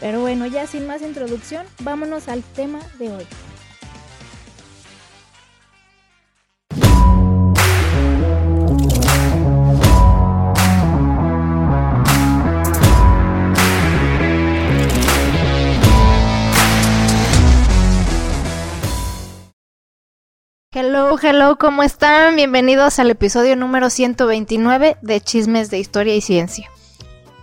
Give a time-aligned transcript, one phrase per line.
[0.00, 3.26] Pero bueno, ya sin más introducción, vámonos al tema de hoy.
[20.72, 22.36] Hello, hello, ¿cómo están?
[22.36, 26.70] Bienvenidos al episodio número 129 de Chismes de Historia y Ciencia.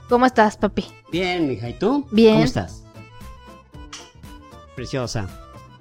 [0.10, 0.97] ¿Cómo estás, papi?
[1.12, 2.06] Bien, mija, ¿y tú?
[2.12, 2.34] Bien.
[2.34, 2.84] ¿Cómo estás?
[4.76, 5.28] Preciosa.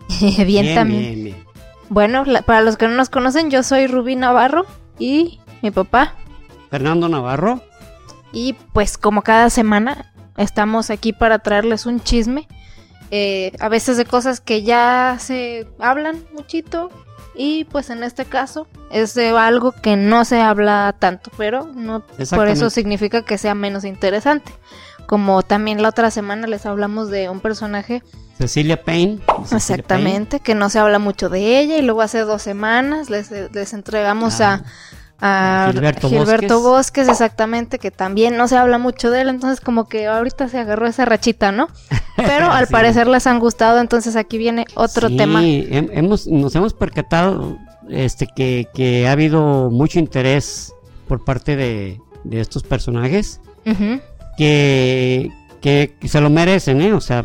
[0.46, 1.44] bien, también.
[1.88, 4.66] Bueno, la- para los que no nos conocen, yo soy Rubí Navarro
[4.98, 6.14] y mi papá.
[6.70, 7.60] Fernando Navarro.
[8.32, 12.46] Y pues como cada semana estamos aquí para traerles un chisme.
[13.12, 16.90] eh, a veces de cosas que ya se hablan muchito.
[17.36, 22.02] Y pues en este caso es de algo que no se habla tanto, pero no
[22.34, 24.50] por eso significa que sea menos interesante.
[25.06, 28.02] Como también la otra semana les hablamos de un personaje
[28.38, 29.18] Cecilia Payne.
[29.44, 33.30] Cecilia Exactamente, que no se habla mucho de ella y luego hace dos semanas les,
[33.30, 34.62] les entregamos Ah,
[35.20, 37.06] a, a Gilberto Gilberto, Bosques.
[37.06, 37.08] Bosques.
[37.08, 40.86] exactamente, que también no se habla mucho de él, entonces como que ahorita se agarró
[40.86, 41.68] esa rachita, ¿no?
[42.16, 42.72] Pero al Sí.
[42.72, 45.40] parecer les han gustado, entonces aquí viene otro Sí, tema.
[45.42, 47.56] hem- hemos, nos hemos percatado
[47.88, 50.74] este, que, que ha habido mucho interés
[51.08, 54.00] por parte de, de estos personajes Ujú,
[54.36, 56.92] que, que se lo merecen, ¿eh?
[56.92, 57.24] O sea,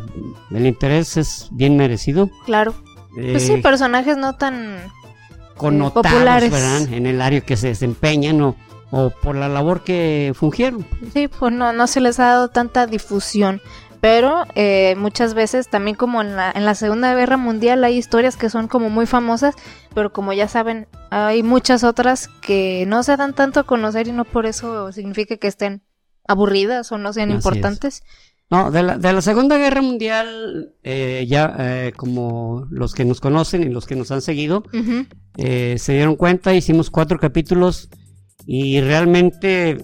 [0.51, 2.29] el interés es bien merecido.
[2.45, 2.73] claro.
[3.13, 4.77] Pues sí, Eh, personajes no tan...
[5.57, 6.49] connotados, populares.
[6.49, 6.81] ¿verdad?
[6.93, 8.55] En el área que se desempeñan o,
[8.89, 10.85] o por la labor que fungieron.
[11.13, 13.61] Sí, pues no, no se les ha dado tanta difusión.
[13.99, 18.35] Pero eh, muchas veces, también como en la, en la Segunda Guerra Mundial, hay historias
[18.37, 19.53] que son como muy famosas,
[19.93, 24.11] pero como ya saben, hay muchas otras que no se dan tanto a conocer y
[24.13, 25.83] no por eso significa que estén
[26.27, 27.45] aburridas o no sean Así es.
[27.45, 28.03] importantes.
[28.49, 33.21] No, de la, de la Segunda Guerra Mundial, eh, ya eh, como los que nos
[33.21, 34.63] conocen y los que nos han seguido,
[35.37, 37.87] eh, se dieron cuenta, hicimos cuatro capítulos
[38.45, 39.75] y realmente,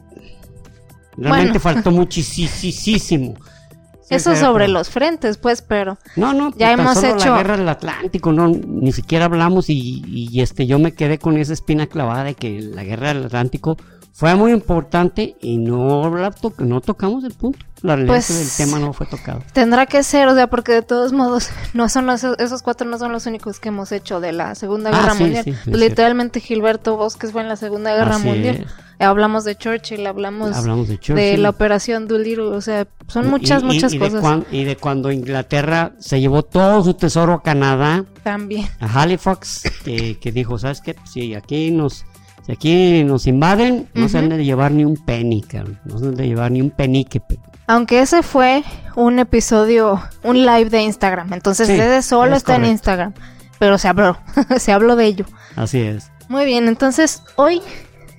[1.15, 1.33] Bueno.
[1.33, 3.35] realmente faltó muchísimo.
[4.09, 7.57] Eso sobre los frentes, pues, pero No, no, Ya tan hemos solo hecho- la guerra
[7.57, 11.87] del Atlántico, no, ni siquiera hablamos y, y, este, yo me quedé con esa espina
[11.87, 13.77] clavada de que la guerra del Atlántico
[14.19, 17.59] fue muy importante y no, la to- no tocamos el punto.
[17.83, 19.43] La realidad Pues- es que el tema no fue tocado.
[19.53, 22.97] tendrá que ser, o sea, porque de todos modos, no son los- esos cuatro no
[22.97, 25.43] son los únicos que hemos hecho de la Segunda Ah, Guerra sí, Mundial.
[25.45, 28.65] sí, Pues, literalmente Gilberto Bosques fue en la Segunda Guerra Así Mundial.
[28.65, 28.71] es.
[28.99, 31.43] Hablamos de Churchill, hablamos Hablamos de de Churchill.
[31.43, 34.63] la operación Doolittle, o sea, son muchas, Y- y- muchas y de cosas cuan- y
[34.63, 38.67] de cuando Inglaterra se llevó todo su tesoro a Canadá, también.
[38.79, 40.95] a Halifax, que, que dijo, ¿sabes qué?
[41.05, 42.05] Si aquí nos,
[42.47, 45.79] si aquí nos invaden, no se han de llevar ni un penny, cabrón.
[45.85, 47.19] No se han de llevar ni un penique.
[47.19, 47.37] pe-
[47.67, 48.63] Aunque ese fue
[48.95, 52.65] un episodio, un live de Instagram, entonces Sí, ese solo es está en.
[52.65, 53.13] Instagram,
[53.59, 54.17] pero se habló,
[54.57, 55.25] se habló de ello.
[55.55, 56.09] Así es.
[56.29, 57.61] Muy bien, entonces hoy,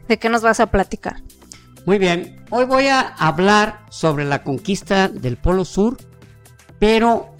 [0.09, 1.17] ¿de qué nos vas a platicar?
[1.87, 5.97] Muy bien, hoy voy a hablar sobre la conquista del Polo Sur,
[6.79, 7.35] pero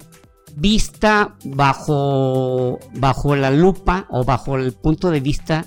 [0.55, 5.65] vista bajo, bajo la lupa o bajo el punto de vista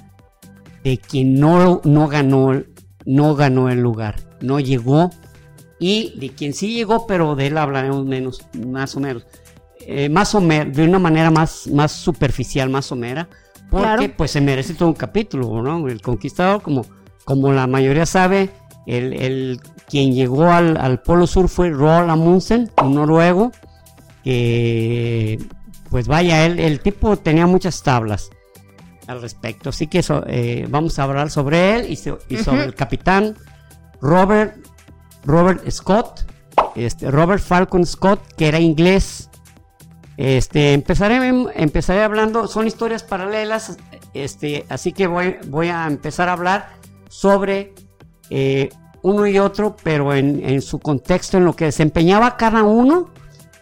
[0.84, 2.62] de quien no, no, ganó,
[3.04, 5.10] no ganó el lugar, no llegó,
[5.78, 9.26] y de quien sí llegó, pero de él hablaremos menos, más o menos.
[9.84, 13.28] Eh, más o menos, de una manera más, más superficial, más somera,
[13.70, 14.03] porque Claro.
[14.16, 15.88] pues se merece todo un capítulo, ¿no?
[15.88, 16.87] El conquistador, como,
[17.25, 18.50] como la mayoría sabe,
[18.87, 23.50] el, el- quien llegó al, al Polo Sur fue Roald Amundsen, un noruego,
[24.25, 25.38] que
[25.90, 28.31] pues vaya, él, el tipo tenía muchas tablas
[29.06, 32.64] al respecto, así que eso, eh, vamos a hablar sobre él y, so- y sobre
[32.64, 33.37] el capitán
[34.00, 34.56] Robert,
[35.25, 36.25] Robert Scott,
[36.76, 39.28] este, Robert Falcon Scott, que era inglés.
[40.16, 41.16] Este, empezaré,
[41.54, 43.78] empezaré hablando, son historias paralelas,
[44.14, 46.69] este, así que voy, voy a empezar a hablar
[47.08, 47.75] sobre
[48.31, 48.69] eh,
[49.02, 53.10] uno y otro, pero en, en su contexto, en lo que desempeñaba cada uno,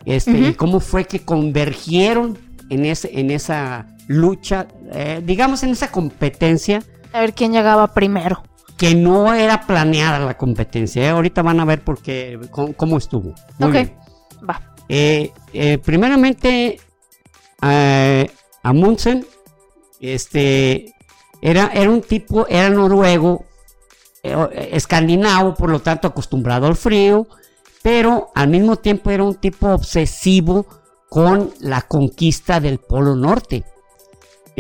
[0.04, 2.37] este, y cómo fue que convergieron
[2.69, 6.82] en, ese, en esa lucha, eh, digamos en esa competencia
[7.12, 8.42] A ver quién llegaba primero.
[8.76, 11.04] que no era planeada la competencia.
[11.04, 11.08] ¿eh?
[11.10, 13.34] Ahorita van a ver por qué, cómo, cómo estuvo.
[13.58, 13.96] Muy ok, bien.
[14.48, 14.75] va.
[14.88, 15.32] Eh,
[15.84, 16.81] primeramente,
[18.62, 19.26] Amundsen,
[20.00, 20.94] este,
[21.42, 23.44] era, era un tipo, era noruego,
[24.22, 27.26] escandinavo, por lo tanto acostumbrado al frío,
[27.82, 30.66] pero al mismo tiempo era un tipo obsesivo
[31.08, 33.64] con la conquista del Polo Norte.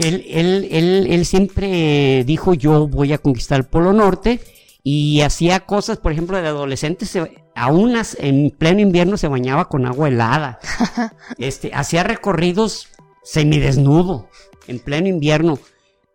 [0.02, 4.40] Él, él, él, él siempre dijo yo voy a conquistar el Polo Norte
[4.82, 9.86] y hacía cosas, por ejemplo, de adolescente, se, aún en pleno invierno se bañaba con
[9.86, 10.58] agua helada.
[11.38, 12.88] este, hacía recorridos
[13.22, 14.28] semidesnudo
[14.66, 15.58] en pleno invierno.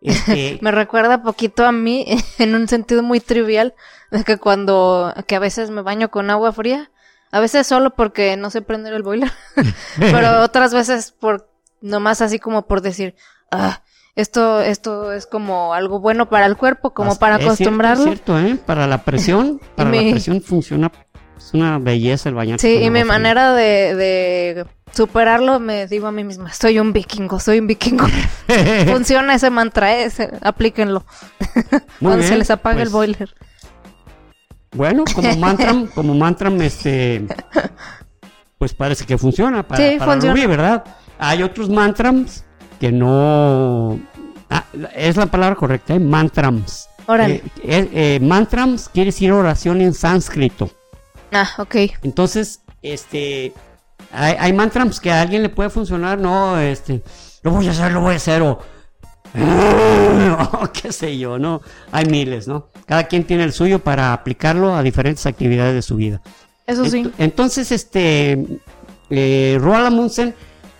[0.02, 2.06] Este, me recuerda poquito a mí
[2.38, 3.74] en un sentido muy trivial
[4.10, 6.90] de que cuando que a veces me baño con agua fría,
[7.30, 9.30] a veces solo porque no sé prender el boiler,
[9.98, 11.48] pero otras veces por
[11.80, 13.16] nomás así como por decir,
[13.50, 13.82] ah,
[14.16, 18.04] esto, esto es como algo bueno para el cuerpo, como para acostumbrarlo.
[18.04, 18.56] Es cierto, ¿eh?
[18.64, 20.90] Para la presión, para la presión funciona,
[21.36, 22.58] es una belleza el bañar.
[22.58, 27.58] Sí, y mi manera de, superarlo me digo a mí misma, soy un vikingo, soy
[27.58, 28.06] un vikingo.
[28.90, 30.10] Funciona ese mantra, ¿eh?
[30.40, 31.04] aplíquenlo.
[32.00, 33.34] Cuando se les apaga el pues, boiler.
[34.72, 37.26] Bueno, como mantra, como mantra, este,
[38.56, 40.46] pues parece que funciona para, sí, funciona.
[40.46, 40.84] ¿verdad?
[41.18, 42.45] Hay otros mantras
[42.78, 43.98] que no...
[44.50, 44.64] Ah,
[44.94, 46.00] es la palabra correcta, ¿eh?
[46.00, 46.88] mantrams.
[47.08, 50.70] Eh, eh, eh, mantrams quiere decir oración en sánscrito.
[51.32, 51.76] Ah, ok.
[52.02, 53.52] Entonces, este...
[54.12, 57.02] Hay, hay mantrams que a alguien le puede funcionar, no, este...
[57.42, 58.58] Lo voy a hacer, lo voy a hacer, o...
[60.72, 61.60] qué sé yo, ¿no?
[61.92, 62.68] Hay miles, ¿no?
[62.86, 66.22] Cada quien tiene el suyo para aplicarlo a diferentes actividades de su vida.
[66.66, 67.10] Eso sí.
[67.18, 68.60] entonces, este...
[69.08, 70.34] Eh, Roald Amundsen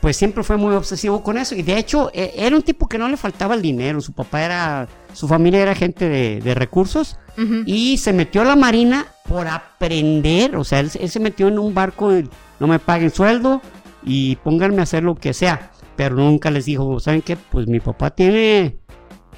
[0.06, 1.56] pues siempre fue muy obsesivo con eso.
[1.56, 4.00] Y de hecho, e, era un tipo que no le faltaba el dinero.
[4.00, 7.19] Su papá era, su familia era gente de, recursos.
[7.64, 10.55] Y se metió a la marina por aprender.
[10.55, 12.12] O sea, él, se metió en un barco,
[12.61, 13.61] no me paguen sueldo
[14.05, 15.73] y pónganme a hacer lo que sea.
[15.97, 17.37] Pero nunca les dijo, ¿saben qué?
[17.37, 18.79] Pues mi papá tiene,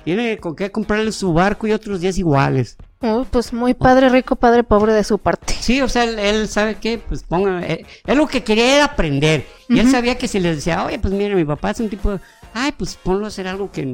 [0.05, 2.77] tiene con qué comprarle su barco y otros días iguales.
[3.01, 5.55] Oh, pues muy padre rico, padre pobre de su parte.
[5.61, 9.47] Sí, o sea, él, sabe que, pues ponga, eh, él, lo que quería era aprender.
[9.69, 12.11] Y él sabía que si le decía, oye, pues mire, mi papá es un tipo,
[12.11, 12.21] de,
[12.55, 13.85] ay, pues ponlo a hacer algo que,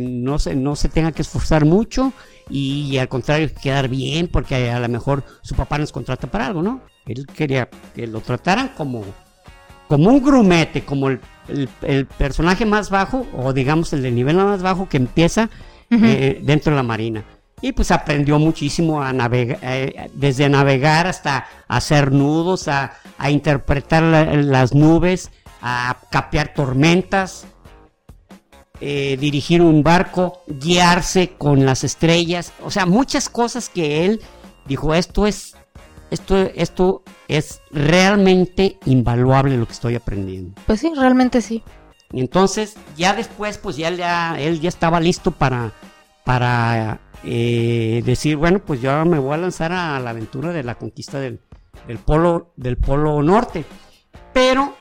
[0.00, 2.14] no, se, no se tenga que esforzar mucho
[2.48, 6.62] y, al contrario quedar bien, porque a, lo mejor su papá nos contrata para algo,
[6.62, 6.80] ¿no?
[7.04, 9.04] Él quería que lo trataran como,
[9.88, 11.20] como un grumete, como el,
[12.16, 15.50] personaje más bajo, o digamos el de nivel más bajo que empieza
[15.90, 17.24] eh, dentro de la marina
[17.64, 22.92] y pues aprendió muchísimo a navegar, eh, desde navegar hasta hacer nudos, a,
[23.26, 25.30] interpretar las nubes,
[25.62, 27.46] a capear tormentas,
[28.82, 34.20] eh, dirigir un barco, guiarse con las estrellas, o sea, muchas cosas que él
[34.66, 35.56] dijo, esto es,
[36.10, 40.60] esto, esto es realmente invaluable lo que estoy aprendiendo.
[40.66, 41.62] Pues sí, realmente sí.
[42.12, 45.72] Y entonces, ya después, pues ya, ya él ya estaba listo para,
[46.24, 50.74] para eh, decir, bueno, pues yo me voy a lanzar a la aventura de la
[50.74, 51.40] conquista del,
[52.04, 53.64] polo, del polo norte.
[54.32, 54.76] Pero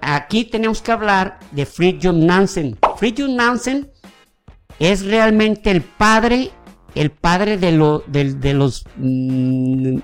[0.00, 2.78] aquí tenemos que hablar de Fridtjof Nansen.
[2.96, 3.90] Fridtjof Nansen
[4.78, 6.50] es realmente el padre,
[6.94, 9.98] el padre de, lo, de, los, mm,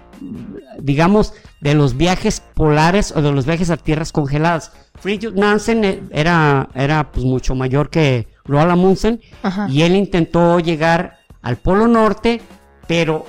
[0.79, 4.73] digamos, de los viajes polares o de los viajes a tierras congeladas.
[5.01, 9.21] Fridtjof Nansen eh, era, era pues mucho mayor que Roald Amundsen
[9.69, 12.41] y él intentó llegar al Polo Norte,
[12.87, 13.25] pero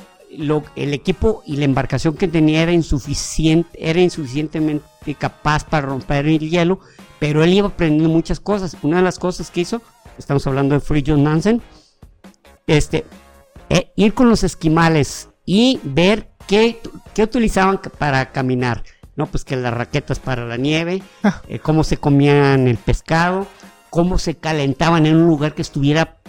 [0.76, 4.86] el equipo y la embarcación que tenía era, insuficiente, era insuficientemente
[5.18, 6.80] capaz para romper el hielo,
[7.20, 8.78] pero él iba aprendiendo muchas cosas.
[8.82, 9.82] Una de las cosas que hizo,
[10.18, 11.62] estamos hablando de Fridtjof Nansen,
[12.68, 13.06] este,
[13.70, 16.80] eh, ir con los esquimales y ver qué,
[17.14, 18.84] qué, utilizaban para caminar.
[19.16, 21.42] No, pues que las raquetas para la nieve, ah.
[21.48, 23.46] eh, cómo se comían el pescado,
[23.90, 26.21] cómo se calentaban en un lugar que estuviera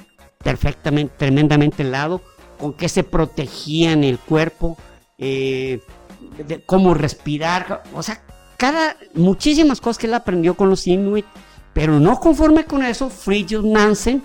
[0.43, 2.23] perfectamente, tremendamente helado,
[2.59, 4.77] con qué se protegían el cuerpo,
[5.19, 5.81] eh,
[6.67, 8.23] cómo respirar, o sea,
[9.15, 11.27] muchísimas cosas que él aprendió con los Inuit,
[11.73, 14.23] pero no conforme con eso, Fridtjof Nansen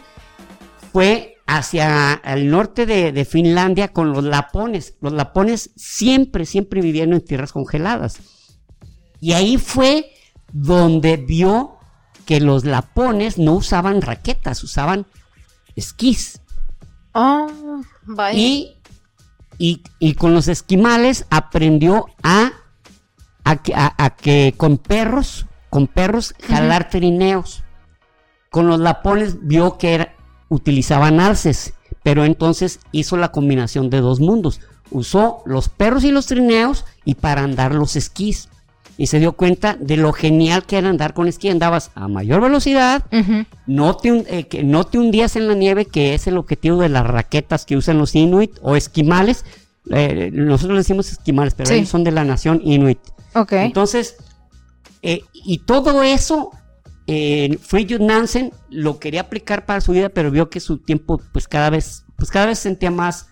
[0.91, 4.95] fue hacia el norte de, Finlandia con los lapones.
[5.01, 8.19] Los lapones siempre, siempre vivían en tierras congeladas.
[9.19, 10.11] Y ahí fue
[10.51, 11.77] donde vio
[12.25, 15.07] que los lapones no usaban raquetas, usaban
[15.77, 16.41] esquís.
[17.13, 17.47] Ah,
[18.33, 18.75] y,
[19.57, 22.51] y, con los esquimales aprendió a,
[23.43, 27.63] a, que con perros, con perros, jalar trineos.
[28.49, 30.15] Con los lapones vio que era,
[30.49, 34.61] utilizaban alces, pero entonces hizo la combinación de dos mundos.
[34.91, 38.49] Usó los perros y los trineos y para andar los esquís.
[38.97, 41.49] Y se dio cuenta de lo genial que era andar con esquí.
[41.49, 43.03] Andabas a mayor velocidad,
[43.67, 46.89] no te, eh, que no te hundías en la nieve, que es el objetivo de
[46.89, 49.45] las raquetas que usan los inuit o esquimales.
[49.91, 51.75] Eh, nosotros le decimos esquimales, pero Sí.
[51.75, 52.99] ellos son de la nación inuit.
[53.65, 54.17] Entonces,
[55.03, 56.51] eh, y todo eso,
[57.05, 61.47] eh, Fridtjof Nansen lo quería aplicar para su vida, pero vio que su tiempo, pues
[61.47, 63.27] cada vez, pues cada vez se sentía más,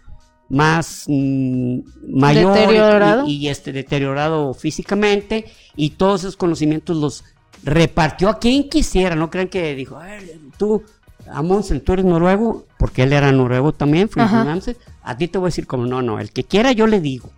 [0.49, 3.27] más mm, mayor y- Deteriorado.
[3.27, 7.23] Y, y, este deteriorado físicamente, y todos esos conocimientos los
[7.63, 9.15] repartió a quien quisiera.
[9.15, 10.83] No crean que dijo, "A ver, tú,
[11.31, 14.09] Amundsen, tú eres noruego, porque él era noruego también.
[14.15, 14.77] Nansen.
[15.01, 17.31] A ti te voy a decir como, no, no, el que quiera yo le digo.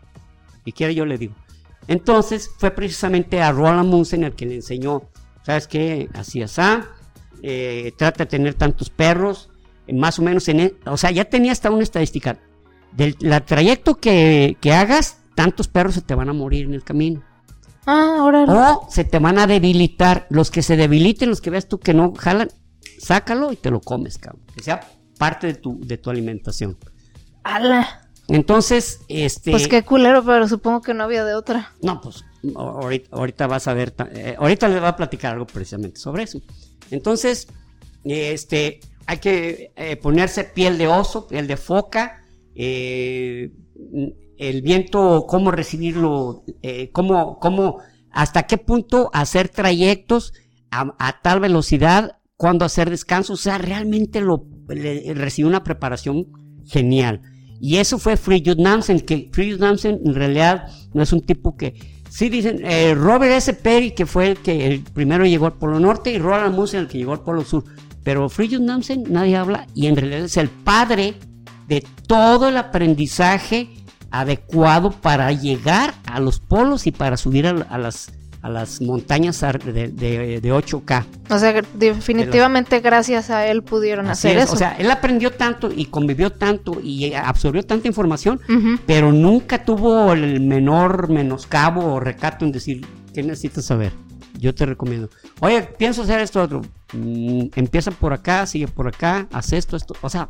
[0.57, 1.33] El que quiera yo le digo.
[1.87, 5.03] Entonces fue precisamente a Roland Amundsen el que le enseñó,
[5.43, 6.09] ¿sabes qué?
[6.13, 6.61] Así así,
[7.43, 9.49] eh, trata de tener tantos perros,
[9.93, 12.37] más o menos en, e- o sea, ya tenía hasta una estadística.
[12.97, 16.83] Del la trayecto que, que hagas, tantos perros se te van a morir en el
[16.83, 17.23] camino.
[17.85, 18.43] Ah, ahora.
[18.43, 20.25] O se te van a debilitar.
[20.29, 22.49] Los que se debiliten, los que veas tú que no jalan,
[22.99, 24.41] sácalo y te lo comes, cabrón.
[24.53, 24.81] Que sea
[25.17, 26.77] parte de tu, de tu alimentación.
[27.43, 28.09] ¡Hala!
[28.27, 29.51] Entonces, este.
[29.51, 31.73] Pues qué culero, pero supongo que no había de otra.
[31.81, 32.25] No, pues
[32.55, 36.41] ahorita, ahorita vas a ver, eh, ahorita les voy a platicar algo precisamente sobre eso.
[36.91, 37.47] Entonces,
[38.03, 42.23] este, hay que eh, ponerse piel de oso, piel de foca,
[42.59, 43.51] eh,
[44.37, 47.77] el viento, cómo recibirlo, eh, cómo, cómo,
[48.11, 50.33] hasta qué punto hacer trayectos
[50.71, 56.27] a, tal velocidad, cuándo hacer descansos, o sea, realmente lo recibió una preparación
[56.65, 57.21] genial.
[57.59, 61.75] Y eso fue Fridtjof Nansen, que Fridtjof Nansen en realidad no es un tipo que...
[62.09, 63.53] Sí dicen, eh, Robert S.
[63.53, 66.97] Perry, que fue el que primero llegó al Polo Norte, y Roland Amundsen, el que
[66.97, 67.65] llegó al Polo Sur.
[68.03, 71.15] Pero Fridtjof Nansen nadie habla, y en realidad es el padre
[71.67, 73.69] de todo el aprendizaje
[74.11, 79.41] adecuado para llegar a los polos y para subir a, a las, a las montañas
[79.41, 81.05] de, de- de 8K.
[81.29, 84.53] O sea, definitivamente gracias a él pudieron Así hacer es, eso.
[84.53, 88.39] O sea, él aprendió tanto y convivió tanto y absorbió tanta información,
[88.85, 93.91] pero nunca tuvo el menor menoscabo o recato en decir, ¿qué necesitas saber?
[94.39, 95.09] Yo te recomiendo.
[95.41, 96.61] Oye, pienso hacer esto otro.
[96.93, 99.95] Mm, empieza por acá, sigue por acá, haz esto, esto.
[100.01, 100.29] O sea,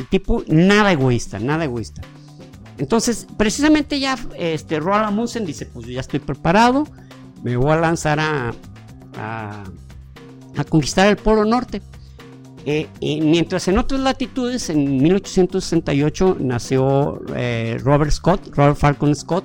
[0.00, 2.02] el tipo nada egoísta, nada egoísta.
[2.78, 6.86] Entonces, precisamente ya este, Roald Amundsen dice, pues yo ya estoy preparado,
[7.42, 8.54] me voy a lanzar a,
[9.18, 9.64] a,
[10.56, 11.82] a conquistar el Polo Norte.
[12.66, 19.44] Eh, mientras en otras latitudes, en 1868 nació eh, Robert Scott, Robert Falcon Scott.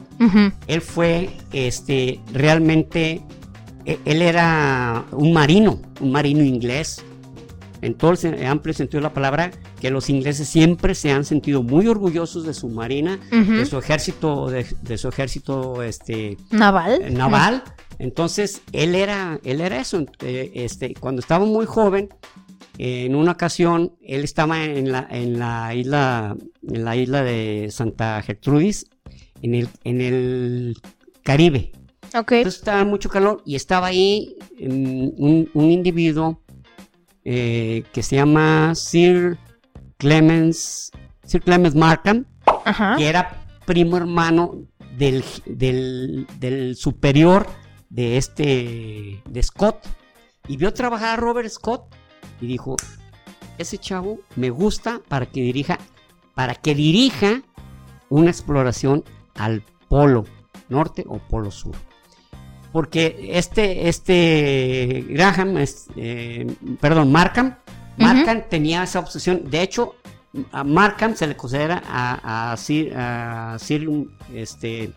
[0.67, 3.21] Él fue este, realmente,
[3.85, 7.03] e- él era un marino, un marino inglés.
[7.85, 11.23] En todo el sen- amplio sentido de la palabra, que los ingleses siempre se han
[11.23, 17.01] sentido muy orgullosos de su marina, de su ejército, de, de su ejército este, Naval.
[17.03, 17.63] eh, naval.
[17.99, 20.05] Entonces, él era, él era eso.
[20.21, 22.09] eh, este, cuando estaba muy joven,
[22.77, 26.35] eh, en una ocasión, él estaba en la, en la isla,
[26.67, 28.87] en la isla de Santa Gertrudis,
[29.41, 30.77] en el, en el
[31.23, 31.71] Caribe.
[32.17, 32.31] Ok.
[32.33, 36.41] Entonces estaba mucho calor y estaba ahí mm, un, un individuo
[37.25, 39.37] eh, que se llama Sir
[39.97, 40.91] Clemens,
[41.23, 42.25] Sir Clemens Markham,
[42.63, 42.95] Ajá.
[42.95, 44.67] que era primo hermano
[44.97, 47.47] del, del, del superior
[47.89, 49.85] de este de Scott
[50.47, 51.83] y vio trabajar a Robert Scott
[52.41, 52.75] y dijo
[53.57, 55.79] ese chavo me gusta para que dirija
[56.33, 57.41] para que dirija
[58.09, 59.03] una exploración
[59.35, 60.25] al polo
[60.69, 61.75] norte o polo sur
[62.75, 66.45] porque este este Graham es, eh,
[66.81, 67.55] perdón Markham
[67.97, 69.49] Markham tenía esa obsesión.
[69.49, 69.95] De hecho
[70.51, 73.87] a Markham se le considera a, a Sir, a Sir,
[74.33, 74.91] este,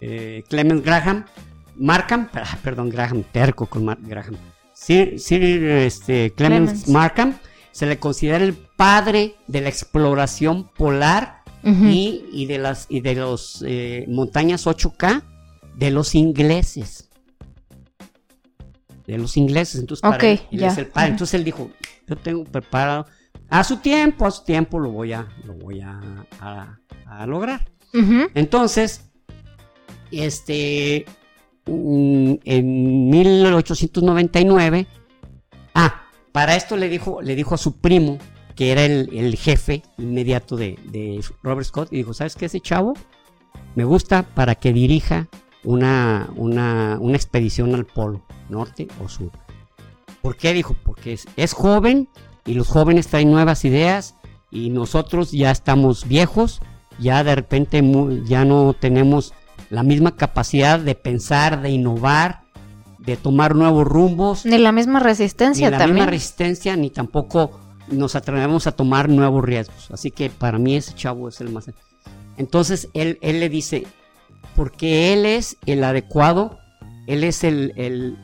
[0.00, 1.24] eh, Clemens Graham,
[1.74, 4.36] Markham, ah, perdón, Graham, terco con Mar- Graham,
[4.72, 6.88] Sir, Sir, este, Clemens, Clemens.
[6.88, 7.34] Markham,
[7.72, 13.16] se le considera el padre de la exploración polar y, y de las y de
[13.16, 15.22] los eh, montañas 8K
[15.76, 17.10] de los ingleses.
[19.06, 20.68] De los ingleses, entonces para él, él ya.
[20.68, 21.10] es el padre.
[21.10, 21.70] Entonces él dijo,
[22.06, 23.06] yo tengo preparado
[23.50, 26.00] a su tiempo, a su tiempo lo voy a lo voy a,
[26.40, 27.68] a- a lograr.
[28.34, 29.10] Entonces,
[30.10, 31.04] este
[31.66, 34.86] en 1899
[35.74, 36.02] ah,
[36.32, 38.18] para esto le dijo le dijo a su primo
[38.54, 42.46] que era el, el jefe inmediato de, de Robert Scott y dijo, ¿sabes qué?
[42.46, 42.94] Ese chavo
[43.74, 45.28] me gusta para que dirija
[45.64, 49.30] una, una, una expedición al polo, norte o sur.
[50.22, 50.52] ¿Por qué?
[50.52, 52.08] Dijo, porque es, es joven
[52.46, 54.14] y los jóvenes traen nuevas ideas
[54.50, 56.60] y nosotros ya estamos viejos,
[56.98, 57.82] ya de repente
[58.24, 59.34] ya no tenemos
[59.70, 62.42] la misma capacidad de pensar, de innovar,
[62.98, 64.46] de tomar nuevos rumbos.
[64.46, 65.96] Ni la misma resistencia ni la también.
[65.96, 69.90] misma resistencia, ni tampoco nos atrevemos a tomar nuevos riesgos.
[69.90, 71.70] Así que para mí ese chavo es el más...
[72.36, 73.86] Entonces él, él le dice,
[74.54, 76.58] porque él es el adecuado,
[77.06, 78.16] él es el, el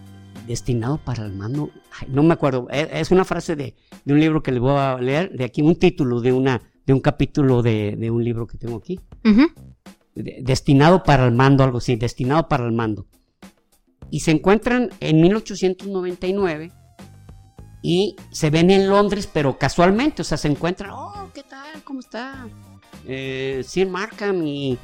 [0.47, 1.71] destinado para el mando.
[2.01, 4.77] Ay, no me acuerdo, es, es una frase de, de un libro que le voy
[4.77, 8.47] a leer, de aquí, un título de, una, de un capítulo de, de un libro
[8.47, 8.99] que tengo aquí.
[10.15, 13.07] De- destinado para el mando, algo así, destinado para el mando.
[14.11, 16.73] Y se encuentran en 1899
[17.83, 21.83] y se ven en Londres, pero casualmente, o sea, se encuentran, oh, ¿qué tal?
[21.85, 22.47] ¿Cómo está?
[23.07, 24.77] Eh, Sir Markham y,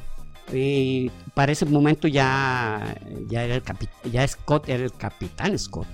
[0.53, 2.95] y para ese momento ya,
[3.27, 3.63] ya era el
[4.11, 5.87] ya Scott era el capitán Scott.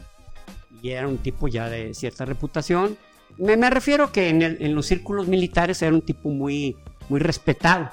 [0.81, 2.97] Y era un tipo ya de cierta reputación.
[3.37, 6.75] Me, me refiero que en, el- en los círculos militares era un tipo muy,
[7.09, 7.89] muy respetado.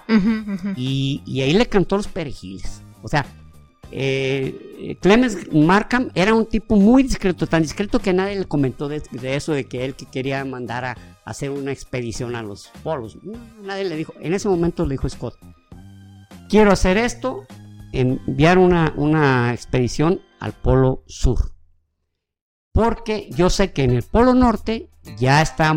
[0.76, 2.82] Y, y ahí le cantó los perejiles.
[3.02, 3.24] O sea,
[3.92, 9.02] eh, Clemens Markham era un tipo muy discreto, tan discreto que nadie le comentó de,
[9.10, 13.16] de eso, de que él que quería mandar a, hacer una expedición a los polos.
[13.22, 15.36] No, nadie le dijo, en ese momento le dijo Scott,
[16.50, 17.46] quiero hacer esto,
[17.92, 21.52] enviar una, una expedición al polo sur.
[22.72, 25.74] Porque yo sé que en el polo norte ya está,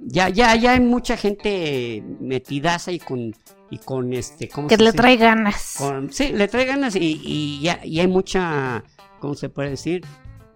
[0.00, 3.34] ya, ya, ya hay mucha gente metidaza y con,
[3.70, 4.96] y con este, ¿cómo Que se le dice?
[4.98, 5.74] trae ganas.
[5.78, 8.84] Con- sí, le trae ganas y, y ya, y hay mucha,
[9.18, 10.04] ¿cómo se puede decir?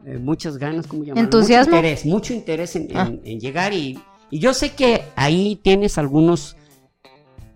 [0.06, 1.25] Eh, muchas ganas, ¿cómo llamarlo?
[1.25, 1.73] ¿Entusiasmo?
[1.73, 3.11] Mucho interés, mucho interés en, Ah.
[3.25, 3.99] en llegar y,
[4.30, 6.56] y yo sé que ahí tienes algunos,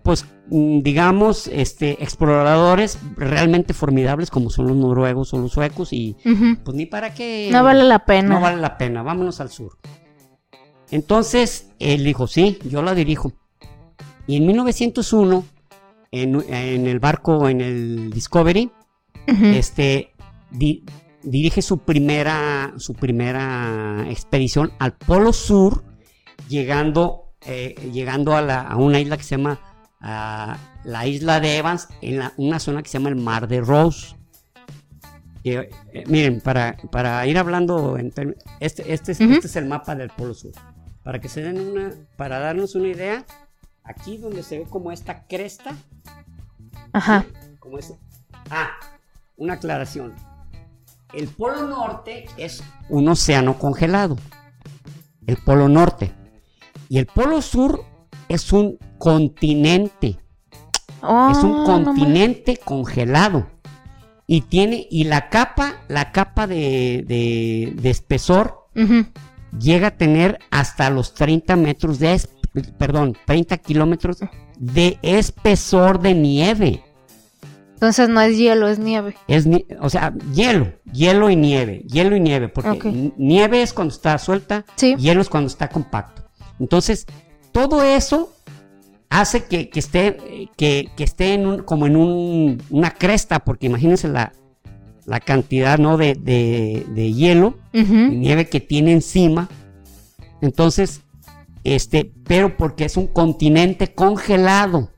[0.03, 6.15] pues, digamos, este, exploradores realmente formidables como son los noruegos o los suecos y
[6.63, 7.49] pues ni para qué.
[7.51, 8.29] No vale la pena.
[8.35, 9.77] No vale la pena, vámonos al sur.
[10.91, 13.33] Entonces, él dijo, sí, yo la dirijo.
[14.27, 15.45] Y en 1901,
[16.11, 18.71] en, en el barco, en el Discovery,
[19.55, 20.11] este,
[20.49, 20.83] di-
[21.21, 25.83] dirige su primera, su primera expedición al Polo Sur,
[26.47, 29.59] llegando, eh, llegando a, la- a una isla que se llama
[30.01, 33.61] ah, la isla de Evans, en la- una zona que se llama el Mar de
[33.61, 34.15] Rose.
[35.43, 35.69] Eh,
[36.07, 38.35] miren, para, para ir hablando, en este,
[38.93, 40.51] este, es, este es el mapa del Polo Sur.
[41.03, 43.25] Para que se den una, para darnos una idea,
[43.83, 45.71] aquí donde se ve como esta cresta,
[46.91, 47.25] Ajá.
[47.59, 47.97] como ese.
[48.51, 48.71] Ah,
[49.37, 50.13] una aclaración.
[51.13, 54.17] El Polo Norte es un océano congelado.
[55.25, 56.11] El Polo Norte.
[56.89, 57.83] Y el Polo Sur
[58.29, 60.17] es un continente.
[61.01, 63.47] Oh, es un no continente congelado.
[64.27, 68.67] Y tiene, y la capa, la capa de, de- de espesor
[69.59, 72.29] llega a tener hasta los 30 metros de, es-
[72.77, 74.19] perdón, 30 kilómetros
[74.59, 76.83] de espesor de nieve.
[77.73, 79.15] Entonces no es hielo, es nieve.
[79.27, 83.93] Es, ni- o sea, hielo, hielo y nieve, hielo y nieve, porque nieve es cuando
[83.93, 84.95] está suelta, Sí.
[84.97, 86.29] hielo es cuando está compacto.
[86.59, 87.07] Entonces,
[87.67, 88.33] todo eso
[89.09, 93.67] hace que, que esté, que, que esté en un- como en un- una cresta, porque
[93.67, 94.31] imagínense la,
[95.05, 95.97] la cantidad ¿no?
[95.97, 97.93] de, de- de hielo y Ujú.
[97.95, 99.49] nieve que tiene encima.
[100.41, 101.01] Entonces,
[101.65, 104.91] este, pero porque es un continente congelado.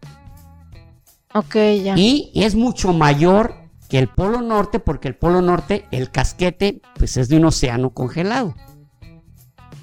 [1.34, 1.96] Ok, ya.
[1.98, 3.56] Y es mucho mayor
[3.90, 7.90] que el Polo Norte, porque el Polo Norte, el casquete, pues es de un océano
[7.92, 8.54] congelado.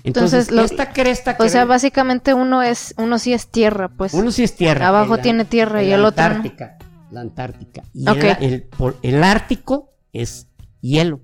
[0.09, 3.89] Entonces, Entonces, lo- esta cresta que O sea, básicamente uno es, uno sí es tierra,
[3.89, 4.15] pues.
[4.15, 4.89] uno sí es tierra.
[4.89, 6.31] Abajo el- tiene tierra y la el otro no.
[6.37, 6.79] Antártica,
[7.11, 7.83] La Antártica.
[7.95, 8.25] Y Ok.
[8.41, 8.69] el,
[9.03, 10.47] el Ártico es
[10.81, 11.21] hielo.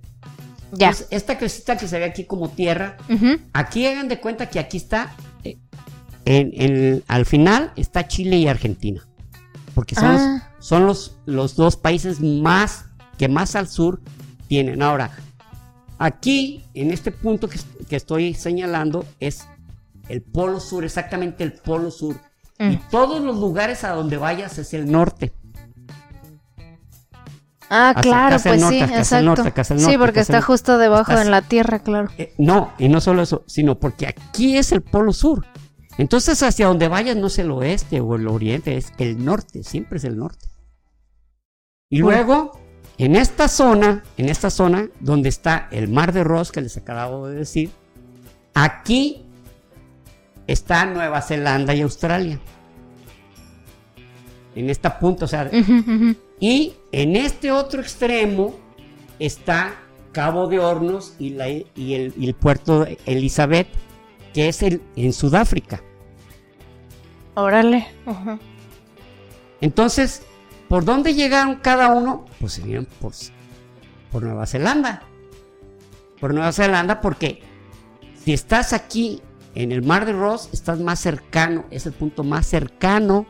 [0.73, 0.88] Ya.
[0.88, 2.97] Entonces, esta crestita que se ve aquí como tierra.
[3.53, 5.12] Aquí hagan de cuenta que aquí está,
[5.44, 5.59] eh,
[6.25, 9.07] en, en- al final está Chile y Argentina.
[9.75, 10.51] Porque son, Ah.
[10.59, 12.87] los, son los, los dos países más
[13.18, 14.01] que más al sur
[14.49, 14.83] tienen.
[14.83, 15.11] Ahora,
[16.05, 19.47] aquí, en este punto que, que estoy señalando, es
[20.09, 22.17] el polo sur, exactamente el polo sur.
[22.59, 22.81] Y Mm.
[22.90, 25.33] todos los lugares a donde vayas es el norte.
[27.71, 29.25] Ah, Hacia- claro, hacia pues norte, sí, hacia exacto.
[29.25, 32.11] norte, hacia el sí, norte, porque hacia está justo debajo Estás- en la tierra, claro.
[32.19, 35.47] Eh, no, y no solo eso, sino porque aquí es el polo sur.
[35.97, 39.99] Entonces, hacia donde vayas no es el oeste o el oriente, es el norte, siempre
[39.99, 40.47] es el norte.
[41.88, 42.53] Y luego,
[42.98, 47.28] en esta zona, en esta zona donde está el mar de Ross, que les acabo
[47.28, 47.70] de decir,
[48.54, 49.22] aquí
[50.46, 52.38] está Nueva Zelanda y Australia.
[54.54, 55.50] En esta punta, o sea,
[56.38, 58.54] y en este otro extremo
[59.18, 59.74] está
[60.12, 63.66] Cabo de Hornos y, la- y el, y el puerto de Elizabeth,
[64.33, 65.83] que es el, en Sudáfrica.
[67.35, 67.88] Órale.
[69.61, 70.22] Entonces,
[70.68, 72.24] ¿por dónde llegaron cada uno?
[72.40, 73.12] Pues vinieron por,
[74.11, 75.03] por Nueva Zelanda.
[76.20, 77.42] Por Nueva Zelanda porque
[78.24, 79.22] si estás aquí
[79.55, 83.27] en el Mar de Ross, estás más cercano, es el punto más cercano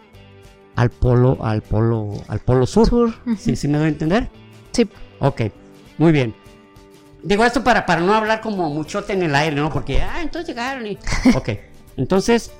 [0.76, 2.88] al polo, al polo, al polo sur.
[2.88, 3.14] Sur.
[3.38, 4.28] ¿Sí, sí me doy a entender?
[4.72, 4.88] Sí.
[5.20, 5.42] Ok,
[5.98, 6.34] muy bien.
[7.22, 9.72] Digo esto para, para no hablar como muchote en el aire, ¿no?
[9.72, 10.98] Porque, ah, entonces llegaron y...
[11.34, 11.50] Ok,
[11.96, 12.52] entonces,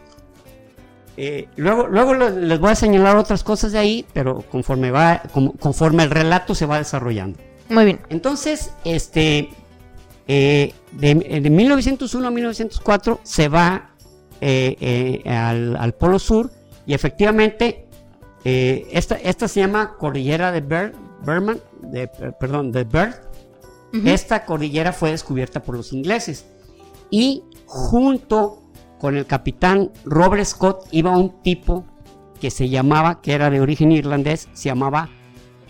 [1.17, 5.23] eh, luego, luego les voy a señalar otras cosas de ahí, pero conforme va,
[5.61, 7.39] conforme el relato se va desarrollando.
[7.69, 8.01] Muy bien.
[8.11, 9.51] Entonces, este,
[10.29, 13.91] eh, de, de 1901 a 1904 se va
[14.41, 14.77] eh,
[15.25, 16.51] eh, al, al Polo Sur
[16.87, 17.87] y efectivamente
[18.45, 23.15] eh, esta, esta se llama Cordillera de Ber- Berman, de, eh, perdón, de Bird.
[24.05, 26.45] Esta cordillera fue descubierta por los ingleses
[27.11, 28.64] y junto
[28.99, 31.85] con el capitán Robert Scott iba un tipo
[32.41, 35.09] que se llamaba, que era de origen irlandés, se llamaba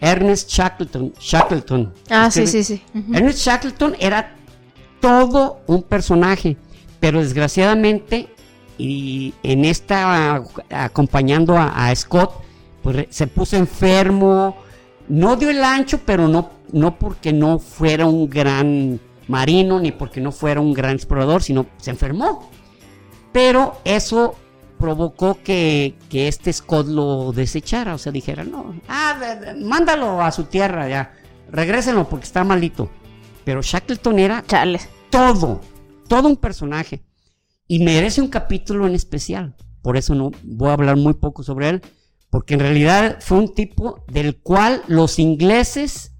[0.01, 1.13] Ernest Shackleton.
[1.19, 1.93] Shackleton.
[2.11, 2.83] Ah, sí, sí, sí.
[3.13, 4.35] Ernest Shackleton era
[5.01, 6.57] todo un personaje,
[7.01, 8.29] pero desgraciadamente,
[8.79, 12.43] y en esta acompañando a, a Scott,
[12.83, 14.57] pues se puso enfermo,
[15.09, 20.21] no dio el ancho, pero no, no porque no fuera un gran marino, ni porque
[20.21, 22.51] no fuera un gran explorador, sino se enfermó.
[23.35, 24.37] Pero eso
[24.79, 29.18] provocó que, que este Scott lo desechara, o sea, dijera, no, ah,
[29.61, 31.12] mándalo a su tierra ya,
[31.51, 32.88] regrésenlo porque está malito.
[33.44, 34.81] Pero Shackleton era Chale.
[35.11, 35.61] todo,
[36.09, 37.05] todo un personaje.
[37.66, 39.57] Y merece un capítulo en especial.
[39.83, 41.83] Por eso no voy a hablar muy poco sobre él.
[42.31, 46.12] Porque en realidad fue un tipo del cual los ingleses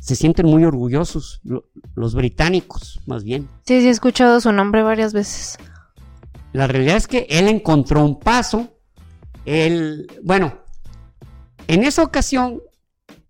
[0.00, 1.40] se sienten muy orgullosos.
[1.44, 3.48] lo- Los británicos, más bien.
[3.66, 5.58] Sí, sí, he escuchado su nombre varias veces.
[6.52, 8.68] La realidad es que él encontró un paso.
[9.44, 10.58] Él, bueno,
[11.68, 12.60] en esa ocasión,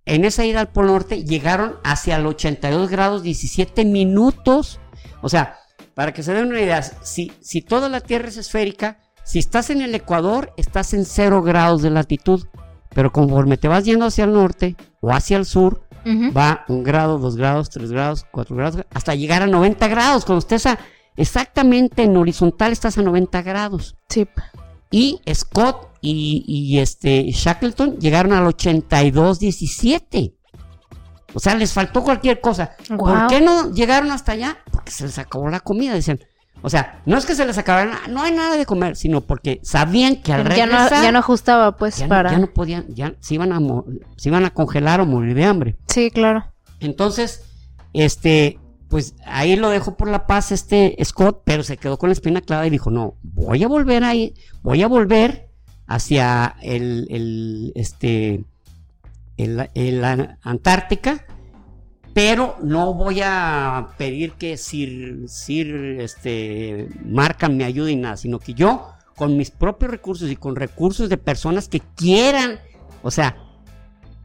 [0.06, 4.80] en esa ida al Polo Norte, llegaron hacia el 82 grados 17 minutos.
[5.22, 5.56] O sea,
[5.94, 9.70] para que se den una idea, si, si toda la Tierra es esférica, si estás
[9.70, 12.46] en el Ecuador, estás en 0 grados de latitud.
[12.92, 15.82] Pero conforme te vas yendo hacia el norte o hacia el sur,
[16.36, 20.24] va un grado, dos grados, tres grados, cuatro grados, hasta llegar a 90 grados.
[20.24, 20.78] Cuando estés a-
[21.20, 23.96] exactamente en horizontal, estás a 90 grados.
[24.08, 24.26] Sí.
[24.90, 30.34] Y Scott y, y este Shackleton llegaron al 82-17.
[31.32, 32.72] O sea, les faltó cualquier cosa.
[32.96, 34.58] ¿Por qué no llegaron hasta allá?
[34.72, 36.18] Porque se les acabó la comida, decían.
[36.62, 39.60] O sea, no es que se les acabara, no hay nada de comer, sino porque
[39.62, 42.32] sabían que al Ya no, regresar ya no ajustaba, pues, ya no- para...
[42.32, 43.60] ya no podían, ya se iban, a
[44.16, 45.76] se iban a congelar o morir de hambre.
[45.86, 46.52] Sí, claro.
[46.80, 47.44] Entonces,
[47.94, 48.58] este,
[48.90, 52.40] pues ahí lo dejó por la paz este Scott, pero se quedó con la espina
[52.42, 55.48] clavada y dijo, no, voy a volver ahí, voy a volver
[55.86, 58.44] hacia el, el, este,
[59.36, 61.24] el, el An- Antártica,
[62.12, 68.40] pero no voy a pedir que Sir, Sir, este, Marca me ayude y nada, sino
[68.40, 72.58] que yo, con mis propios recursos y con recursos de personas que quieran,
[73.02, 73.36] o sea,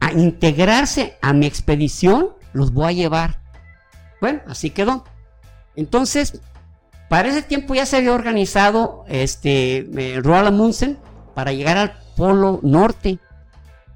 [0.00, 3.45] a integrarse a mi expedición, los voy a llevar.
[4.20, 5.04] Bueno, así quedó.
[5.74, 6.40] Entonces,
[7.08, 10.98] para ese tiempo ya se había organizado este eh, Roald Amundsen
[11.34, 13.18] para llegar al Polo Norte.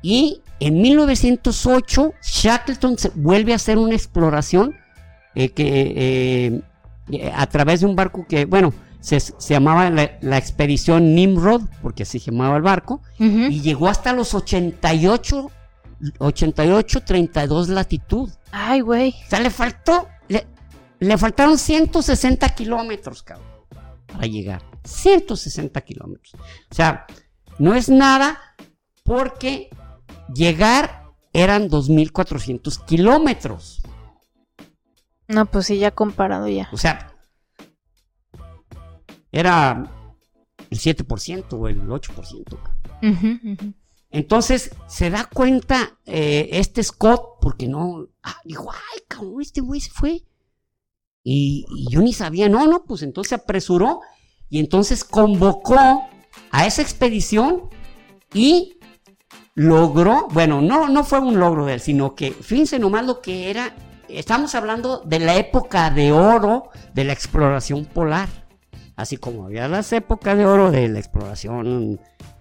[0.03, 4.77] Y en 1908, Shackleton se vuelve a hacer una exploración
[5.35, 6.61] eh, que, eh,
[7.13, 11.63] eh, a través de un barco que, bueno, se, se llamaba la, la expedición Nimrod,
[11.83, 15.51] porque así se llamaba el barco, y llegó hasta los 88,
[16.19, 18.31] 88, 32 latitud.
[18.53, 19.15] Ay, güey.
[19.27, 20.47] O sea, le faltó, le,
[20.99, 23.47] le faltaron 160 kilómetros, cabrón,
[24.07, 24.63] para llegar.
[24.85, 26.35] 160 kilómetros.
[26.35, 27.07] O sea,
[27.59, 28.39] no es nada
[29.05, 29.69] porque
[30.35, 33.83] llegar eran 2.400 kilómetros.
[35.29, 36.69] No, pues sí, ya comparado ya.
[36.73, 37.15] O sea,
[39.31, 39.91] era
[40.71, 42.45] el 7% o el 8%.
[42.45, 42.81] cabrón.
[43.03, 43.75] Ujú, ujú.
[44.11, 49.81] Entonces se da cuenta eh, este Scott, porque no, ah, dijo, ay, cabrón, este güey
[49.81, 50.25] se fue.
[51.23, 54.01] Y, yo ni sabía, no, no, pues entonces se apresuró
[54.49, 56.09] y entonces convocó
[56.51, 57.68] a esa expedición
[58.35, 58.79] y
[59.55, 63.51] logró, bueno, no, no fue un logro de él, sino que, fíjense nomás lo que
[63.51, 63.77] era,
[64.09, 68.29] estamos hablando de la época de oro de la exploración polar,
[68.96, 72.01] así como había las épocas de oro de la exploración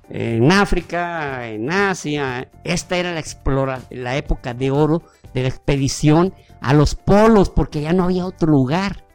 [0.10, 2.50] en África, en Asia.
[2.63, 7.82] Esta era la, explora, la época de oro de la expedición a los polos, porque
[7.82, 9.06] ya no había otro lugar.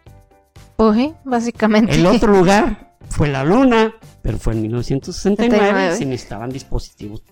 [0.95, 1.95] Sí, básicamente.
[1.95, 5.97] El otro lugar fue la Luna, pero fue en 1969 y 69.
[5.97, 7.23] se necesitaban dispositivos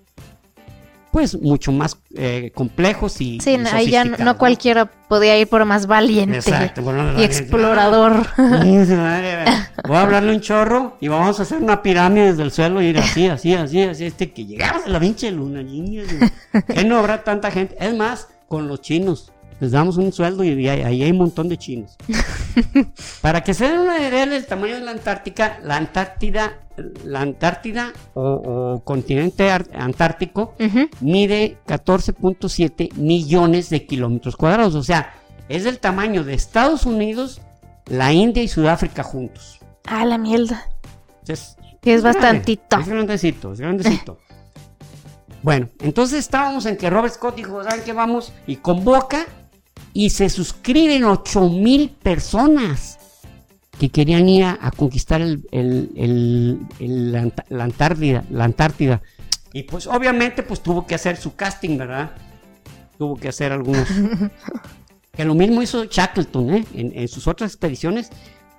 [1.13, 5.63] pues mucho más eh, complejos y Sí, y ahí ya no, cualquiera podía ir por
[5.67, 6.83] más valiente Exacto,
[7.19, 8.27] y explorador.
[8.37, 12.87] Voy a hablarle un chorro y vamos a hacer una pirámide desde el suelo y
[12.87, 16.09] ir así, así, así, así, este que llegamos a la pinche luna, niños.
[16.67, 17.77] Que no habrá tanta gente.
[17.79, 19.32] Es más, con los chinos.
[19.63, 21.97] Les damos un sueldo y ahí, hay un montón de chinos.
[23.21, 26.59] Para que se den una idea del tamaño de la Antártica, la Antártida,
[27.05, 30.57] la Antártida o, o continente antártico
[31.01, 34.75] mide 14.7 millones de kilómetros cuadrados.
[34.75, 35.15] O sea,
[35.49, 37.41] es del tamaño de Estados Unidos,
[37.87, 39.61] la India y Sudáfrica juntos.
[39.87, 40.67] Ah, la mierda.
[41.29, 42.81] Es, es grande, bastantito.
[42.81, 44.19] Es grandecito, es grandecito.
[45.45, 47.93] bueno, entonces estábamos en que Robert Scott dijo, ¿saben qué?
[47.93, 49.25] Vamos y convoca
[49.93, 52.99] y se suscriben 8 mil personas
[53.79, 59.03] que querían ir a, a conquistar el, el- el- la, Antártida, la Antártida.
[59.53, 62.13] Y pues obviamente pues tuvo que hacer su casting, ¿verdad?
[62.99, 63.89] Tuvo que hacer algunos...
[65.13, 66.65] que lo mismo hizo Shackleton, ¿eh?
[66.75, 68.09] En, en sus otras expediciones,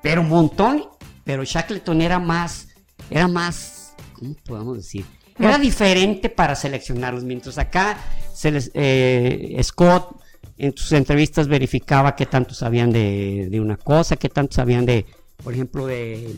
[0.01, 0.83] pero un montón,
[1.23, 2.67] pero Shackleton era más,
[3.09, 5.05] era más, ¿cómo podemos decir?
[5.39, 7.97] Era diferente para seleccionarlos, mientras acá
[8.35, 10.21] se les, eh, Scott
[10.57, 15.05] en sus entrevistas verificaba qué tanto sabían de, una cosa, qué tanto sabían de,
[15.43, 16.35] por ejemplo, de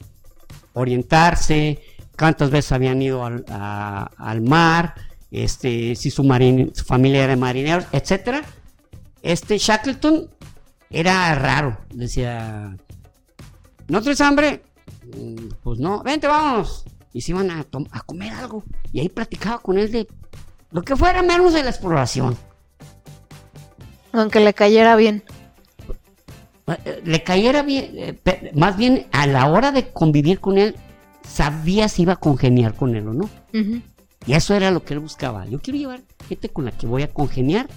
[0.74, 1.82] orientarse,
[2.18, 4.96] cuántas veces habían ido al, mar,
[5.32, 6.24] este, si su,
[6.86, 8.44] familia era de marineros, etcétera.
[9.22, 10.30] Este Shackleton
[10.90, 12.78] era raro, decía,
[13.88, 14.62] ¿no traes hambre?
[15.16, 16.86] "Mm, Pues no, vente, vamos.
[17.12, 18.64] Y se iban a, a comer algo.
[18.92, 20.08] Y ahí platicaba con él de
[20.72, 22.38] lo que fuera menos de la exploración.
[24.16, 25.24] Aunque le cayera bien.
[26.86, 30.76] Eh, Le cayera bien, eh, más bien a la hora de convivir con él,
[31.28, 33.30] sabía si iba a congeniar con él o no.
[34.28, 35.46] Y eso era lo que él buscaba.
[35.46, 37.68] Yo quiero llevar gente con la que voy a congeniar.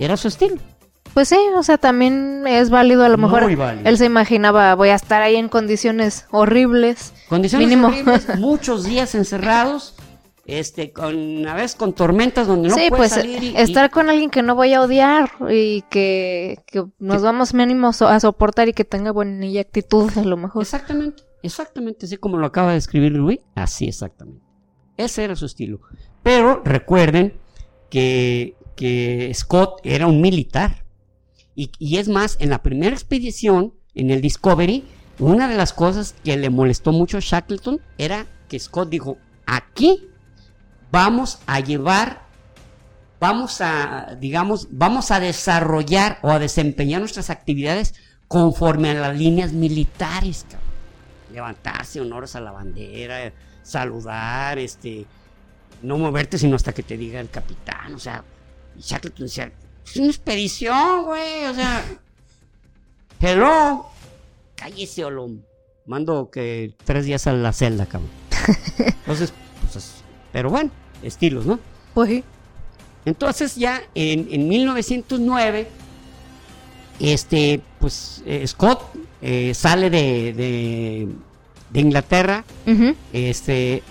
[0.00, 0.56] Era su estilo.
[1.12, 3.04] Pues sí, o sea, también es válido.
[3.04, 3.88] A lo Muy mejor válido.
[3.88, 7.12] él se imaginaba, voy a estar ahí en condiciones horribles.
[7.28, 7.86] Condiciones Mínimo.
[7.88, 9.93] horribles, muchos días encerrados,
[10.46, 14.10] este, con a veces con tormentas donde no sí, puedes pues salir y, estar con
[14.10, 18.68] alguien que no voy a odiar y que, que nos vamos mínimo so- a soportar
[18.68, 20.62] y que tenga buena actitud a lo mejor.
[20.62, 24.44] exactamente, exactamente, así como lo acaba de escribir Luis, así exactamente.
[24.96, 25.80] Ese era su estilo.
[26.22, 27.34] Pero recuerden
[27.90, 30.84] que, que Scott era un militar.
[31.56, 34.84] Y, y es más, en la primera expedición, en el Discovery,
[35.18, 40.08] una de las cosas que le molestó mucho a Shackleton era que Scott dijo, aquí
[40.90, 42.22] vamos a llevar,
[43.20, 47.94] vamos a, digamos, vamos a desarrollar o a desempeñar nuestras actividades
[48.28, 50.64] conforme a las líneas militares, cabrón.
[51.32, 55.04] Levantarse, honores a la bandera, saludar, este,
[55.82, 58.22] no moverte sino hasta que te diga el capitán, o sea,
[58.76, 59.52] y Shackleton decía,
[59.84, 61.84] es una expedición, güey, o sea,
[63.20, 63.86] hello,
[64.54, 65.28] cállese, o
[65.86, 68.10] mando que tres días a la celda, cabrón.
[68.78, 69.93] Entonces, pues, es-
[70.34, 70.68] pero bueno,
[71.00, 71.60] estilos, ¿no?
[71.94, 72.24] Pues sí.
[73.04, 75.68] Entonces ya en, en 1909,
[76.98, 78.82] este, pues eh, Scott
[79.22, 81.08] eh, sale de, de,
[81.70, 82.44] de Inglaterra,
[83.12, 83.84] este,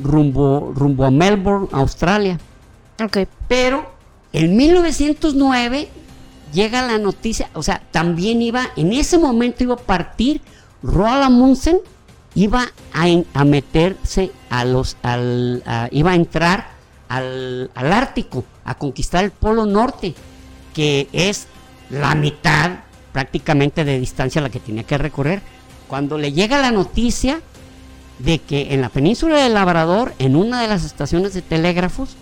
[0.00, 2.40] rumbo, rumbo a Melbourne, Australia.
[3.00, 3.18] Ok.
[3.46, 3.88] Pero
[4.32, 5.88] en 1909
[6.52, 10.40] llega la noticia, o sea, también iba, en ese momento iba a partir
[10.82, 11.78] Roald Amundsen,
[12.36, 16.68] iba a, meterse a los, al, a- iba a entrar
[17.08, 20.14] al, al Ártico, a conquistar el Polo Norte,
[20.74, 21.48] que es
[21.90, 22.70] la mitad
[23.12, 25.40] prácticamente de distancia la que tenía que recorrer.
[25.88, 27.40] Cuando le llega la noticia
[28.18, 32.16] de que en la península del Labrador, en una de las estaciones de telégrafos,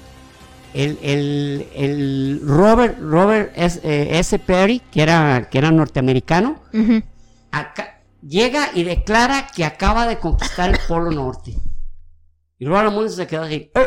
[0.75, 4.39] el, el- el Robert, Robert S, eh, S.
[4.39, 6.57] Perry, que era, que era norteamericano,
[7.53, 7.94] acá,
[8.27, 11.55] llega y declara que acaba de conquistar el Polo Norte.
[12.59, 13.71] Y Amundsen se quedó así.
[13.75, 13.87] "Eh".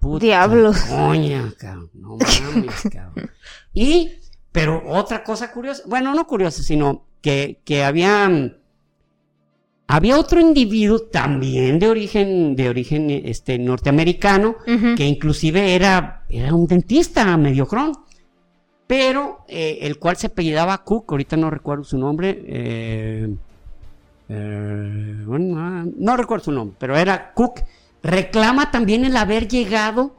[0.00, 0.78] Puta Diablos.
[0.82, 1.90] coña, cabrón.
[1.94, 3.30] No mames, cabrón.
[3.72, 4.10] Y,
[4.52, 8.30] pero otra cosa curiosa, bueno, no curiosa, sino que, que había,
[9.86, 14.56] había otro individuo también de origen, de origen este, norteamericano,
[14.96, 17.92] que inclusive era, era un dentista mediocrón,
[18.86, 23.34] pero eh, el cual se apellidaba Cook, ahorita no recuerdo su nombre, eh,
[24.28, 27.62] eh, bueno, no recuerdo su nombre, pero era Cook,
[28.02, 30.14] reclama también el haber llegado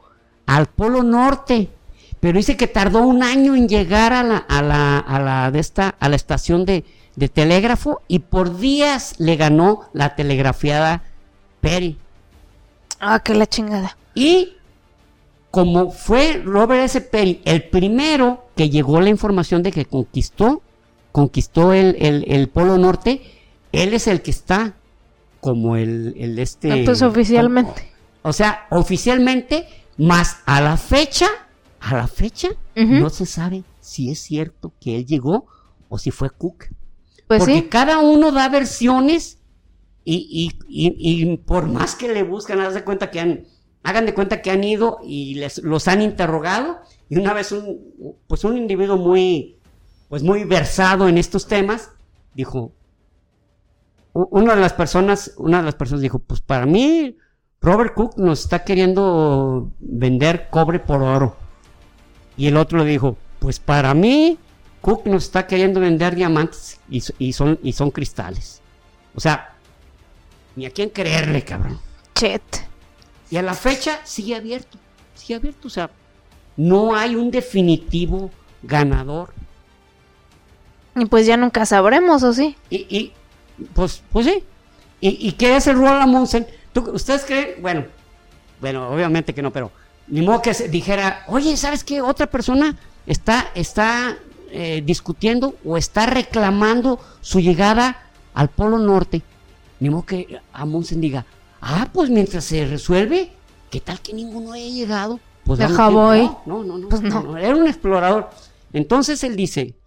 [0.46, 1.70] al Polo Norte,
[2.20, 5.60] pero dice que tardó un año en llegar a la, a la, a la, de
[5.60, 11.02] esta, a la estación de, de telégrafo y por días le ganó la telegrafiada
[11.60, 11.98] Perry.
[13.00, 13.96] Ah, que la chingada.
[14.14, 14.55] Y
[15.56, 17.00] como fue Robert S.
[17.00, 20.60] Perry el primero que llegó la información de que conquistó,
[21.12, 23.22] conquistó el, el- el Polo Norte,
[23.72, 24.74] él es el que está
[25.40, 26.70] como el, el este...
[26.72, 27.90] Ah, pues oficialmente.
[28.20, 29.66] O sea, oficialmente,
[29.96, 31.26] más a la fecha,
[31.80, 35.46] a la fecha, no se sabe si es cierto que él llegó
[35.88, 36.66] o si fue Cook.
[37.28, 37.62] Pues Porque sí.
[37.70, 39.38] cada uno da versiones
[40.04, 43.46] y, y- y- y por más que le buscan, haz de cuenta que han,
[43.86, 46.80] hagan de cuenta que han ido y les, los han interrogado.
[47.08, 49.60] Y una vez un, pues un individuo muy,
[50.08, 51.92] pues muy versado en estos temas,
[52.34, 52.72] dijo,
[54.12, 57.16] una de las personas, una de las personas dijo, pues para mí,
[57.60, 61.36] Robert Cook nos está queriendo vender cobre por oro.
[62.36, 64.36] Y el otro dijo, pues para mí,
[64.80, 68.62] Cook nos está queriendo vender diamantes y, y son, y son cristales.
[69.14, 69.54] O sea,
[70.56, 71.78] ni a quién creerle, cabrón.
[72.16, 72.65] Chet.
[73.30, 74.78] Y a la fecha sigue abierto,
[75.14, 75.68] sigue abierto.
[75.68, 75.90] O sea,
[76.56, 78.30] no hay un definitivo
[78.62, 79.32] ganador.
[80.94, 82.56] Y pues ya nunca sabremos, ¿o sí?
[82.70, 83.12] Y, y,
[83.74, 84.44] pues, pues sí.
[85.00, 86.46] ¿Y, y qué es el Roland Amundsen?
[86.72, 87.60] ¿Tú- ¿Ustedes creen?
[87.60, 87.84] Bueno,
[88.60, 89.70] bueno, obviamente que no, pero
[90.08, 92.00] ni modo que se dijera, oye, ¿sabes qué?
[92.00, 94.16] Otra persona está, está
[94.50, 99.20] eh, discutiendo o está reclamando su llegada al Polo Norte.
[99.80, 101.26] Ni modo que Amundsen diga,
[101.60, 103.32] ah, pues mientras se resuelve,
[103.70, 105.20] ¿qué tal que ninguno haya llegado?
[105.44, 106.22] Pues Deja voy.
[106.22, 107.22] No, no, no, no, Pues no, no.
[107.32, 108.30] no, era un explorador.
[108.72, 109.78] Entonces él dice,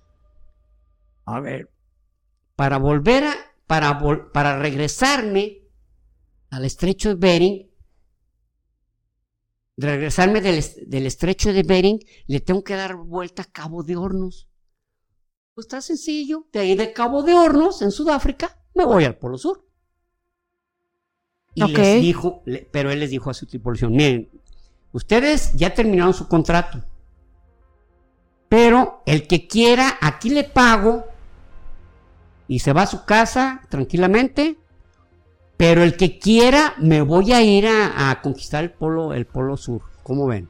[1.26, 1.70] a ver,
[2.56, 3.34] para volver a,
[3.68, 5.68] para, vol- para regresarme
[6.50, 7.70] al estrecho de Bering,
[9.78, 14.50] regresarme del estrecho de Bering, le tengo que dar vuelta a Cabo de Hornos.
[15.54, 19.38] Pues está sencillo, de ahí de Cabo de Hornos, en Sudáfrica, me voy al Polo
[19.38, 19.69] Sur.
[21.68, 24.30] Y les dijo, le- pero él les dijo a su tripulación, miren,
[24.92, 26.84] ustedes ya terminaron su contrato,
[28.48, 31.06] pero el que quiera, aquí le pago
[32.48, 34.58] y se va a su casa tranquilamente.
[35.58, 39.58] Pero el que quiera, me voy a ir a, a conquistar el polo, el polo
[39.58, 39.82] sur.
[40.04, 40.48] ¿Cómo ven?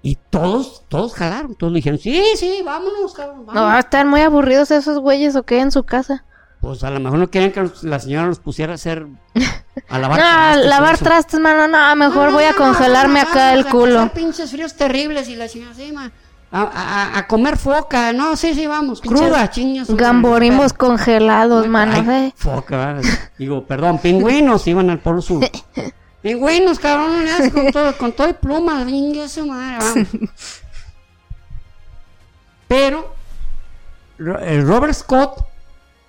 [0.00, 4.20] Y todos, todos jalaron, todos dijeron, sí, sí, vámonos, cabrón, No, van a estar muy
[4.20, 6.24] aburridos esos güeyes o qué en su casa.
[6.66, 9.06] Pues a lo mejor no querían que la señora los pusiera a hacer,
[9.88, 13.54] a lavar No, trastes, lavar trastes, mano, no, mejor No, voy a no, congelarme acá
[13.54, 14.10] el culo.
[14.12, 16.10] pinches fríos terribles y la señora, sí, ma,
[16.50, 19.88] a, a- a comer foca, no, sí, sí, vamos, cruda, chingas.
[19.94, 22.32] Gamborimos congelados, mano, Ay, eh.
[22.36, 22.96] Foca,
[23.38, 25.48] digo, perdón, pingüinos iban al Polo Sur.
[26.22, 27.12] Pingüinos, cabrón,
[27.54, 28.88] con todo, con todo y plumas,
[29.30, 30.08] su madre, vamos.
[32.68, 33.14] Pero
[34.18, 35.46] Ro- el Robert Scott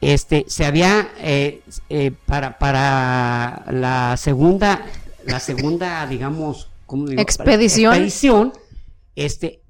[0.01, 4.86] este se había eh, eh, para para la segunda
[5.25, 7.21] la segunda digamos ¿cómo digo?
[7.21, 7.93] Expedición.
[7.93, 8.53] expedición
[9.15, 9.62] este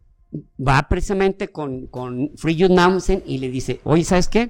[0.59, 4.49] va precisamente con con Fridtjof Nansen y le dice oye sabes qué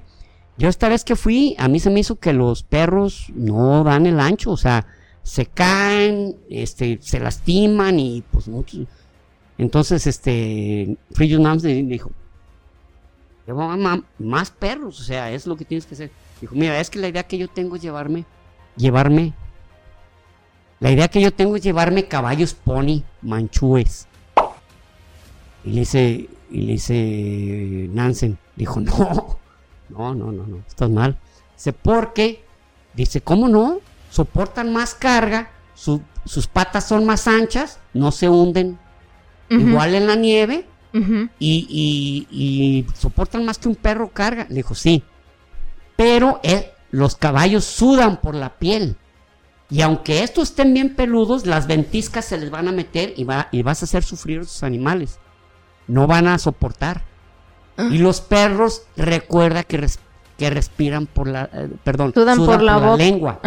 [0.56, 4.06] yo esta vez que fui a mí se me hizo que los perros no dan
[4.06, 4.86] el ancho o sea
[5.22, 8.80] se caen este se lastiman y pues muchos
[9.58, 12.10] entonces este Fridtjof Nansen dijo
[13.54, 16.10] más perros, o sea, es lo que tienes que hacer.
[16.40, 18.24] Dijo, mira, es que la idea que yo tengo es llevarme,
[18.76, 19.32] llevarme,
[20.80, 24.06] la idea que yo tengo es llevarme caballos pony manchúes.
[25.64, 29.38] Y le dice, y le dice Nansen, dijo, no,
[29.88, 31.18] no, no, no, no, estás mal.
[31.56, 32.44] Dice, porque,
[32.94, 33.80] dice, ¿cómo no?
[34.10, 38.78] Soportan más carga, su- sus patas son más anchas, no se hunden,
[39.50, 44.46] Ujú, igual en la nieve, y, y- y soportan más que un perro carga.
[44.48, 45.02] Le dijo, sí.
[45.96, 48.96] Pero eh, los caballos sudan por la piel.
[49.70, 53.48] Y aunque estos estén bien peludos, las ventiscas se les van a meter y, va,
[53.52, 55.18] y vas a hacer sufrir a sus animales.
[55.86, 57.02] No van a soportar.
[57.76, 57.88] Ah.
[57.92, 59.98] Y los perros, recuerda que, res-
[60.38, 61.50] que respiran por la...
[61.52, 63.40] eh, perdón, Sudan por la lengua.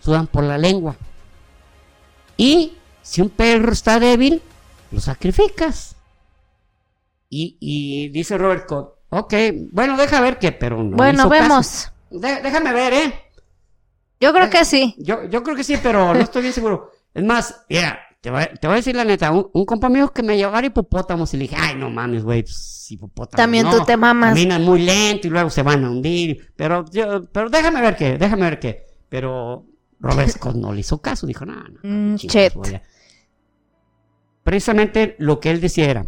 [0.00, 0.96] Sudan por la lengua.
[2.36, 2.72] Y
[3.02, 4.40] si un perro está débil,
[4.90, 5.94] lo sacrificas.
[7.30, 9.34] Y, y dice Robert Scott, ok,
[9.72, 10.96] bueno, deja ver qué, pero no.
[10.96, 11.92] Bueno, vemos.
[12.10, 13.14] De- déjame ver, ¿eh?
[14.20, 14.94] Yo creo que sí.
[14.98, 16.90] Yo, yo creo que sí, pero no estoy bien seguro.
[17.14, 20.12] Es más, mira, te voy, te voy a decir la neta, un, un compa mío
[20.12, 23.36] que me llevara hipopótamos y le dije, ay, no mames, güey, pues, hipopótamos.
[23.36, 24.30] También no, tú te mamas.
[24.30, 26.52] Caminan muy lento y luego se van a hundir.
[26.56, 28.86] Pero yo, pero déjame ver qué, déjame ver qué.
[29.08, 29.64] Pero
[30.00, 31.78] Robert Scott no le hizo caso, dijo, no, no.
[31.82, 32.54] Mm, chingas, chet.
[32.54, 32.82] voy a-".
[34.42, 36.06] Precisamente lo que él decía era,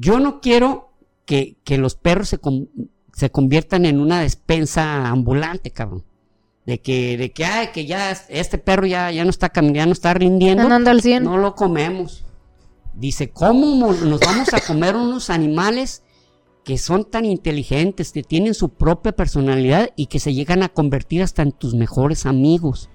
[0.00, 0.92] yo no quiero
[1.26, 2.38] que, que los perros se,
[3.12, 6.04] se conviertan en una despensa ambulante, cabrón.
[6.66, 9.92] de que, de que, ay, que ya este perro ya, ya no está caminando, no
[9.92, 11.24] está rindiendo, Andando al 100.
[11.24, 12.24] no lo comemos.
[12.94, 16.02] Dice, ¿cómo mo- nos vamos a comer unos animales
[16.64, 21.22] que son tan inteligentes, que tienen su propia personalidad y que se llegan a convertir
[21.22, 22.88] hasta en tus mejores amigos?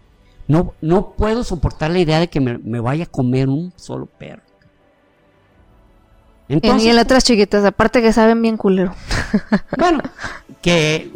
[0.48, 4.06] No, no puedo soportar la idea de que me, me vaya a comer un solo
[4.06, 4.44] perro.
[6.48, 8.94] Y Entonces, en letras chiquitas, aparte que saben bien culero.
[9.78, 10.00] bueno,
[10.62, 11.12] que,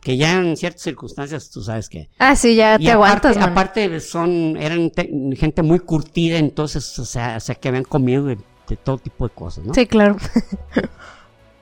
[0.00, 3.40] que ya en ciertas circunstancias tú sabes que Ah, sí, ya y te aguantas, aparte,
[3.40, 3.50] man.
[3.50, 8.24] aparte son, eran te- gente muy curtida, entonces, o sea, o sea, que habían comido
[8.24, 8.38] de,
[8.68, 9.72] de todo tipo de cosas, ¿no?
[9.74, 10.16] Sí, claro.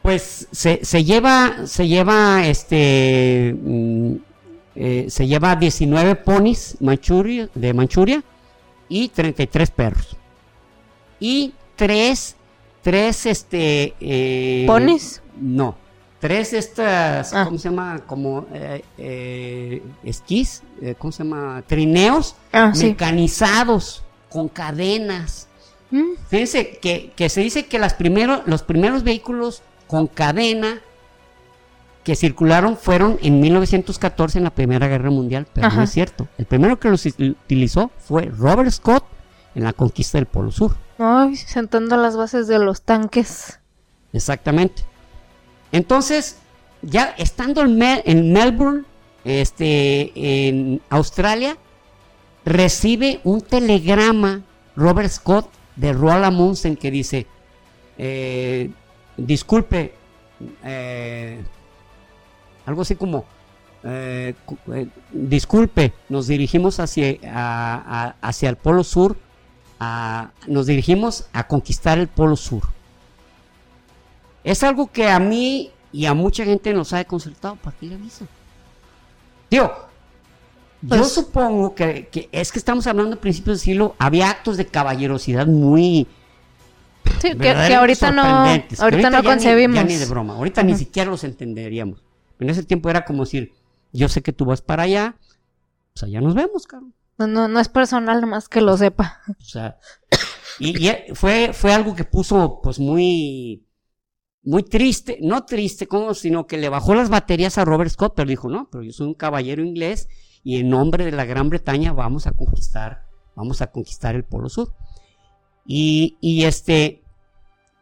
[0.02, 4.12] Pues se, se lleva, se lleva, este, mm,
[4.76, 8.22] eh, se lleva 19 ponis Manchuria, de Manchuria
[8.88, 10.16] y 33 perros.
[11.18, 12.35] Y tres,
[12.86, 13.94] tres, este...
[14.00, 15.20] eh, ¿Ponis?
[15.40, 15.76] No,
[16.20, 17.44] tres estas, Ah.
[17.46, 18.00] ¿cómo se llama?
[18.06, 21.64] Como eh, eh, esquís, eh, ¿cómo se llama?
[21.66, 22.86] Trineos Ah, sí.
[22.86, 25.48] mecanizados con cadenas.
[25.90, 30.80] Mm, Fíjense que, que se dice que las primero- los primeros vehículos con cadena
[32.04, 35.76] que circularon fueron en 1914 en la Primera Guerra Mundial, pero Ajá.
[35.78, 36.28] no es cierto.
[36.38, 39.02] El primero que los utilizó fue Robert Scott
[39.56, 40.76] en la conquista del Polo Sur.
[40.98, 43.58] Ay, sentando las bases de los tanques.
[44.12, 44.84] Exactamente.
[45.72, 46.38] Entonces,
[46.82, 48.84] ya estando en, Mel- en Melbourne,
[49.24, 50.12] este,
[50.48, 51.56] en Australia,
[52.44, 54.42] recibe un telegrama
[54.76, 57.26] Robert Scott de Roald Amundsen que dice,
[57.98, 58.70] eh,
[59.16, 59.94] disculpe,
[60.62, 61.42] eh,
[62.66, 63.24] algo así como,
[63.84, 64.58] eh, cu-
[65.12, 69.16] disculpe, nos dirigimos hacia, a- a- hacia el Polo Sur,
[69.80, 72.62] a- nos dirigimos a conquistar el Polo Sur.
[74.44, 77.56] Es algo que a mí y a mucha gente nos ha desconcertado.
[77.56, 78.26] ¿Para qué le aviso?
[79.50, 79.72] Digo,
[80.82, 84.56] yo Pues- supongo que, que es que estamos hablando de principios de siglo, había actos
[84.56, 86.06] de caballerosidad muy...
[87.20, 88.22] Sí, que, ahorita no,
[88.80, 89.76] ahorita no ni- concebimos.
[89.76, 92.02] ya ni de broma, ahorita ni siquiera los entenderíamos.
[92.40, 93.52] En ese tiempo era como decir,
[93.92, 95.14] yo sé que tú vas para allá,
[95.94, 96.92] pues allá nos vemos, cabrón.
[97.18, 99.20] No, no, es personal, nomás que lo sepa.
[99.28, 99.78] O sea,
[100.58, 103.66] y, fue, fue algo que puso pues muy,
[104.42, 108.28] muy triste, no triste, como, sino que le bajó las baterías a Robert Scott, pero
[108.28, 110.08] dijo, no, pero yo soy un caballero inglés
[110.44, 114.48] y en nombre de la Gran Bretaña vamos a conquistar, vamos a conquistar el Polo
[114.48, 114.74] Sur.
[115.64, 117.02] Y, y este,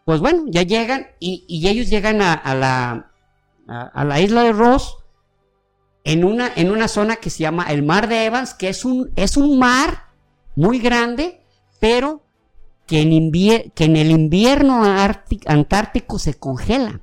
[0.05, 3.11] pues bueno, ya llegan y, y ellos llegan a, la,
[3.66, 5.03] a la isla de Ross
[6.05, 9.11] en una, en una zona que se llama el Mar de Evans, que es un,
[9.16, 10.05] es un mar
[10.55, 11.40] muy grande,
[11.80, 12.22] pero
[12.86, 17.00] que en, invier- que en el invierno árti- antártico se congela.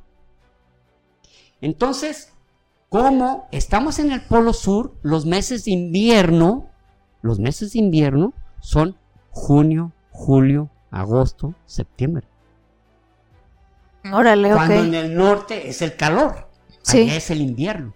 [1.62, 2.32] Entonces,
[2.89, 6.70] como estamos en el Polo Sur, los meses de invierno,
[7.22, 8.95] los meses de invierno son
[9.32, 12.28] junio, julio, agosto, septiembre.
[14.12, 16.47] Órale, Cuando en el norte es el calor,
[16.82, 17.02] Sí.
[17.02, 17.93] allá es el invierno.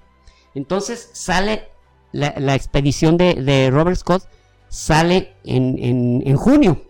[0.55, 1.69] Entonces sale
[2.11, 4.23] la, expedición de, Robert Scott,
[4.69, 6.81] sale en, en- en junio.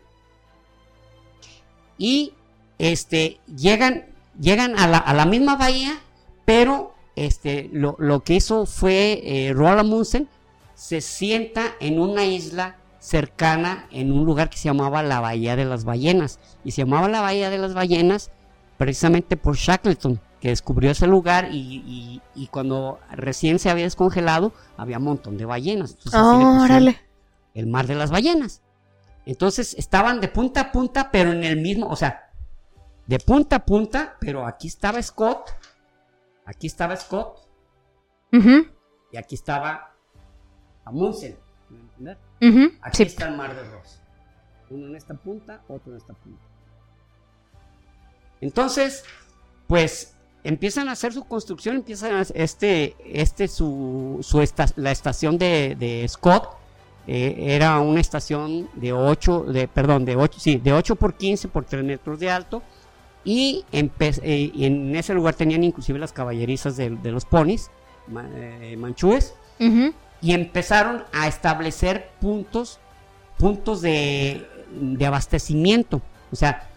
[1.98, 2.34] Y
[2.78, 4.06] este, llegan,
[4.40, 6.00] llegan a, la, a la misma bahía,
[6.46, 10.28] pero este, lo, lo que hizo fue eh, Roald
[10.76, 15.66] se sienta en una isla cercana, en un lugar que se llamaba la Bahía de
[15.66, 16.40] las Ballenas.
[16.64, 18.32] Y se llamaba la Bahía de las Ballenas
[18.78, 24.54] precisamente por Shackleton, que descubrió ese lugar y, y- y cuando recién se había descongelado,
[24.78, 25.94] había un montón de ballenas.
[25.94, 27.02] Entonces, Órale.
[27.56, 28.62] el mar de las ballenas.
[29.26, 32.30] Entonces estaban de punta a punta, pero en el mismo, o sea,
[33.08, 35.50] de punta a punta, pero aquí estaba Scott,
[36.46, 37.40] aquí estaba Scott
[38.32, 39.96] y aquí estaba
[40.84, 41.40] Amundsen.
[42.84, 43.04] Aquí Sí.
[43.04, 44.00] está el mar de Ross.
[44.70, 46.44] Uno en esta punta, otro en esta punta.
[48.42, 49.04] Entonces,
[49.68, 50.15] pues
[50.46, 55.76] empiezan a hacer su construcción, empiezan a este, este su, su esta- la estación de,
[55.78, 56.48] de Scott
[57.08, 61.48] eh, era una estación de 8, de, perdón, de 8, sí, de 8 por 15
[61.50, 62.62] por 3 metros de alto
[63.24, 67.70] y eh, y en ese lugar tenían inclusive las caballerizas de, de los ponis
[68.36, 69.34] eh, manchúes
[70.22, 72.80] y empezaron a establecer puntos,
[73.38, 74.48] puntos de,
[74.80, 76.02] de abastecimiento.
[76.32, 76.68] O sea,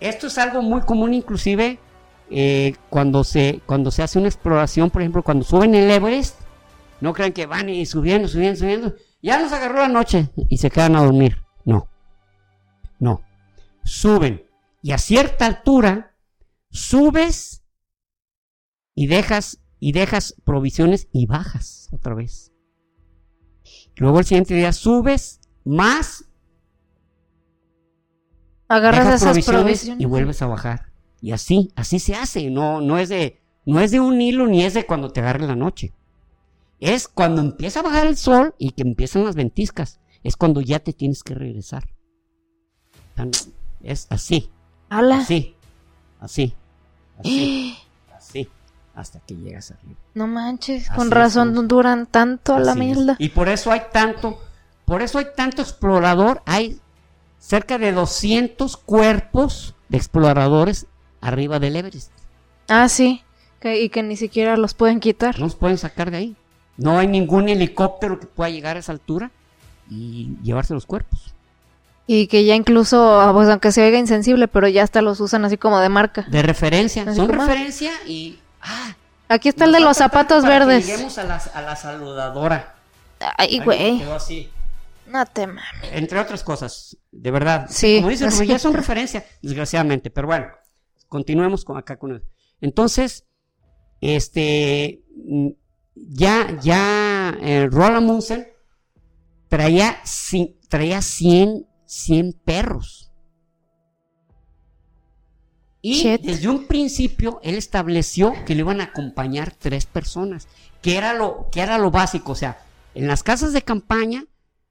[0.00, 1.78] esto es algo muy común inclusive
[2.30, 6.40] eh, cuando, se, cuando se hace una exploración, por ejemplo, cuando suben el Everest,
[7.00, 10.70] no crean que van y subiendo, subiendo, subiendo, ya nos agarró la noche y se
[10.70, 11.42] quedan a dormir.
[11.64, 11.88] No,
[12.98, 13.22] no,
[13.84, 14.46] suben
[14.82, 16.14] y a cierta altura
[16.70, 17.64] subes
[18.94, 22.52] y dejas y dejas provisiones y bajas otra vez.
[23.96, 26.24] Luego el siguiente día subes más,
[28.68, 30.02] Agarras dejas esas provisiones, provisiones.
[30.02, 30.92] y vuelves a bajar.
[31.26, 32.50] Y así, así se hace.
[32.50, 35.44] No, no es de, no es de un hilo ni es de cuando te agarre
[35.44, 35.92] la noche.
[36.78, 39.98] Es cuando empieza a bajar el sol y que empiezan las ventiscas.
[40.22, 41.82] Es cuando ya te tienes que regresar.
[43.82, 44.52] Es así,
[44.88, 45.18] Ala.
[45.18, 45.56] así,
[46.20, 46.54] así,
[47.18, 47.76] así,
[48.16, 48.48] así,
[48.94, 49.98] hasta que llegas arriba.
[50.14, 53.16] No manches, Así con razón duran tanto a la mierda.
[53.18, 54.38] Y por eso hay tanto,
[54.84, 56.78] por eso hay tanto explorador, hay
[57.40, 60.86] cerca de 200 cuerpos de exploradores
[61.20, 62.10] arriba del Everest.
[62.68, 63.22] Ah, sí.
[63.60, 65.38] que- y que ni siquiera los pueden quitar.
[65.38, 66.36] No los pueden sacar de ahí.
[66.76, 69.30] No hay ningún helicóptero que pueda llegar a esa altura
[69.90, 71.32] y llevarse los cuerpos.
[72.06, 75.44] Y que ya incluso, ah, pues aunque se oiga insensible, pero ya hasta los usan
[75.44, 76.22] así como de marca.
[76.28, 78.38] De referencia, Así son como- referencia y...
[78.62, 78.94] Ah,
[79.28, 80.86] Aquí está el de los zapatos verdes.
[80.86, 82.76] Lleguemos a la, a la saludadora.
[83.38, 83.98] Ay, güey.
[83.98, 84.50] quedó así.
[85.08, 85.64] No te mames.
[85.92, 87.66] Entre otras cosas, de verdad.
[87.68, 90.10] Sí, Como dices, ya son referencia, desgraciadamente.
[90.10, 90.46] Pero bueno,
[91.08, 92.22] continuemos con acá con él.
[92.60, 93.26] Entonces,
[94.00, 95.48] este, mm,
[95.94, 98.46] ya, ya, eh, Roland Amundsen
[99.48, 103.12] traía, ci- traía 100, 100 perros.
[105.82, 106.22] Y Shit.
[106.22, 110.48] desde un principio él estableció que le iban a acompañar tres personas,
[110.82, 112.32] que era lo, que era lo básico.
[112.32, 112.58] O sea,
[112.94, 114.24] en las casas de campaña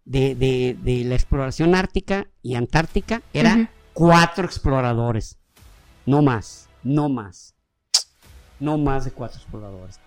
[0.03, 3.69] de, de- de la exploración ártica y antártica eran Ujú.
[3.93, 5.37] cuatro exploradores.
[6.05, 7.53] No más, no más.
[8.59, 9.99] No más de cuatro exploradores.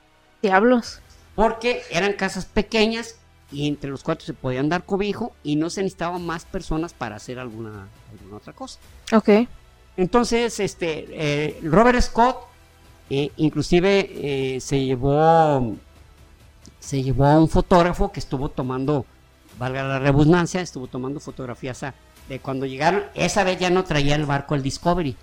[0.42, 1.00] Diablos.
[1.34, 3.16] Porque eran casas pequeñas
[3.50, 7.16] y entre los cuatro se podían dar cobijo y no se necesitaban más personas para
[7.16, 8.78] hacer alguna, alguna otra cosa.
[9.12, 9.30] Ok.
[9.96, 12.36] Entonces, este, eh, Robert Scott,
[13.10, 14.10] eh, inclusive
[14.56, 15.76] eh, se llevó,
[16.78, 19.04] se llevó a un fotógrafo que estuvo tomando,
[19.58, 21.94] valga la redundancia, estuvo tomando fotografías a-
[22.28, 23.02] de cuando llegaron.
[23.14, 25.16] Esa vez ya no traía el barco el Discovery.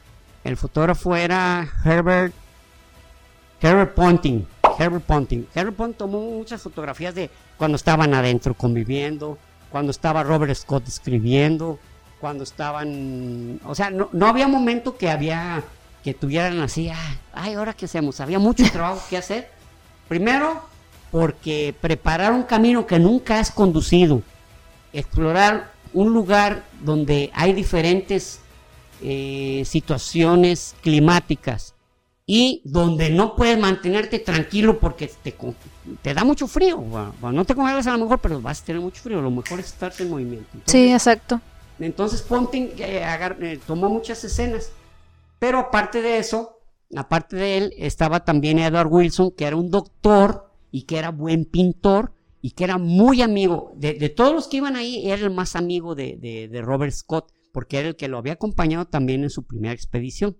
[0.45, 2.31] El fotógrafo era Herbert,
[3.59, 4.45] Herbert Ponting.
[4.77, 5.47] Herbert Ponting.
[5.55, 9.39] Herbert Ponting tomó muchas fotografías de cuando estaban adentro conviviendo,
[9.71, 11.79] cuando estaba Robert Scott escribiendo,
[12.21, 15.63] cuando estaban, o sea, no, no había momento que había
[16.03, 19.49] que tuvieran así, "Ah, ay, ahora qué hacemos, había mucho trabajo que hacer.
[20.07, 20.61] Primero,
[21.09, 24.21] porque preparar un camino que nunca has conducido,
[24.93, 28.41] explorar un lugar donde hay diferentes
[29.01, 31.73] eh, situaciones climáticas
[32.27, 35.35] y donde no puedes mantenerte tranquilo porque te,
[36.01, 36.77] te da mucho frío.
[36.77, 39.21] Bueno, no te congelas a lo mejor, pero vas a tener mucho frío.
[39.21, 40.47] Lo mejor es estarte en movimiento.
[40.53, 41.39] Entonces, Sí, exacto.
[41.79, 44.71] entonces Ponting eh, agar- eh, tomó muchas escenas.
[45.37, 46.57] Pero aparte de eso,
[46.95, 51.45] aparte de él, estaba también Edward Wilson, que era un doctor y que era buen
[51.45, 53.71] pintor y que era muy amigo.
[53.75, 56.91] De, de todos los que iban ahí, era el más amigo de, de- de Robert
[56.93, 60.37] Scott, porque era el que lo había acompañado también en su primera expedición.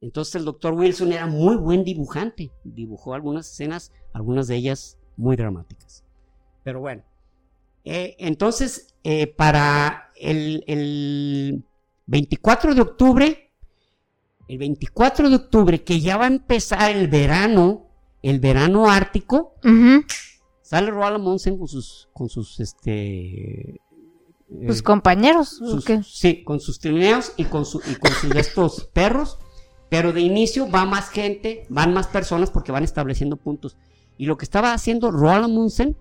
[0.00, 2.50] Entonces el doctor Wilson era muy buen dibujante.
[2.64, 6.02] Dibujó algunas escenas, algunas de ellas muy dramáticas.
[6.62, 7.02] Pero bueno.
[7.84, 11.62] Eh, entonces, eh, para el, el
[12.06, 13.52] 24 de octubre,
[14.48, 17.90] el 24 de octubre, que ya va a empezar el verano,
[18.22, 19.56] el verano ártico,
[20.62, 23.82] sale Roald Amundsen con sus, con sus, este...
[24.66, 25.60] Tus eh, compañeros.
[25.62, 26.02] ¿o sus- qué?
[26.02, 29.38] sí, con sus trineos y con, su, y con sus de estos perros.
[29.90, 33.76] Pero de inicio va más gente, van más personas porque van estableciendo puntos.
[34.18, 35.96] Y lo que estaba haciendo Roald Amundsen,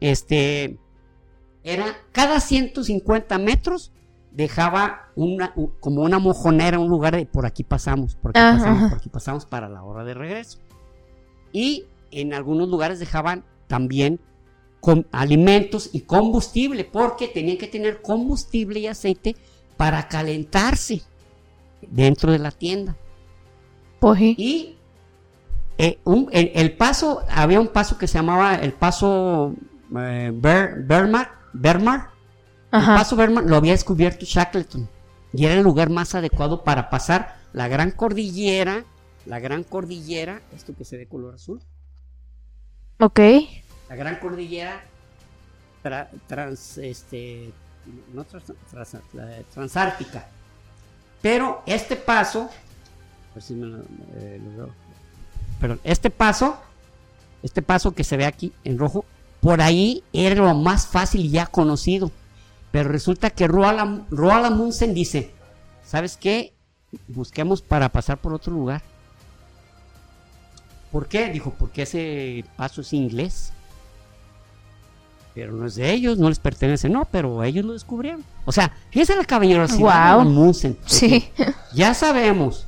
[0.00, 0.78] este,
[1.62, 3.92] era cada 150 metros
[4.32, 8.88] dejaba una, como una mojonera, un lugar de por aquí pasamos, por aquí Ajá, pasamos,
[8.90, 10.58] por aquí pasamos para la hora de regreso.
[11.52, 14.20] Y en algunos lugares dejaban también
[14.84, 19.34] con alimentos y combustible, porque tenían que tener combustible y aceite
[19.78, 21.00] para calentarse
[21.80, 22.94] dentro de la tienda.
[23.98, 24.20] Pues.
[24.20, 24.76] Y
[25.78, 29.54] eh, un- el, el paso, había un paso que se llamaba el paso
[29.98, 32.10] eh, Ber- Bermar, Bermar.
[32.70, 34.88] El paso Bermar lo había descubierto Shackleton
[35.32, 38.84] y era el lugar más adecuado para pasar la gran cordillera,
[39.26, 41.62] la gran cordillera, esto que se ve color azul,
[43.00, 43.20] Ok.
[43.94, 44.82] La gran cordillera
[45.84, 47.52] tra- trans, este,
[48.12, 48.24] no
[49.54, 50.26] transártica.
[51.22, 52.50] Pero este paso,
[53.34, 54.70] veo.
[55.60, 56.58] Perdón, este paso,
[57.44, 59.04] este paso que se ve aquí en rojo,
[59.40, 62.10] por ahí era lo más fácil ya conocido.
[62.72, 65.32] Pero resulta que Roald, Roald Amundsen dice,
[65.84, 66.52] ¿sabes qué?
[67.06, 68.82] Busquemos para pasar por otro lugar.
[70.90, 71.28] ¿Por qué?
[71.30, 73.52] Dijo, porque ese paso es inglés.
[75.34, 78.24] Pero no es de ellos, no les pertenece, no, pero ellos lo descubrieron.
[78.44, 80.20] O sea, fíjense la caballerosidad Guau.
[80.20, 80.78] de Amundsen.
[80.86, 81.28] Sí.
[81.74, 82.66] Ya sabemos,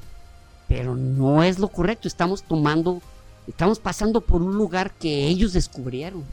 [0.67, 2.09] pero no es lo correcto.
[2.09, 3.01] Estamos tomando,
[3.47, 6.25] estamos pasando por un lugar que ellos descubrieron.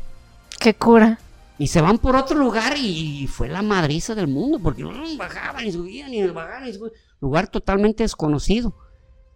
[0.59, 1.19] Qué cura.
[1.59, 4.83] Y se van por otro lugar y fue la madriza del mundo, porque
[5.17, 6.93] bajaban y subían y bajaban y subían.
[7.21, 8.73] Lugar totalmente desconocido.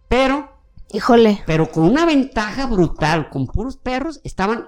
[0.08, 0.50] Pero,
[0.92, 1.42] Híjole.
[1.46, 4.66] pero con una ventaja brutal, con puros perros, estaban,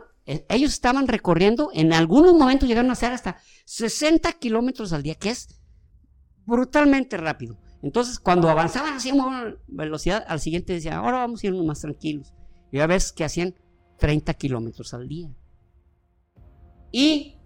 [0.49, 5.31] ellos estaban recorriendo, en algunos momentos llegaron a hacer hasta 60 kilómetros al día, que
[5.31, 5.61] es
[6.47, 7.59] brutalmente rápido.
[7.83, 12.35] Entonces, cuando avanzaban así a velocidad, al siguiente decían, ahora vamos a irnos más tranquilos.
[12.71, 13.55] Y ya ves que hacían
[13.99, 15.35] 30 kilómetros al día.
[16.93, 17.37] Y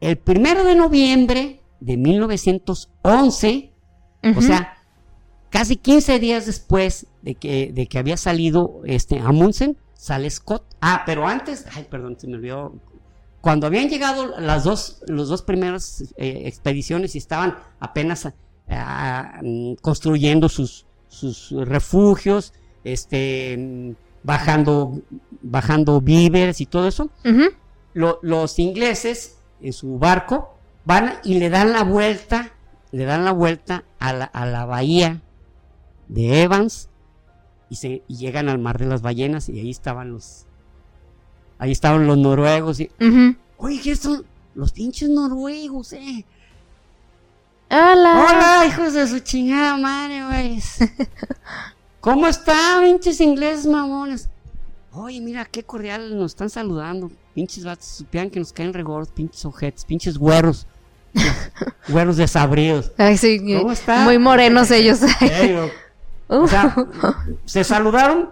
[0.00, 3.72] el primero de noviembre de 1911,
[4.36, 4.78] o sea,
[5.50, 10.62] casi 15 días después de que, de que había salido este Amundsen, sale Scott.
[10.80, 12.72] Ah, pero antes, ay, perdón, se me olvidó.
[13.40, 18.28] Cuando habían llegado las dos, los dos primeras eh, expediciones y estaban apenas
[19.42, 22.52] mm, construyendo sus, sus refugios,
[22.84, 25.00] este, bajando,
[25.42, 27.10] bajando víveres y todo eso,
[27.94, 32.52] lo- los ingleses en su barco van y le dan la vuelta,
[32.92, 35.20] le dan la vuelta a la, a la bahía
[36.08, 36.88] de Evans
[37.70, 40.46] y, se, y llegan al mar de las ballenas y ahí estaban los,
[41.58, 43.36] ahí estaban los noruegos y, Ujú.
[43.58, 44.24] oye, ¿qué son?
[44.54, 46.24] Los pinches noruegos, eh.
[47.70, 48.26] Hola.
[48.26, 50.62] Hola, hijos de su chingada madre, güey.
[52.00, 54.28] ¿Cómo están, pinches ingleses mamones?
[54.92, 57.10] Oye, mira, qué cordial nos están saludando.
[57.34, 60.66] Pinches vatos, supieran que nos caen regordos, pinches ojetes, pinches güeros.
[61.88, 62.92] güeros desabridos.
[62.96, 63.38] Ay, sí.
[63.58, 64.04] ¿Cómo está?
[64.04, 65.00] Muy morenos ellos.
[66.28, 66.74] O sea,
[67.46, 68.30] se saludaron,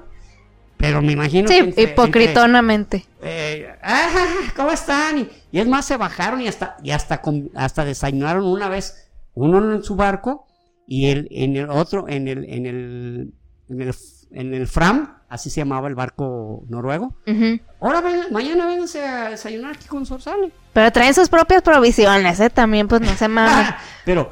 [0.77, 3.07] pero me imagino sí, que entre- hipocritonamente.
[3.23, 4.09] eh, ah,
[4.55, 5.19] ¿cómo están?
[5.19, 7.23] Y, y es más, se bajaron y hasta, y hasta,
[7.55, 10.47] hasta desayunaron una vez, uno en su barco
[10.87, 13.33] y el, en el otro, en el, en el,
[13.69, 13.95] en el,
[14.33, 17.15] en el Fram, así se llamaba el barco noruego.
[17.27, 17.59] Ujú.
[17.81, 20.53] Ahora ven- mañana vénganse a desayunar aquí con nosotros, sale.
[20.73, 22.51] Pero traen sus propias provisiones, ¿eh?
[22.51, 23.67] También, pues no se mamen.
[24.05, 24.31] pero,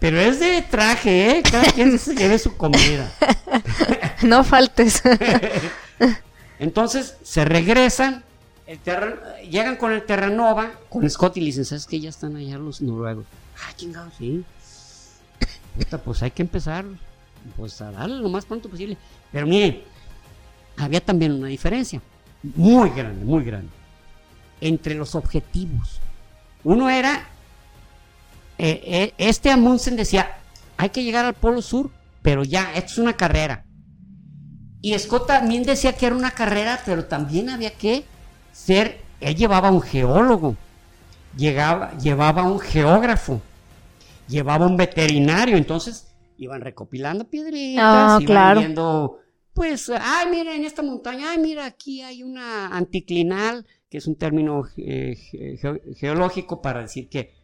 [0.00, 1.42] pero es de traje, ¿eh?
[1.48, 3.12] Cada quien se lleve su comida.
[4.22, 5.02] no faltes.
[6.58, 8.24] Entonces se regresan,
[8.66, 8.80] el
[9.48, 12.00] llegan con el Terranova, con Scott y le dicen, ¿sabes qué?
[12.00, 13.26] Ya están allá los noruegos.
[13.56, 14.44] Ah, chingados, sí.
[15.76, 16.84] Puta, pues hay que empezar
[17.56, 18.96] pues a darle lo más pronto posible.
[19.32, 19.82] Pero miren,
[20.76, 22.00] había también una diferencia,
[22.42, 23.70] muy grande, muy grande,
[24.60, 26.00] entre los objetivos.
[26.64, 27.28] Uno era,
[28.60, 30.38] eh, eh, este Amundsen decía,
[30.76, 31.90] hay que llegar al Polo Sur,
[32.22, 33.64] pero ya, esto es una carrera.
[34.82, 38.04] Y Scott también decía que era una carrera, pero también había que
[38.52, 40.56] ser, él llevaba un geólogo,
[41.36, 43.40] llegaba, llevaba un geógrafo,
[44.28, 46.06] llevaba un veterinario, entonces
[46.38, 48.60] iban recopilando piedritas, Ah, iban claro.
[48.60, 49.18] viendo,
[49.52, 54.16] pues, ay, mira, en esta montaña, ay, mira, aquí hay una anticlinal, que es un
[54.16, 57.34] término eh, ge- ge- geológico para decir que,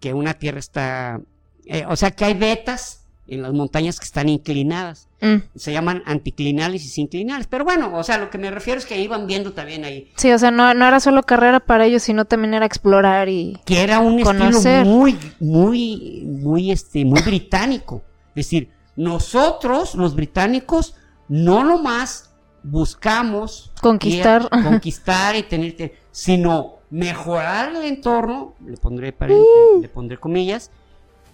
[0.00, 1.20] que una tierra está,
[1.66, 5.38] eh, o sea, que hay vetas en las montañas que están inclinadas Mm.
[5.56, 7.48] se llaman anticlinales y sinclinales.
[7.48, 10.30] Pero bueno, o sea, lo que me refiero es que iban viendo también ahí Sí,
[10.30, 13.58] o sea, no, no era solo carrera para ellos, sino también era explorar y...
[13.64, 14.52] que era un Conocer.
[14.82, 18.00] estilo muy, muy, muy, este, muy británico.
[18.36, 20.94] Es decir, nosotros, los británicos,
[21.28, 22.30] no nomás
[22.62, 24.48] buscamos Conquistar.
[24.50, 29.82] conquistar y tener, sino mejorar el entorno, le pondré, pare- Mm.
[29.82, 30.70] le pondré comillas,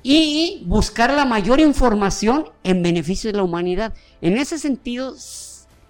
[0.03, 3.95] y buscar la mayor información en beneficio de la humanidad.
[4.21, 5.15] En ese sentido,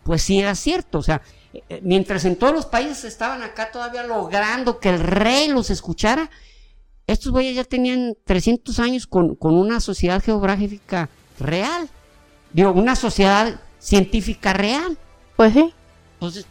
[0.05, 1.21] pues sí era cierto, o sea,
[1.53, 5.71] eh, eh, mientras en todos los países estaban acá todavía logrando que el rey los
[5.71, 6.31] escuchara,
[7.07, 11.09] estos güeyes ya tenían 300 años con, con una sociedad geográfica
[11.41, 11.89] real,
[12.53, 14.97] digo, una sociedad científica real.
[15.37, 15.73] Pues sí.
[16.15, 16.47] Entonces,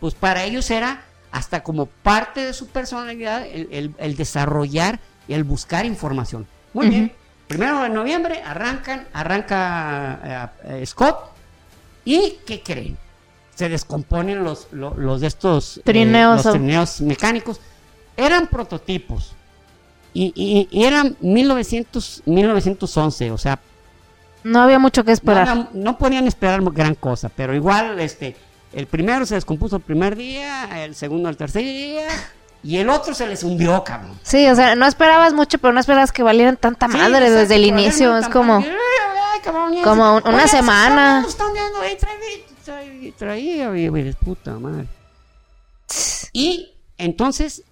[0.00, 1.04] pues para ellos era
[1.34, 6.46] hasta como parte de su personalidad el, el- el desarrollar y el buscar información.
[6.72, 7.12] Muy bien.
[7.48, 11.32] Primero de noviembre arrancan, arranca eh, eh, Scott.
[12.04, 12.96] ¿Y qué creen?
[13.56, 16.44] Se descomponen los, lo- los, de estos eh, Trineos.
[16.44, 17.60] los trineos mecánicos.
[18.16, 19.34] Eran prototipos.
[20.12, 23.58] Y, y- y eran 1900, 1911, o sea,
[24.44, 25.48] No había mucho que no, esperar.
[25.48, 28.36] había- no podían esperar gran cosa, pero igual, este,
[28.74, 32.06] el primero se descompuso el primer día, el segundo el tercer día,
[32.62, 34.18] y el otro se les hundió, cabrón.
[34.22, 37.54] Sí, o sea, no esperabas mucho, pero no esperabas que valieran tanta Sí, madre desde
[37.56, 38.16] el inicio.
[38.16, 38.56] Es como...
[38.56, 41.24] Ay, cabrón, como un- una semana.
[43.18, 43.70] Traía,
[44.24, 44.86] puta madre.
[46.32, 47.62] Y entonces,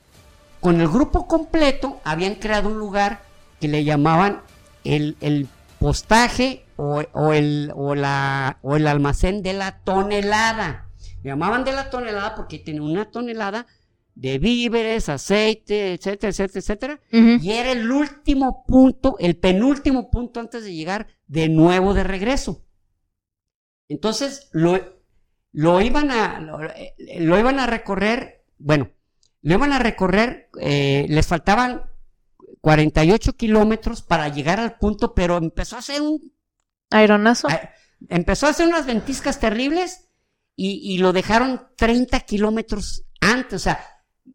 [0.60, 3.22] con el grupo completo habían creado un lugar
[3.60, 4.42] que le llamaban
[4.84, 5.48] el, el
[5.78, 10.86] postaje o, o el, o, la, o el almacén de la tonelada.
[11.22, 13.66] Le llamaban de la tonelada porque tenía una tonelada
[14.14, 17.00] de víveres, aceite, etcétera, etcétera, etcétera.
[17.42, 22.64] Y era el último punto, el penúltimo punto antes de llegar de nuevo de regreso.
[23.88, 24.78] Entonces lo,
[25.52, 28.90] lo iban a lo, eh, lo iban a recorrer, bueno,
[29.42, 31.82] lo iban a recorrer, eh, les faltaban
[32.60, 36.32] 48 kilómetros para llegar al punto, pero empezó a hacer un
[36.90, 37.48] Aeronazo.
[37.48, 37.70] a-
[38.08, 40.10] empezó a hacer unas ventiscas terribles
[40.56, 43.80] y, y lo dejaron 30 kilómetros antes, o sea,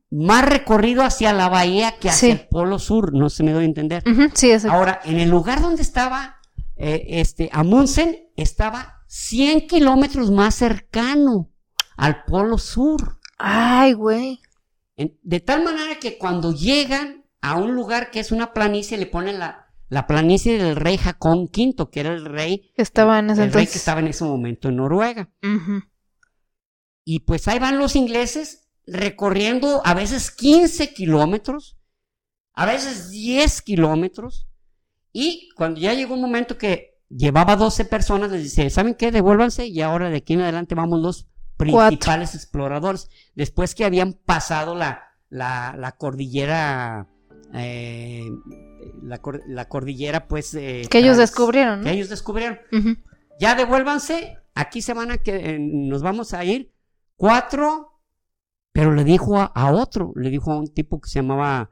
[0.09, 2.31] más recorrido hacia la bahía que hacia Sí.
[2.31, 4.03] el polo sur, no se me doy a entender.
[4.09, 4.69] Ujú, Sí, ese.
[4.69, 6.37] Ahora, en el lugar donde estaba
[6.75, 11.51] eh, este Amundsen, estaba 100 kilómetros más cercano
[11.97, 13.19] al polo sur.
[13.37, 14.39] Ay, güey.
[14.95, 19.39] De tal manera que cuando llegan a un lugar que es una planicie, le ponen
[19.39, 23.43] la, la planicie del rey Jacón V, que era el rey Que estaba en ese
[23.43, 25.29] el rey que estaba en ese momento en Noruega.
[25.43, 25.81] Ujú.
[27.09, 31.77] Y pues ahí van los ingleses recorriendo a veces 15 kilómetros,
[32.53, 34.49] a veces 10 kilómetros.
[35.13, 39.11] Y cuando ya llegó un momento que llevaba 12 personas, les dice, ¿saben qué?
[39.13, 43.09] Devuélvanse y ahora de aquí en adelante vamos los principales exploradores.
[43.35, 47.07] Después que habían pasado la, la, la cordillera,
[47.53, 48.21] eh,
[49.01, 50.53] la, cor- la cordillera pues...
[50.55, 51.95] eh, Que ellos trans- descubrieron, Que ¿no?
[51.95, 52.59] ellos descubrieron
[53.39, 56.73] ya devuélvanse, aquí se van a que eh, nos vamos a ir
[57.17, 57.99] cuatro,
[58.71, 61.69] pero le dijo a, otro, le dijo a un tipo que se llamaba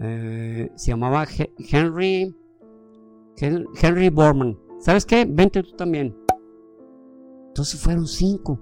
[0.00, 2.34] eh, se llamaba He- Henry
[3.36, 4.58] Hen- Henry Borman.
[4.78, 5.26] ¿Sabes qué?
[5.28, 6.16] Vente tú también.
[7.48, 8.58] Entonces fueron cinco.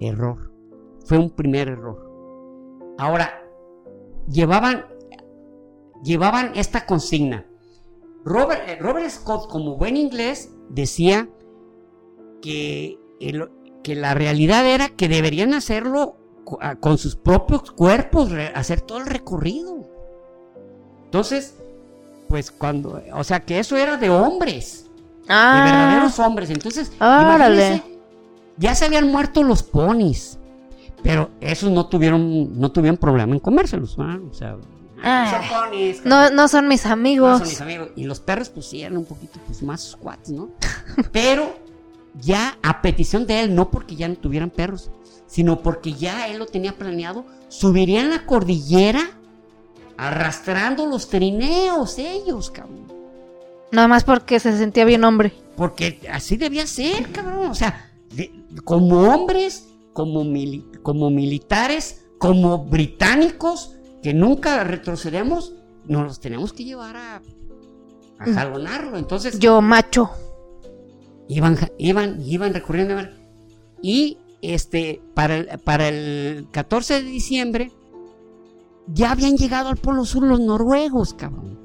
[0.00, 0.52] Error.
[1.04, 2.08] Fue un primer error.
[2.98, 3.30] Ahora,
[4.28, 4.84] llevaban,
[6.02, 7.46] llevaban esta consigna.
[8.24, 11.28] Robert, eh, Robert Scott, como buen inglés, decía
[12.42, 13.50] que, el-
[13.82, 16.16] que la realidad era que deberían hacerlo
[16.80, 19.86] con sus propios cuerpos, hacer todo el recorrido.
[21.04, 21.54] Entonces,
[22.28, 24.84] pues cuando, o sea, que eso era de hombres,
[25.22, 26.50] de Ah, verdaderos hombres.
[26.50, 27.54] Entonces, Órale.
[27.76, 27.98] imagínense,
[28.56, 30.38] ya se habían muerto los ponis,
[31.02, 34.20] pero esos no tuvieron, no tuvieron problema en comérselos, ¿verdad?
[34.30, 34.56] O sea,
[35.02, 35.30] Ah.
[35.48, 37.38] son ponis, no, no son mis no amigos.
[37.38, 37.88] son mis amigos.
[37.96, 40.50] Y los perros, pues sí, eran un poquito pues, más squats, ¿no?
[41.12, 41.54] Pero
[42.18, 44.90] ya a petición de él, no porque ya no tuvieran perros,
[45.26, 49.00] sino porque ya él lo tenía planeado, subirían la cordillera
[49.96, 52.90] arrastrando los trineos ellos, cabrón.
[53.72, 55.32] Nada más porque se sentía bien hombre.
[55.56, 57.46] Porque así debía ser, cabrón.
[57.50, 58.32] O sea, de-
[58.64, 65.54] como hombres, como, mili- como militares, como británicos, que nunca retrocedemos,
[65.86, 67.16] nos los tenemos que llevar a,
[68.18, 68.34] a Mm.
[68.34, 68.96] jalonarlo.
[68.98, 70.10] Entonces, Yo, macho.
[71.34, 72.94] Iban, iban, iban recorriendo.
[72.94, 73.10] iban-
[73.82, 77.72] Y este, para el, para el 14 de diciembre,
[78.86, 81.60] ya habían llegado al Polo Sur los noruegos, cabrón.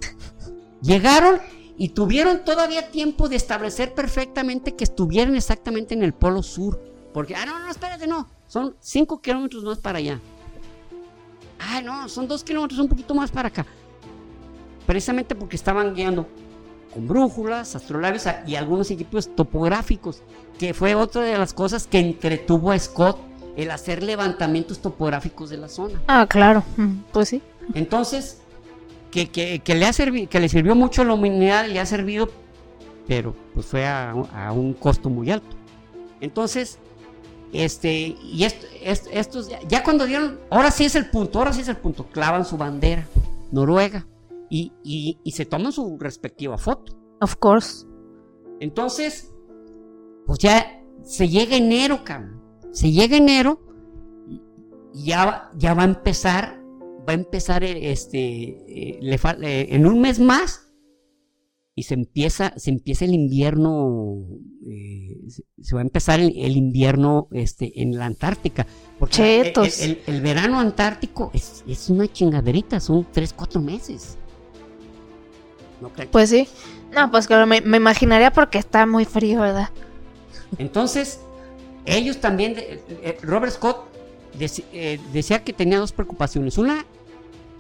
[0.82, 1.40] Llegaron
[1.78, 6.80] y tuvieron todavía tiempo de establecer perfectamente que estuvieran exactamente en el Polo Sur.
[7.14, 8.28] Porque, ah, no, no, espérate, no.
[8.48, 10.20] Son 5 kilómetros más para allá.
[11.60, 13.66] Ah, no, son 2 kilómetros un poquito más para acá.
[14.86, 16.28] Precisamente porque estaban guiando
[16.96, 20.24] con brújulas, astrolabios a- y algunos equipos topográficos,
[20.58, 23.20] que fue otra de las cosas que entretuvo a Scott
[23.58, 26.02] el hacer levantamientos topográficos de la zona.
[26.08, 26.64] Ah, claro.
[26.78, 27.42] Mm, Pues sí.
[27.74, 28.40] Entonces,
[29.12, 31.86] que, que- que le ha servi- que le sirvió mucho a la humanidad, le ha
[31.86, 32.30] servido,
[33.08, 35.56] pero pues fue a, a un costo muy alto.
[36.22, 36.80] Entonces,
[37.54, 41.62] este, y esto, est- estos, ya cuando dieron, ahora sí es el punto, ahora sí
[41.62, 43.06] es el punto, clavan su bandera,
[43.52, 44.06] Noruega,
[44.50, 46.98] y, y- y se toman su respectiva foto.
[47.22, 47.86] Of course.
[48.60, 49.34] Entonces,
[50.26, 52.42] pues ya se llega enero, cabrón.
[52.72, 53.62] Se llega enero
[54.94, 56.62] y ya, va- ya va a empezar,
[57.08, 60.62] va a empezar eh, este, eh, le eh, en un mes más
[61.78, 64.24] y se empieza, se empieza el invierno,
[64.66, 65.18] eh,
[65.62, 68.66] se, va a empezar el, el invierno este, en la Antártica.
[68.98, 69.82] Porque el- Chetos.
[70.08, 74.18] El, verano antártico es, es una chingaderita, son 3, 4 meses.
[75.82, 76.10] ¿No creen?
[76.12, 76.48] Pues sí.
[76.94, 79.70] No, pues claro, me, me imaginaría porque está muy frío, ¿verdad?
[80.58, 81.20] Entonces,
[81.86, 83.86] ellos también, eh, Robert Scott
[84.40, 86.58] eh, decía que tenía dos preocupaciones.
[86.58, 86.86] Una,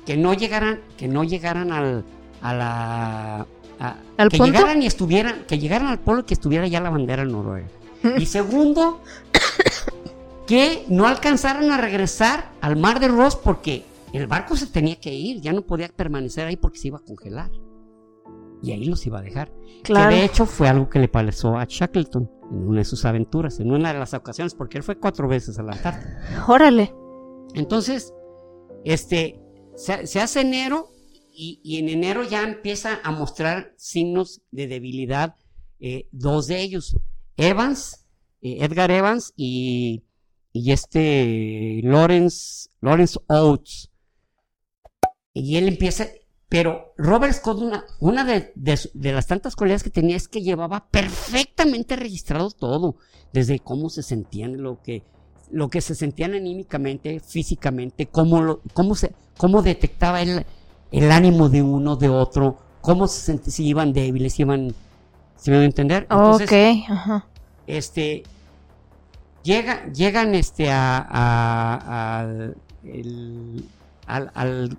[0.05, 2.03] que no llegaran, que no llegaran al,
[2.41, 3.35] a la,
[3.79, 4.53] a- ¿Al que punto?
[4.53, 7.67] llegaran y estuvieran, que llegaran al polo y que estuviera ya la bandera noruega.
[8.17, 9.01] Y segundo,
[10.47, 15.13] que no alcanzaran a regresar al mar de Ross porque el barco se tenía que
[15.13, 17.49] ir, ya no podía permanecer ahí porque se iba a congelar.
[18.65, 19.53] Y ahí los iba a dejar.
[19.83, 20.09] Claro.
[20.09, 23.59] Que de hecho fue algo que le pasó a Shackleton en una de sus aventuras,
[23.59, 26.45] en una de las ocasiones, porque él fue cuatro veces a la Antártida.
[26.47, 26.91] Órale.
[27.53, 28.11] Entonces,
[28.83, 29.39] este,
[29.75, 30.89] se, se hace enero
[31.31, 35.35] y, y en enero ya empieza a mostrar signos de debilidad
[35.79, 36.97] eh, dos de ellos,
[37.37, 38.07] Evans,
[38.41, 40.03] eh, Edgar Evans y,
[40.51, 43.91] y este Lawrence, Lawrence Oates.
[45.33, 46.07] Y él empieza,
[46.49, 50.85] pero Robert Scott, una, una de, de las tantas cualidades que tenía es que llevaba
[50.89, 52.95] perfectamente registrado todo,
[53.33, 55.03] desde cómo se sentían, lo que,
[55.51, 60.45] lo que se sentían anímicamente, físicamente, cómo, lo- cómo, se, cómo detectaba el,
[60.91, 64.73] el ánimo de uno, de otro, cómo se sent- si iban débiles, si iban,
[65.35, 66.03] si me van a entender.
[66.03, 67.27] Entonces, ok, ajá.
[67.67, 68.23] este
[69.43, 73.65] llega, llegan este a, a- al, el-
[74.07, 74.77] al- al-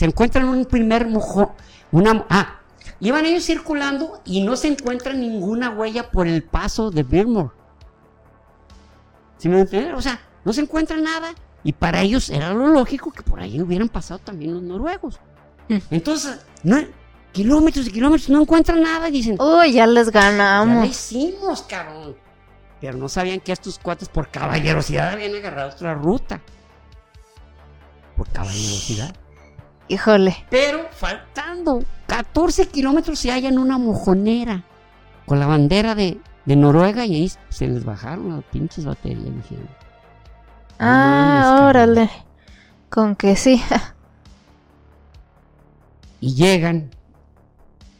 [0.00, 1.54] se encuentran un primer mojo
[1.92, 2.60] una ah
[3.00, 7.50] iban ellos circulando y no se encuentra ninguna huella por el paso de Birmore
[9.36, 9.94] ¿Sí me entienden?
[9.94, 13.60] o sea no se encuentra nada y para ellos era lo lógico que por ahí
[13.60, 15.20] hubieran pasado también los noruegos
[15.68, 15.76] Mm.
[15.90, 16.78] entonces no
[17.32, 20.84] kilómetros y kilómetros no encuentran nada y dicen Uy, ya les ya ganamos.
[20.84, 22.16] lo hicimos, cabrón.
[22.80, 26.40] Pero no sabían que estos cuates por caballerosidad habían agarrado otra ruta.
[28.16, 29.14] Por caballerosidad.
[29.90, 30.36] Híjole.
[30.50, 34.62] Pero faltando 14 kilómetros se hallan una mojonera
[35.26, 39.24] con la bandera de, de Noruega y ahí se les bajaron las pinches baterías.
[39.24, 39.64] dijeron.
[39.64, 39.70] No
[40.78, 41.66] Ah, cabrón.
[41.68, 42.10] órale.
[42.88, 43.60] Con que sí.
[46.20, 46.90] Y llegan,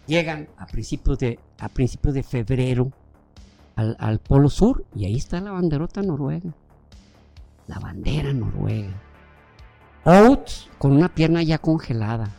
[0.07, 2.93] llegan a principios de, a principios de febrero
[3.77, 6.51] al, al Polo Sur y ahí está la banderota noruega.
[7.67, 8.93] La bandera noruega.
[10.05, 12.31] Oates con una pierna ya congelada.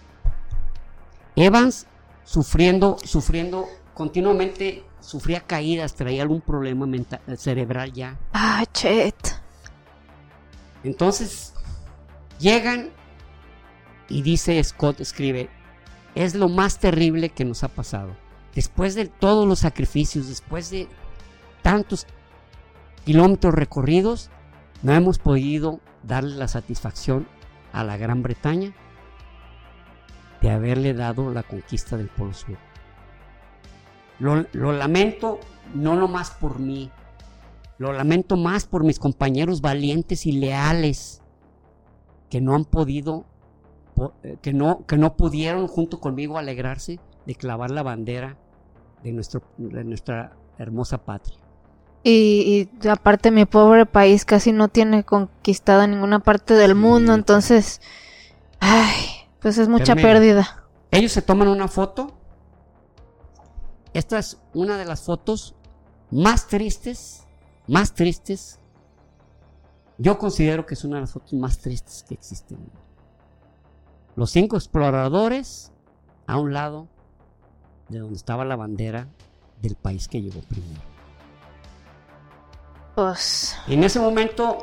[1.36, 1.86] Evans
[2.24, 8.18] sufriendo, sufriendo continuamente, sufría caídas, traía algún problema mental, cerebral ya.
[8.34, 9.40] Ah, chet.
[10.84, 11.54] Entonces,
[12.40, 12.90] llegan
[14.10, 15.50] y dice Scott, escribe,
[16.16, 18.16] es lo más terrible que nos ha pasado.
[18.56, 20.88] Después de todos los sacrificios, después de
[21.62, 22.08] tantos
[23.06, 24.30] kilómetros recorridos,
[24.82, 27.28] no hemos podido darle la satisfacción
[27.74, 28.74] a la Gran Bretaña
[30.42, 32.58] de haberle dado la conquista del Polo Sur.
[34.20, 35.40] Lo, lamento
[35.74, 36.92] no nomás por mí,
[37.80, 41.22] lo lamento más por mis compañeros valientes y leales
[42.30, 43.26] que no han podido,
[43.96, 48.38] po- eh, que no, que no pudieron junto conmigo alegrarse de clavar la bandera
[49.04, 51.38] de, nuestro, de nuestra hermosa patria.
[52.04, 56.78] Y, y aparte mi pobre país casi no tiene conquistada ninguna parte del Sí.
[56.78, 57.80] mundo, entonces,
[58.60, 58.96] ay,
[59.40, 60.66] pues es mucha pérdida.
[60.90, 62.18] Ellos se toman una foto.
[63.94, 65.54] Esta es una de las fotos
[66.10, 67.28] más tristes,
[67.68, 68.60] más tristes.
[69.98, 72.58] Yo considero que es una de las fotos más tristes que existen.
[74.16, 75.72] Los cinco exploradores
[76.26, 76.88] a un lado
[77.90, 79.08] de donde estaba la bandera
[79.62, 80.82] del país que llegó primero.
[83.06, 84.60] Pues, En ese momento,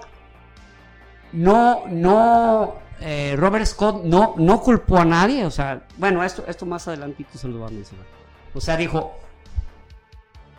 [1.33, 6.65] no, no, eh, Robert Scott no, no culpó a nadie, o sea, bueno, esto, esto
[6.67, 8.07] más adelantito se lo va a mencionar.
[8.55, 9.13] O sea, dijo,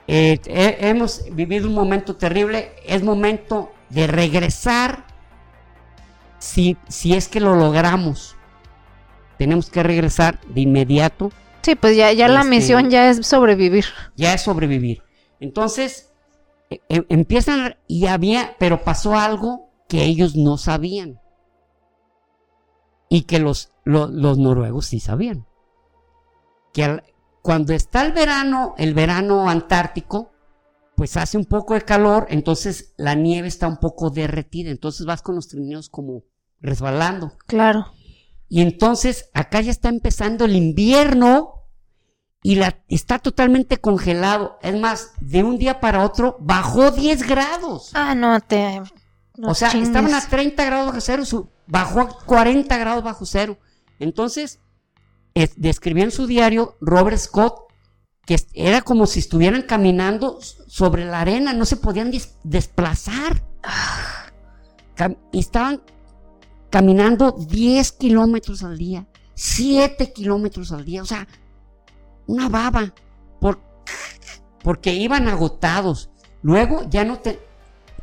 [0.07, 5.05] eh, he- hemos vivido un momento terrible, es momento de regresar
[6.37, 8.35] si, si es que lo logramos.
[9.37, 13.85] Tenemos que regresar de inmediato sí, pues ya, ya la Este- misión ya es sobrevivir.
[14.15, 15.01] ya es sobrevivir.
[15.39, 16.08] Entonces,
[16.89, 21.19] empiezan y había, pero pasó algo que ellos no sabían.
[23.09, 25.47] Y que los, lo- los noruegos sí sabían.
[26.73, 27.03] Que al-
[27.41, 30.31] cuando está el verano, el verano antártico,
[30.95, 35.21] pues hace un poco de calor, entonces la nieve está un poco derretida, entonces vas
[35.21, 36.23] con los trineos como
[36.59, 37.31] resbalando.
[37.47, 37.87] Claro.
[38.49, 41.58] Y entonces acá ya está empezando el invierno
[42.41, 44.57] y la, está totalmente congelado.
[44.61, 47.91] Es más, de un día para otro bajó 10 grados.
[47.93, 48.81] Ah, no te.
[49.37, 49.89] no o sea, chingues.
[49.89, 53.57] estaban a 30 grados bajo cero, su- bajó a 40 grados bajo cero.
[53.99, 54.59] Entonces,
[55.33, 57.63] es- describió en su diario Robert Scott
[58.25, 60.37] que era como si estuvieran caminando
[60.67, 63.43] sobre la arena, no se podían des- desplazar.
[64.95, 65.81] Cam- estaban
[66.69, 71.27] caminando 10 kilómetros al día, 7 kilómetros al día, o sea,
[72.29, 72.93] una baba,
[73.41, 73.59] por,
[74.63, 76.11] porque iban agotados.
[76.43, 77.39] Luego ya no te,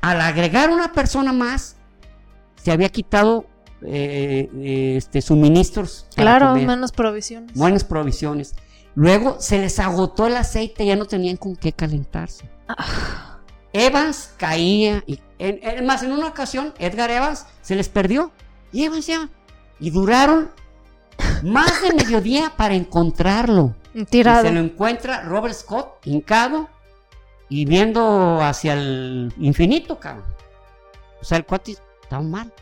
[0.01, 1.77] al agregar una persona más,
[2.63, 3.47] se había quitado
[3.83, 6.07] eh, eh, este, suministros.
[6.15, 7.55] Claro, comer, menos provisiones.
[7.55, 8.55] Buenas provisiones.
[8.97, 12.51] Luego se les agotó el aceite, ya no tenían con qué calentarse.
[13.73, 15.05] Evans caía.
[15.07, 18.33] Y, en, en- más, en una ocasión, Edgar Evans se les perdió.
[18.73, 19.29] Y Evans ya.
[19.79, 20.51] Y duraron
[21.43, 23.75] más de mediodía para encontrarlo.
[23.95, 24.43] Y Tirado.
[24.43, 26.69] se lo encuentra Robert Scott, hincado
[27.49, 30.25] y viendo hacia el infinito, cabrón.
[31.21, 32.53] O sea, el cuate estaba mal.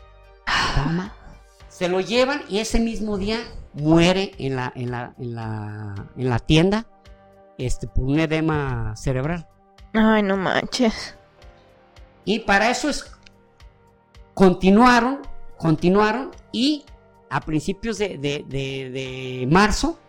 [0.69, 1.11] Estaba mal.
[1.67, 3.39] Se lo llevan y ese mismo día
[3.73, 6.85] muere en la, en la, en la, en la tienda
[7.57, 9.47] este, por un edema cerebral.
[9.93, 11.15] Ay, no manches.
[12.23, 13.11] Y para eso es.
[14.33, 15.21] Continuaron,
[15.57, 16.85] continuaron y
[17.29, 19.99] a principios de, de- de- de marzo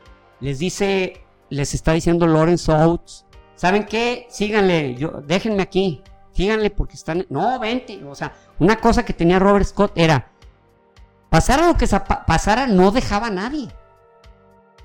[0.40, 4.26] les dice, les está diciendo Lawrence Oates, ¿saben qué?
[4.30, 6.02] Síganle, yo, déjenme aquí,
[6.32, 10.30] síganle porque están, no, vente, o sea, una cosa que tenía Robert Scott era,
[11.30, 11.86] pasara lo que
[12.26, 13.68] pasara, no dejaba a nadie.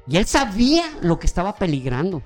[0.07, 2.21] Y él sabía lo que estaba peligrando.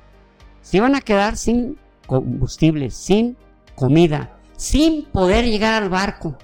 [0.62, 1.78] Se iban a quedar sin
[2.08, 3.38] combustible, sin
[3.76, 6.38] comida, sin poder llegar al barco.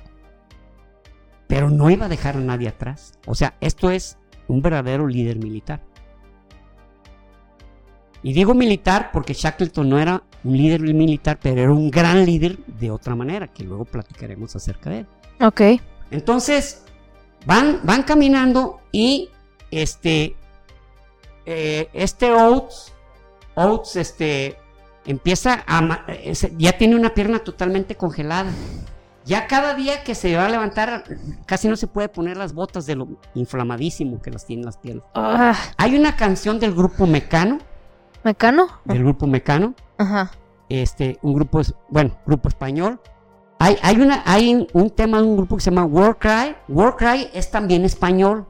[1.52, 3.12] Pero no iba a dejar a nadie atrás.
[3.28, 5.82] O sea, esto es un verdadero líder militar.
[8.24, 12.58] Y digo militar porque Shackleton no era un líder militar, pero era un gran líder
[12.66, 15.08] de otra manera, que luego platicaremos acerca de él.
[15.42, 15.62] Ok.
[16.10, 16.86] Entonces,
[17.46, 19.28] van, van caminando y
[19.72, 20.38] este,
[21.46, 22.94] eh, este Oates,
[23.56, 24.56] Oates, este,
[25.06, 28.54] empieza a, eh, ya tiene una pierna totalmente congelada.
[29.26, 31.04] Ya cada día que se va a levantar,
[31.46, 35.06] casi no se puede poner las botas de lo inflamadísimo que las tienen las piernas.
[35.14, 37.60] Ah, Hay una canción del grupo Mecano,
[38.24, 38.68] ¿Mecano?
[38.86, 40.32] del grupo Mecano, Ajá.
[40.70, 43.00] este, un grupo, bueno, grupo español.
[43.60, 46.56] Hay, hay, una, hay un tema de un grupo que se llama War Cry.
[46.68, 48.48] War Cry es también español.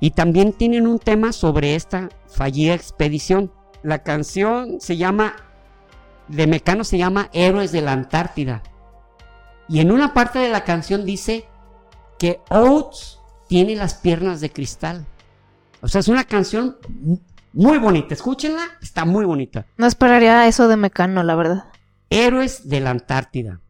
[0.00, 3.52] Y también tienen un tema sobre esta fallida expedición.
[3.82, 5.34] La canción se llama,
[6.28, 8.62] de Mecano se llama Héroes de la Antártida.
[9.68, 11.46] Y en una parte de la canción dice
[12.18, 15.06] que Oates tiene las piernas de cristal.
[15.82, 17.18] O sea, es una canción mu-
[17.52, 18.14] muy bonita.
[18.14, 19.66] Escúchenla, está muy bonita.
[19.76, 21.64] No esperaría eso de Mecano, la verdad.
[22.10, 23.60] Héroes de la Antártida.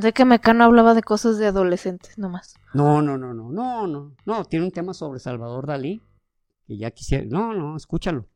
[0.00, 2.54] Sé que Mecano hablaba de cosas de adolescentes, nomás.
[2.72, 4.12] No, no, no, no, no, no.
[4.24, 6.02] No, tiene un tema sobre Salvador Dalí.
[6.66, 7.24] Que ya quisiera.
[7.28, 8.26] No, no, escúchalo.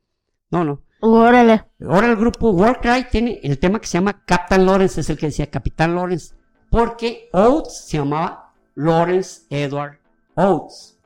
[0.51, 0.83] No, no.
[1.01, 1.65] Órale.
[1.81, 5.27] Ahora el grupo Warcry tiene el tema que se llama Captain Lawrence, es el que
[5.27, 6.35] decía Capitán Lawrence.
[6.71, 9.99] Porque Oates se llamaba Lawrence Edward
[10.35, 10.99] Oates.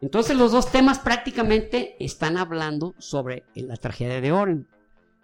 [0.00, 4.68] Entonces los dos temas prácticamente están hablando sobre la tragedia de Oren,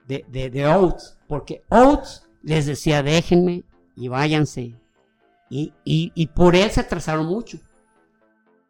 [0.07, 3.62] de, de, de Oates, porque Oates les decía déjenme
[3.97, 4.74] y váyanse.
[5.51, 7.59] Y, y- y por él se atrasaron mucho.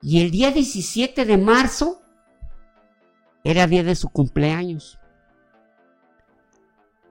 [0.03, 2.03] Y el día 17 de marzo
[3.43, 4.99] era día de su cumpleaños.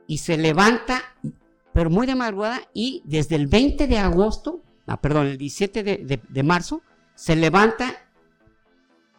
[0.05, 1.01] Y se levanta,
[1.73, 6.21] pero muy de madrugada, y desde el 20 de agosto, ah, perdón, el 17 de,
[6.29, 6.81] de- marzo,
[7.15, 7.93] se levanta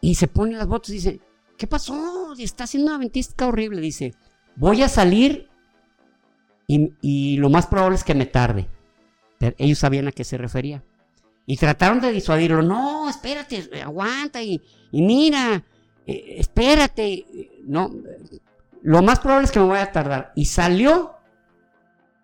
[0.01, 1.19] y se pone las botas y dice,
[1.57, 2.33] ¿qué pasó?
[2.37, 3.81] Está haciendo una ventisca horrible.
[3.81, 4.13] Dice,
[4.55, 5.49] voy a salir
[6.67, 8.67] y, y lo más probable es que me tarde.
[9.57, 10.83] Ellos sabían a qué se refería.
[11.45, 12.61] Y trataron de disuadirlo.
[12.61, 15.63] No, espérate, aguanta y, y mira,
[16.07, 17.25] eh, espérate.
[17.65, 17.91] No,
[18.81, 20.31] lo más probable es que me voy a tardar.
[20.35, 21.14] Y salió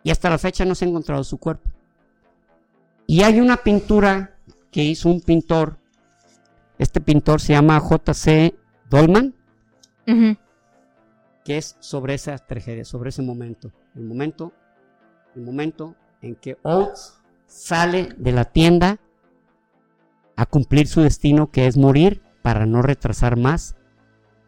[0.04, 1.70] y hasta la fecha no se ha encontrado su cuerpo.
[3.08, 4.38] Y hay una pintura
[4.72, 5.78] que hizo un pintor.
[6.78, 8.56] Este pintor se llama J.C.
[8.90, 9.36] Dolman,
[11.44, 13.72] que es sobre esa tragedia, sobre ese momento.
[13.96, 14.54] El momento,
[15.36, 18.98] el momento en que Oates sale de la tienda
[20.36, 23.76] a cumplir su destino, que es morir para no retrasar más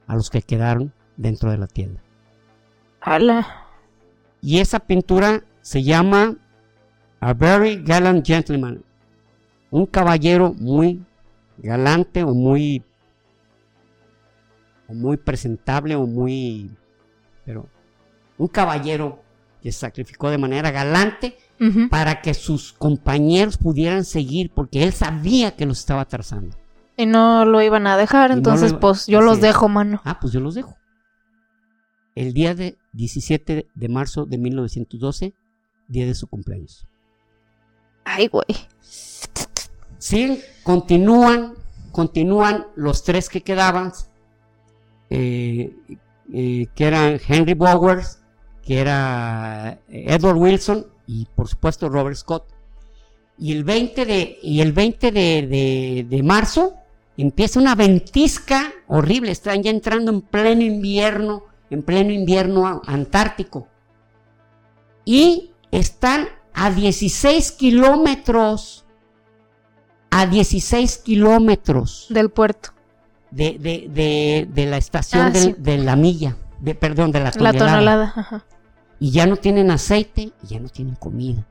[0.07, 2.01] a los que quedaron dentro de la tienda.
[3.01, 3.62] Ala.
[4.43, 6.35] Y esa pintura se llama
[7.21, 8.83] A Very Gallant Gentleman.
[9.71, 11.01] Un caballero muy
[11.57, 12.83] galante o muy
[14.87, 16.69] o muy presentable o muy
[17.45, 17.67] pero
[18.37, 19.21] un caballero
[19.61, 21.37] que se sacrificó de manera galante
[21.89, 26.57] para que sus compañeros pudieran seguir porque él sabía que los estaba atrasando.
[26.97, 29.43] Y no lo iban a dejar, Y entonces iba- pues yo así los es.
[29.43, 30.01] dejo, mano.
[30.03, 30.75] Ah, pues yo los dejo.
[32.15, 35.33] El día de 17 de marzo de 1912,
[35.87, 36.87] día de su cumpleaños.
[38.05, 38.45] Ay, güey.
[39.97, 41.53] Sí, continúan,
[41.91, 43.91] continúan los tres que quedaban,
[45.09, 45.73] eh,
[46.33, 48.19] eh, que eran Henry Bowers,
[48.63, 52.45] que era Edward Wilson y por supuesto Robert Scott.
[53.37, 56.75] Y el 20 de, y el 20 de, de- de marzo
[57.17, 59.31] empieza una ventisca horrible.
[59.31, 61.43] Están ya entrando en pleno invierno,
[61.73, 63.67] en pleno invierno antártico.
[65.05, 68.85] Y están a 16 kilómetros,
[70.11, 72.69] a 16 kilómetros Del puerto.
[73.31, 75.55] de, de, de, de la estación Ah, del- sí.
[75.57, 77.71] de la milla, de, perdón, de la La tonelada.
[77.71, 78.13] tonelada.
[78.15, 78.45] Ajá.
[78.99, 81.45] Y ya no tienen aceite y ya no tienen comida.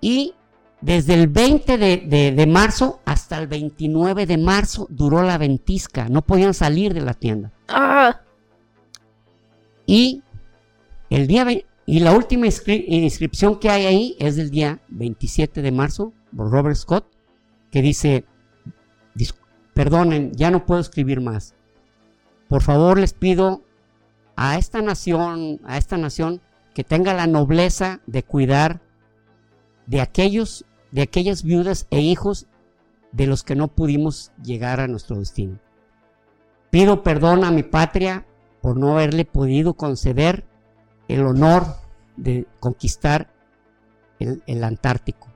[0.00, 0.34] Y
[0.80, 6.08] desde el 20 de, de- de marzo hasta el 29 de marzo duró la ventisca.
[6.08, 7.52] No podían salir de la tienda.
[7.68, 8.20] Ah,
[9.86, 10.22] Y
[11.10, 11.46] el día
[11.86, 16.50] y la última inscri- inscripción que hay ahí es del día 27 de marzo por
[16.50, 17.06] Robert Scott
[17.70, 18.24] que dice
[19.14, 19.34] "Dis-
[19.74, 21.54] perdonen, ya no puedo escribir más.
[22.48, 23.62] Por favor les pido
[24.36, 26.40] a esta nación, a esta nación
[26.72, 28.80] que tenga la nobleza de cuidar
[29.86, 32.46] de aquellos de aquellas viudas e hijos
[33.12, 35.58] de los que no pudimos llegar a nuestro destino.
[36.74, 38.26] Pido perdón a mi patria
[38.60, 40.44] por no haberle podido conceder
[41.06, 41.62] el honor
[42.16, 43.32] de conquistar
[44.18, 45.28] el, el Antártico.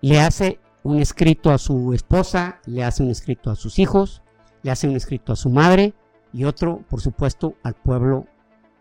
[0.00, 4.22] Le hace un escrito a su esposa, le hace un escrito a sus hijos,
[4.62, 5.92] le hace un escrito a su madre
[6.32, 8.28] y otro, por supuesto, al pueblo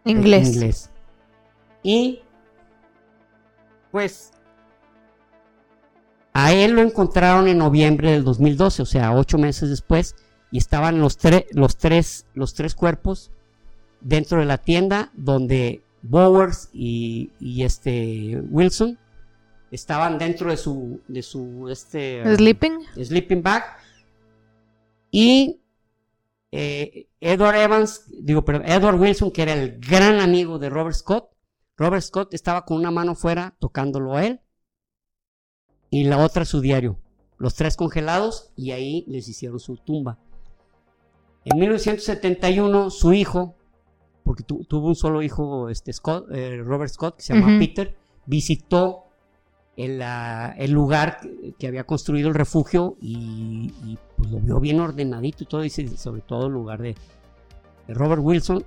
[0.05, 0.47] inglés.
[0.47, 0.91] inglés.
[1.81, 2.21] Y
[3.89, 4.29] pues
[6.41, 10.15] a él lo encontraron en noviembre del 2012, o sea, ocho meses después,
[10.51, 13.29] y estaban los, tres los, tres, los tres cuerpos
[13.99, 18.97] dentro de la tienda donde Bowers y, y este Wilson
[19.69, 22.85] estaban dentro de su de su este uh, Sleeping.
[22.95, 23.65] sleeping bag
[25.11, 25.59] y
[26.51, 31.29] eh, Edward Evans, digo, perdón, Edward Wilson, que era el gran amigo de Robert Scott.
[31.75, 34.39] Robert Scott estaba con una mano fuera tocándolo a él
[35.89, 36.97] y la otra su diario.
[37.37, 40.17] Los tres congelados y ahí les hicieron su tumba.
[41.45, 43.55] En 1971 su hijo,
[44.23, 47.57] porque tu- tuvo un solo hijo, este Scott, eh, Robert Scott, que se llama.
[47.59, 49.05] Peter, visitó
[49.77, 50.01] el,
[50.57, 55.43] el lugar que, que había construido el refugio y, y, pues, lo vio bien ordenadito
[55.43, 56.95] y todo, y sobre todo el lugar de,
[57.87, 58.63] de Robert Wilson.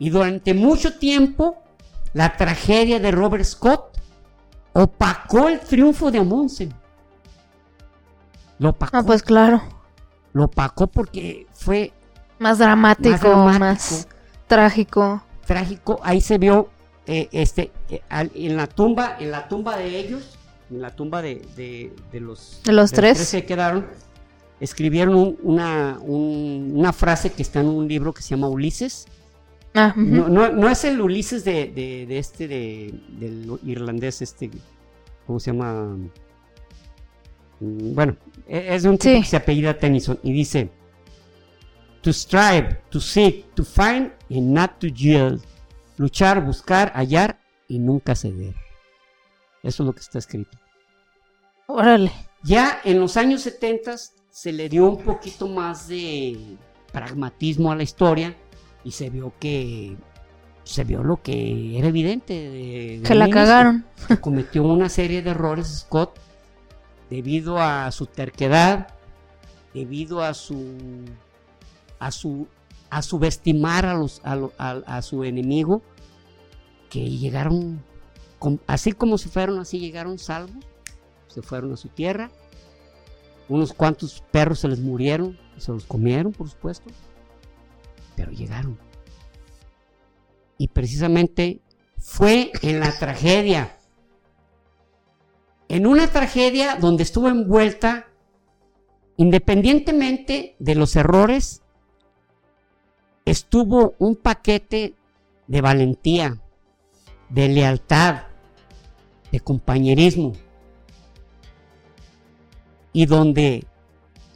[0.00, 1.56] Y durante mucho tiempo,
[2.12, 3.95] la tragedia de Robert Scott
[4.82, 6.72] opacó el triunfo de Amundsen.
[8.58, 9.62] Lo opacó, Ah, pues claro.
[10.32, 11.92] lo opacó porque fue
[12.38, 14.08] Más dramático, Más más,
[14.46, 15.22] trágico.
[15.46, 15.98] trágico.
[16.02, 16.68] Ahí se vio
[17.06, 20.36] eh, este eh, al- en la tumba, en la tumba de ellos,
[20.70, 23.30] en la tumba de, de- de los, De los tres.
[23.30, 23.86] que quedaron,
[24.60, 29.06] escribieron un- una, un- una frase que está en un libro que se llama Ulises.
[29.76, 29.92] Ah.
[29.96, 34.50] No, no- no es el Ulises de, de- de este de, del irlandés, este,
[35.26, 35.96] ¿cómo se llama?
[37.60, 38.16] Mm, Bueno,
[38.48, 39.20] e- es un tipo Sí.
[39.22, 40.70] que se apellida Tennyson y dice:
[42.02, 45.42] To strive, to seek, to find and not to yield.
[45.98, 48.54] Luchar, buscar, hallar y nunca ceder.
[49.62, 50.58] Eso es lo que está escrito.
[51.66, 52.12] Órale.
[52.44, 53.96] Ya en los años 70
[54.30, 56.56] se le dio un poquito más de
[56.92, 58.36] pragmatismo a la historia
[58.86, 59.96] y se vio que
[60.64, 63.84] se vio lo que era evidente de, Que la cagaron.
[64.08, 66.18] que cometió una serie de errores Scott
[67.10, 68.88] debido a su terquedad,
[69.74, 70.74] debido a su
[71.98, 72.46] a su
[72.90, 75.82] a subestimar a los a, lo- a- a su enemigo
[76.90, 77.82] que llegaron
[78.66, 80.64] así como se fueron así llegaron salvos
[81.28, 82.30] se fueron a su tierra
[83.48, 86.90] unos cuantos perros se les murieron se los comieron por supuesto
[88.16, 88.78] pero llegaron
[90.58, 91.60] y precisamente
[91.98, 93.76] fue en la tragedia
[95.68, 98.08] en una tragedia donde estuvo envuelta
[99.16, 101.62] independientemente de los errores
[103.26, 104.94] estuvo un paquete
[105.46, 106.38] de valentía,
[107.28, 108.22] de lealtad,
[109.30, 110.32] de compañerismo.
[112.92, 113.66] Y donde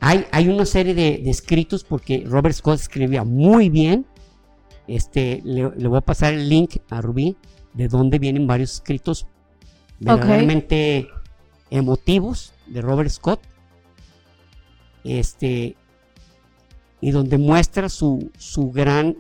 [0.00, 4.06] hay, hay una serie de, de escritos, porque Robert Scott escribía muy bien.
[4.86, 7.36] Este, le, le voy a pasar el link a Rubí,
[7.74, 9.26] de donde vienen varios escritos
[10.00, 11.08] verdaderamente
[11.70, 13.40] emotivos de Robert Scott.
[15.04, 15.76] Este,
[17.00, 19.16] y donde muestra su, su gran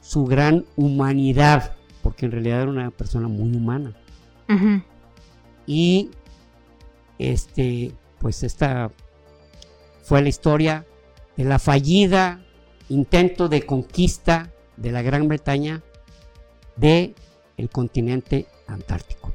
[0.00, 3.94] su gran humanidad porque en realidad era una persona muy humana
[5.66, 6.08] y
[7.18, 8.90] este pues esta
[10.08, 10.86] fue la historia
[11.36, 12.44] de la fallida
[12.88, 15.82] intento de conquista de la Gran Bretaña
[16.76, 17.14] de
[17.56, 19.32] el continente antártico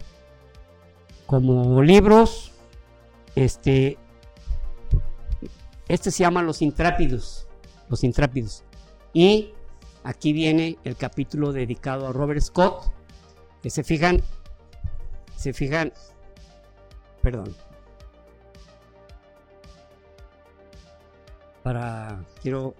[1.34, 2.52] como libros,
[3.36, 3.98] este,
[5.88, 7.48] este se llama Los Intrápidos,
[7.90, 8.64] Los Intrápidos.
[9.14, 9.54] Y
[10.04, 12.92] aquí viene el capítulo dedicado a Robert Scott,
[13.62, 14.22] que se fijan,
[15.36, 15.92] se fijan,
[17.22, 17.56] perdón,
[21.64, 22.76] para, quiero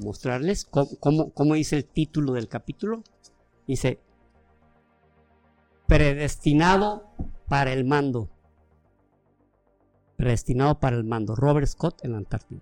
[0.00, 3.02] mostrarles cómo, cómo, cómo dice el título del capítulo.
[3.66, 4.00] Dice,
[5.86, 7.10] predestinado
[7.48, 8.28] para el mando.
[10.16, 11.34] Predestinado para el mando.
[11.34, 12.60] Robert Scott en la Antártida.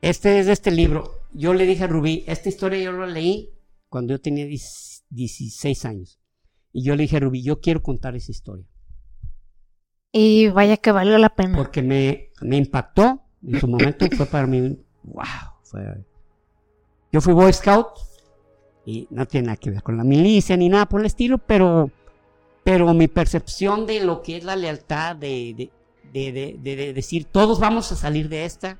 [0.00, 1.20] Este es de este libro.
[1.32, 3.50] Yo le dije a Rubí, esta historia yo la leí
[3.88, 6.18] cuando yo tenía 16 años.
[6.72, 8.66] Y yo le dije a Rubí, yo quiero contar esa historia.
[10.10, 11.56] Y vaya que valió la pena.
[11.56, 13.22] Porque me, me impactó.
[13.46, 15.24] En su momento fue para mí, wow.
[15.62, 15.82] Fue...
[17.10, 17.88] Yo fui Boy Scout
[18.84, 21.90] y no tiene nada que ver con la milicia ni nada por el estilo, pero,
[22.64, 25.70] pero mi percepción de lo que es la lealtad, de,
[26.12, 28.78] de, de, de decir todos vamos a salir de esta,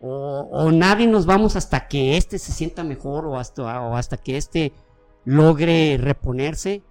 [0.00, 4.16] o, o, nadie nos vamos hasta que este se sienta mejor, o hasta, o hasta
[4.16, 4.72] que este
[5.24, 6.82] logre reponerse,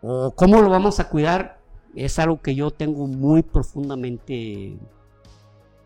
[0.00, 1.60] o cómo lo vamos a cuidar,
[1.94, 4.76] es algo que yo tengo muy profundamente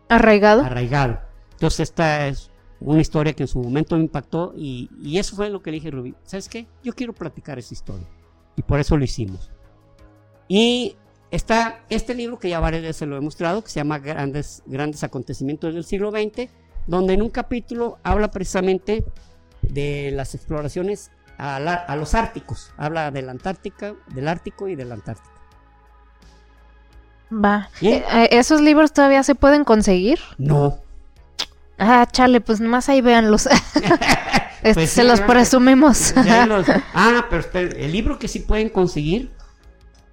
[0.09, 0.63] arraigado.
[0.63, 1.19] arraigado.
[1.53, 5.61] Entonces esta es una historia que en su momento me impactó y, eso fue lo
[5.61, 6.15] que le dije a Rubí.
[6.23, 6.67] ¿Sabes qué?
[6.83, 8.07] Yo quiero platicar esa historia.
[8.55, 9.51] Y por eso lo hicimos.
[10.47, 10.95] Y
[11.31, 15.03] está este libro que ya varias veces lo he mostrado, que se llama Grandes, Grandes
[15.03, 16.49] Acontecimientos del siglo XX,
[16.87, 19.05] donde en un capítulo habla precisamente
[19.61, 22.71] de las exploraciones a, a los árticos.
[22.77, 25.38] Habla de la Antártica, del Ártico y de la Antártica.
[27.31, 27.69] Va.
[27.81, 28.03] ¿Eh?
[28.31, 30.19] ¿Esos libros todavía se pueden conseguir?
[30.37, 30.79] No.
[31.77, 33.45] Ah, chale, pues nomás ahí véanlos.
[33.75, 36.13] este, pues se sí, los presumimos.
[36.47, 36.67] los...
[36.93, 39.31] ah, pero el libro que sí pueden conseguir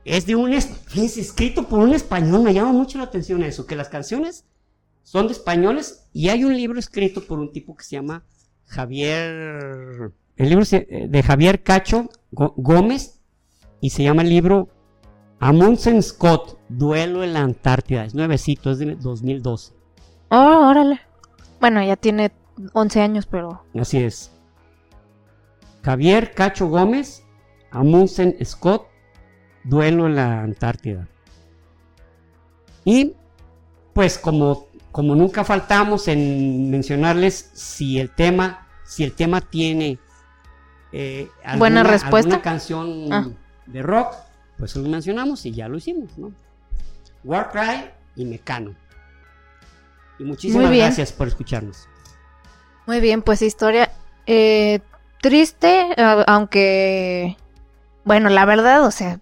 [0.05, 2.43] es de un es escrito por un español.
[2.43, 4.45] Me llama mucho la atención eso, que las canciones
[5.03, 8.25] son de españoles y hay un libro escrito por un tipo que se llama
[8.67, 10.13] Javier.
[10.37, 13.21] El libro de Javier Cacho Gómez
[13.81, 14.69] y se llama el libro
[15.41, 18.05] Amundsen Scott, Duelo en la Antártida.
[18.05, 19.73] Es nuevecito, es de 2012.
[20.31, 21.01] Oh, órale.
[21.61, 22.33] Bueno, ya tiene
[22.73, 23.63] 11 años, pero...
[23.79, 24.33] Así es.
[25.83, 27.25] Javier Cacho Gómez,
[27.71, 28.89] Amundsen Scott,
[29.65, 31.07] Duelo en la Antártida.
[32.85, 33.15] Y
[33.93, 39.99] pues como, como nunca faltamos en mencionarles si el tema, si el tema tiene
[40.93, 43.29] eh, alguna, buena respuesta, alguna canción ah.
[43.67, 44.15] de rock,
[44.59, 46.33] pues lo mencionamos y ya lo hicimos, ¿no?
[47.25, 48.75] Warcry y Mecano.
[50.19, 51.89] Y muchísimas gracias por escucharnos.
[52.87, 53.91] Muy bien, pues historia
[54.27, 54.81] eh,
[55.21, 55.95] triste,
[56.27, 57.37] aunque,
[58.05, 59.21] bueno, la verdad, o sea,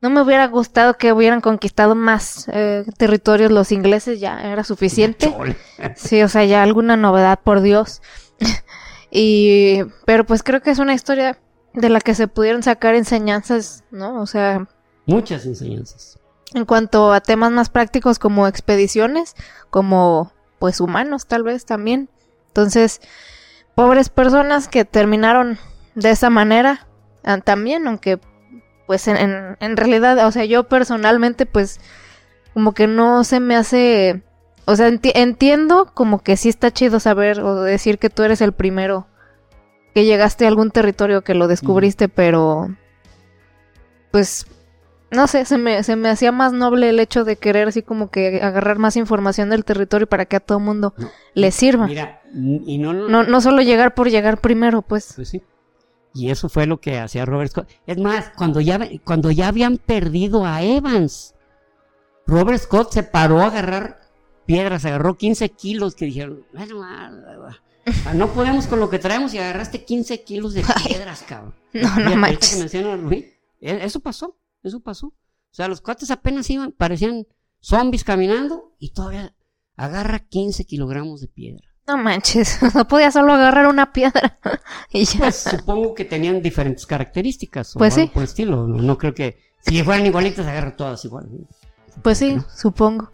[0.00, 5.34] no me hubiera gustado que hubieran conquistado más eh, territorios los ingleses, ya era suficiente.
[5.96, 8.02] Sí, o sea, ya alguna novedad, por Dios.
[9.10, 11.38] y, pero pues creo que es una historia
[11.74, 14.20] de la que se pudieron sacar enseñanzas, ¿no?
[14.20, 14.68] O sea...
[15.06, 16.18] Muchas enseñanzas.
[16.54, 19.34] En cuanto a temas más prácticos como expediciones,
[19.70, 22.08] como pues humanos tal vez también.
[22.48, 23.00] Entonces,
[23.74, 25.58] pobres personas que terminaron
[25.96, 26.86] de esa manera
[27.24, 28.20] ah, también, aunque
[28.86, 31.80] pues en, en, en realidad, o sea, yo personalmente pues
[32.54, 34.22] como que no se me hace...
[34.66, 38.40] O sea, enti entiendo como que sí está chido saber o decir que tú eres
[38.40, 39.06] el primero
[39.94, 42.74] que llegaste a algún territorio que lo descubriste, pero
[44.10, 44.46] pues
[45.10, 48.10] no sé, se me, se me hacía más noble el hecho de querer así como
[48.10, 51.86] que agarrar más información del territorio para que a todo mundo no, le sirva.
[51.86, 55.12] Mira, y no, no, no solo llegar por llegar primero, pues.
[55.14, 55.42] Pues sí.
[56.12, 57.68] Y eso fue lo que hacía Robert Scott.
[57.86, 61.34] Es más, cuando ya, cuando ya habían perdido a Evans,
[62.26, 64.00] Robert Scott se paró a agarrar
[64.46, 67.58] piedras, agarró 15 kilos que dijeron, Ah,
[68.14, 71.54] no podemos con lo que traemos y agarraste 15 kilos de piedras, cabrón.
[71.72, 72.70] No, no manches.
[72.70, 75.08] Que e, eso pasó, eso pasó.
[75.08, 77.26] O sea, los cuates apenas iban, parecían
[77.60, 79.34] zombies caminando y todavía
[79.76, 81.64] agarra 15 kilogramos de piedra.
[81.86, 84.38] No manches, no podía solo agarrar una piedra
[84.90, 85.20] y ya.
[85.20, 87.74] Pues supongo que tenían diferentes características.
[87.76, 88.10] Pues sí.
[88.12, 91.28] Por estilo, no, no, creo que si fueran igualitas agarra todas igual.
[92.02, 92.46] Pues sí, ¿no?
[92.54, 93.10] supongo.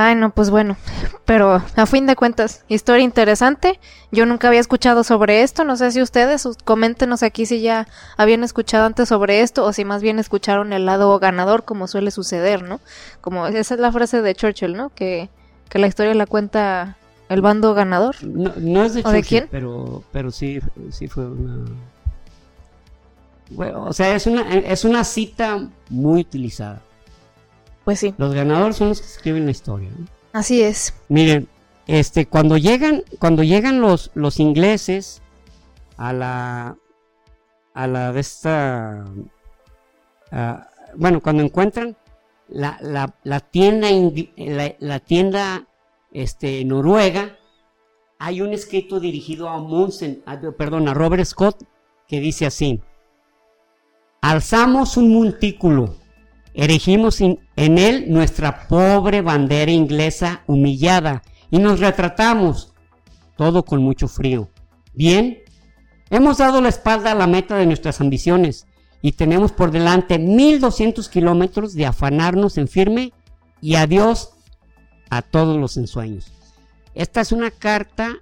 [0.00, 0.76] Ay, no, pues bueno,
[1.24, 3.80] pero a fin de cuentas, historia interesante.
[4.12, 8.44] Yo nunca había escuchado sobre esto, no sé si ustedes, coméntenos aquí si ya habían
[8.44, 12.62] escuchado antes sobre esto o si más bien escucharon el lado ganador, como suele suceder,
[12.62, 12.78] ¿no?
[13.20, 14.90] Como esa es la frase de Churchill, ¿no?
[14.90, 15.30] Que,
[15.68, 16.96] que la historia la cuenta
[17.28, 18.14] el bando ganador.
[18.22, 19.48] No, no es de Churchill, de quién?
[19.50, 20.60] pero, pero sí,
[20.90, 21.64] sí fue una...
[23.50, 26.82] Bueno, o sea, es una, es una cita muy utilizada.
[27.88, 29.88] Pues sí, Los ganadores son los que escriben la historia.
[29.96, 30.04] ¿no?
[30.34, 30.92] así es.
[31.08, 31.48] Miren,
[31.86, 35.22] este, cuando llegan, cuando llegan los, los ingleses
[35.96, 36.76] a la,
[37.72, 39.06] a la de esta,
[40.96, 41.96] bueno, cuando encuentran
[42.48, 43.88] la, la, la tienda,
[44.36, 45.66] la, la tienda,
[46.12, 47.38] este, noruega,
[48.18, 51.64] hay un escrito dirigido a Munsen, a- perdón, a Robert Scott,
[52.06, 52.82] que dice así:
[54.20, 55.94] Alzamos un montículo,
[56.58, 61.22] erigimos in- en él nuestra pobre bandera inglesa humillada
[61.52, 62.74] y nos retratamos,
[63.36, 64.50] todo con mucho frío.
[64.92, 65.38] Bien,
[66.10, 68.66] hemos dado la espalda a la meta de nuestras ambiciones
[69.00, 73.12] y tenemos por delante 1200 kilómetros de afanarnos en firme
[73.60, 74.30] y adiós
[75.10, 76.32] a todos los ensueños.
[76.96, 78.14] Esta es una carta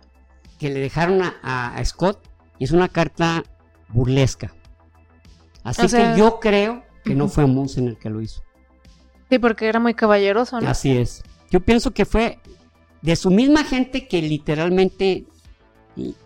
[0.59, 2.19] que le dejaron a, Scott
[2.59, 3.43] y es una carta
[3.89, 4.53] burlesca.
[5.65, 8.43] Así O sea- que yo creo que no fue Munsen el que lo hizo.
[9.31, 10.69] Sí, porque era muy caballeroso, ¿no?
[10.69, 11.23] Así es.
[11.51, 12.39] Yo pienso que fue
[13.03, 15.25] de su misma gente que literalmente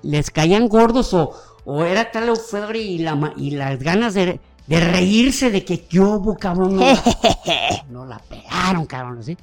[0.02, 1.32] les caían gordos o,
[1.64, 6.10] o era tal euforia y, la, y las ganas de, de reírse de que yo
[6.16, 9.36] hubo, cabrón, no, la- no la pegaron, cabrón, ¿sí?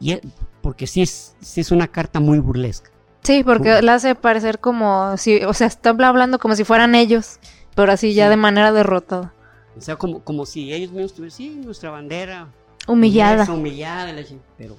[0.00, 0.20] Y es-
[0.60, 2.90] porque sí es, sí es una carta muy burlesca.
[3.22, 7.38] Sí, porque la hace parecer como si, o sea, está hablando como si fueran ellos,
[7.74, 8.30] pero así ya Sí.
[8.30, 9.32] de manera derrotada.
[9.76, 12.48] O sea, como, como si ellos mismos tuvieran, sí, nuestra bandera
[12.86, 13.50] Humillada.
[13.52, 14.14] humillada,
[14.56, 14.76] pero,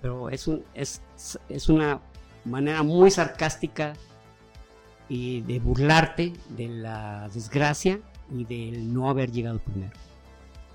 [0.00, 1.02] pero es, un, es,
[1.48, 2.00] es una
[2.44, 3.92] manera muy sarcástica
[5.08, 8.00] y de burlarte de la desgracia
[8.30, 9.92] y del no haber llegado primero.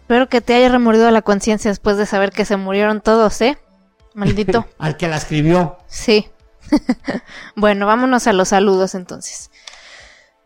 [0.02, 3.57] Espero que te haya remordido la conciencia después de saber que se murieron todos, ¿eh?
[4.14, 4.65] Maldito.
[4.78, 5.78] Al que la escribió.
[5.88, 6.28] Sí.
[7.56, 9.52] bueno, vámonos a los saludos entonces.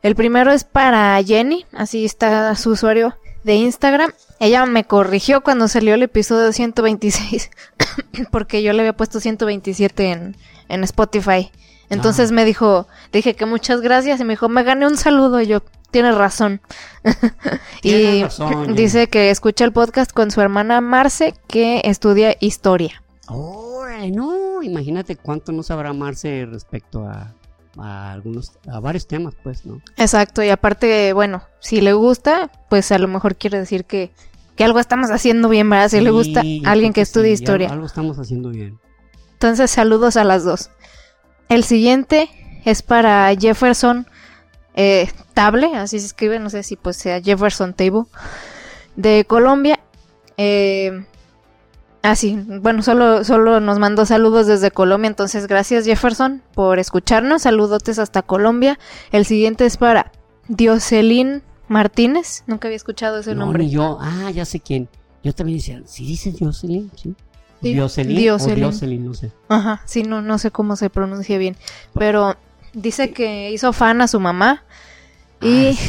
[0.06, 4.12] El primero es para Jenny, así está su usuario de Instagram.
[4.40, 7.50] Ella me corrigió cuando salió el episodio 126,
[8.32, 10.38] porque yo le había puesto 127 en,
[10.70, 11.50] en Spotify.
[11.90, 12.34] Entonces Ah.
[12.36, 15.62] me dijo, dije que muchas gracias y me dijo, me gané un saludo y yo,
[15.90, 16.62] tienes razón.
[17.82, 23.02] Tienes y razón, dice que escucha el podcast con su hermana Marce, que estudia historia.
[23.28, 27.34] Órale, no, imagínate cuánto no sabrá Marce respecto a,
[27.78, 29.82] a algunos, a varios temas, pues, ¿no?
[29.98, 34.12] Exacto, y aparte, bueno, si le gusta, pues a lo mejor quiere decir que,
[34.56, 35.90] que algo estamos haciendo bien, ¿verdad?
[35.90, 37.68] Si le gusta a alguien que estudie sí, historia.
[37.68, 38.80] Algo, algo estamos haciendo bien.
[39.34, 40.70] Entonces, saludos a las dos.
[41.50, 42.30] El siguiente
[42.64, 44.08] es para Jefferson
[44.76, 48.04] eh, Table, así se escribe, no sé si pues sea Jefferson Table,
[48.96, 49.80] de Colombia.
[50.38, 51.06] Eh,
[52.06, 57.42] ah, sí, bueno, solo, solo nos mandó saludos desde Colombia, entonces gracias Jefferson por escucharnos,
[57.42, 58.78] saludotes hasta Colombia.
[59.12, 60.12] El siguiente es para
[60.48, 63.64] Dioselín Martínez, nunca había escuchado ese no, nombre.
[63.64, 64.88] ni yo, ah, ya sé quién.
[65.24, 66.92] Yo también decía, ¿sí dice Dioselin?
[66.96, 67.16] Sí.
[67.62, 68.32] Dioselin.
[68.32, 69.32] o Dioselin, no sé.
[69.50, 71.58] Ajá, sí, no, no sé cómo se pronuncia bien.
[71.94, 72.36] Pero
[72.74, 74.64] dice que hizo fan a su mamá
[75.42, 75.80] y Ay.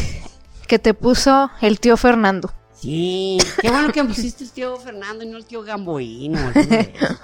[0.66, 2.50] que te puso el tío Fernando.
[2.78, 7.18] Sí, qué bueno que pusiste el tío Fernando y no el tío esos.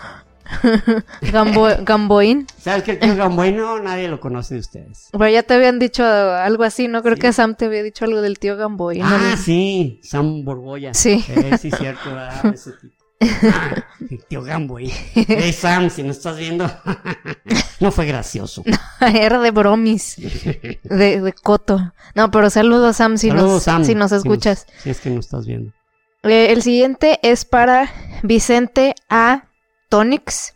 [1.33, 2.47] Gambo- Gamboín.
[2.61, 5.09] ¿Sabes que el tío Gamboíno nadie lo conoce de ustedes?
[5.13, 7.03] Pero ya te habían dicho algo así, ¿no?
[7.03, 7.21] Creo Sí.
[7.23, 9.03] que Sam te había dicho algo del tío Gamboín.
[9.03, 9.37] Ah, ¿no?
[9.37, 10.95] sí, Sam Borboya.
[10.95, 11.25] Sí.
[11.29, 12.47] Eh, sí, cierto, ¿verdad?
[12.55, 12.95] Ese tipo.
[14.29, 14.91] Tío Gamboín.
[15.15, 16.71] Hey, Sam, si no estás viendo,
[17.81, 18.63] no fue gracioso.
[19.01, 20.17] Era de bromis,
[20.83, 21.93] de, de coto.
[22.15, 24.67] No, pero saludos Sam si, Saludos, nos, Sam, si nos escuchas.
[24.83, 25.73] Si, es que nos estás viendo.
[26.25, 27.91] Eh, el siguiente es para
[28.23, 29.49] Vicente A.
[29.89, 30.55] Tonix,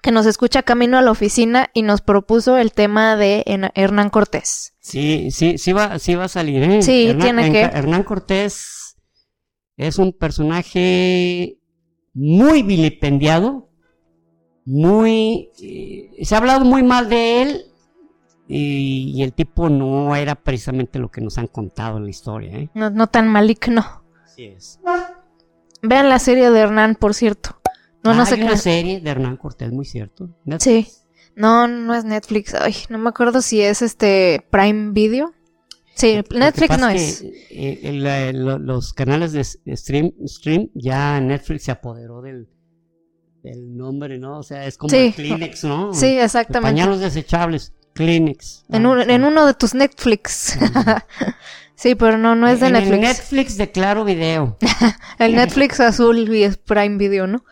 [0.00, 3.44] que nos escucha camino a la oficina y nos propuso el tema de
[3.74, 4.72] Hernán Cortés.
[4.80, 6.82] Sí, sí, sí va, sí va a salir, ¿eh?
[6.82, 7.60] Sí, tiene en- que.
[7.60, 8.96] Hernán Cortés
[9.76, 11.58] es un personaje
[12.14, 13.68] muy vilipendiado,
[14.64, 15.50] muy...
[15.60, 17.62] eh, se ha hablado muy mal de él
[18.48, 22.56] y, y el tipo no era precisamente lo que nos han contado en la historia,
[22.58, 22.70] ¿eh?
[22.74, 23.84] No, no tan maligno.
[24.24, 24.80] Así es.
[25.82, 27.58] Vean la serie de Hernán, por cierto.
[28.02, 28.46] No, no Ah, sé hay qué.
[28.46, 30.28] una serie de Hernán Cortés, muy cierto.
[30.58, 30.86] Sí.
[31.36, 32.54] No, no es Netflix.
[32.54, 35.32] Ay, no me acuerdo si es este Prime Video.
[35.94, 37.22] Sí, que Netflix no que, es.
[37.22, 39.44] eh, el- eh, lo- los canales de
[39.76, 42.48] stream, stream, ya Netflix se apoderó del,
[43.42, 44.38] del nombre, ¿no?
[44.38, 44.96] O sea, es como Sí.
[44.96, 45.94] el Kleenex, ¿no?
[45.94, 46.74] Sí, exactamente.
[46.80, 48.64] Pañalos desechables, Kleenex.
[48.70, 50.58] En, un- en uno de tus Netflix.
[51.76, 53.00] sí, pero no, no es de En el Netflix.
[53.18, 54.56] Netflix de Claro Video.
[55.18, 57.44] El Netflix azul y es Prime Video, ¿no?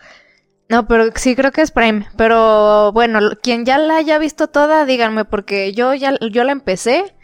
[0.69, 2.07] No, pero sí creo que es Prime.
[2.17, 7.15] Pero bueno, quien ya la haya visto toda, díganme, porque yo ya yo la empecé,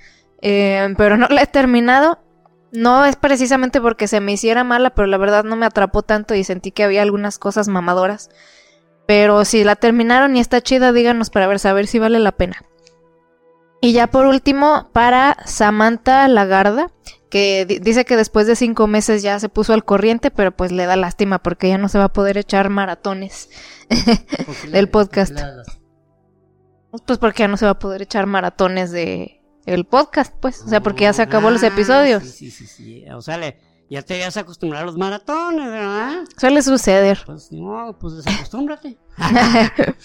[0.43, 2.19] eh, pero no la he terminado.
[2.71, 6.35] No es precisamente porque se me hiciera mala, pero la verdad no me atrapó tanto
[6.35, 8.29] y sentí que había algunas cosas mamadoras.
[9.07, 12.57] Pero si la terminaron y está chida, díganos para ver, saber si vale la pena.
[13.81, 16.91] Y ya por último, para Samantha Lagarda,
[17.31, 20.71] que di- dice que después de cinco meses ya se puso al corriente, pero pues
[20.73, 23.49] le da lástima porque ya no se va a poder echar maratones.
[24.47, 25.33] ¿Por qué Del podcast.
[27.07, 29.38] Pues porque ya no se va a poder echar maratones de
[29.75, 30.63] el podcast, pues.
[30.63, 32.23] O sea, porque ya se Ah, acabó los episodios.
[32.25, 33.05] Sí, sí, sí, sí.
[33.11, 33.59] O sea, le-
[33.91, 36.25] ya te habías acostumbrado a los maratones, ¿verdad?
[36.37, 37.21] Suele suceder.
[37.25, 38.99] Pues no, pues desacostúmbrate.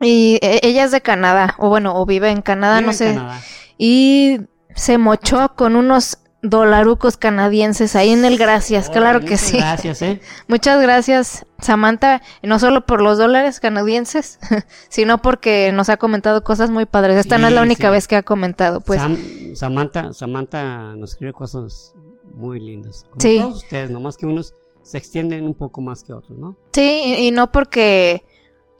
[0.00, 2.98] Y eh, ella es de Canadá, o bueno, o vive en Canadá, Vive no en
[2.98, 3.14] sé.
[3.14, 3.40] Canadá.
[3.78, 4.40] Y
[4.74, 9.56] se mochó con unos dolarucos canadienses ahí en el gracias, claro que sí.
[9.58, 10.20] Gracias, ¿eh?
[10.48, 14.38] Muchas gracias, Samantha, no solo por los dólares canadienses,
[14.88, 17.16] sino porque nos ha comentado cosas muy padres.
[17.18, 17.92] Esta no es la única sí.
[17.92, 19.00] vez que ha comentado, pues.
[19.00, 21.94] Sam- Samantha, Samantha nos escribe cosas
[22.34, 23.04] muy lindas.
[23.08, 23.38] Como Sí.
[23.40, 26.56] todos ustedes, nomás que unos se extienden un poco más que otros, ¿no?
[26.72, 28.24] Sí, y, y no porque,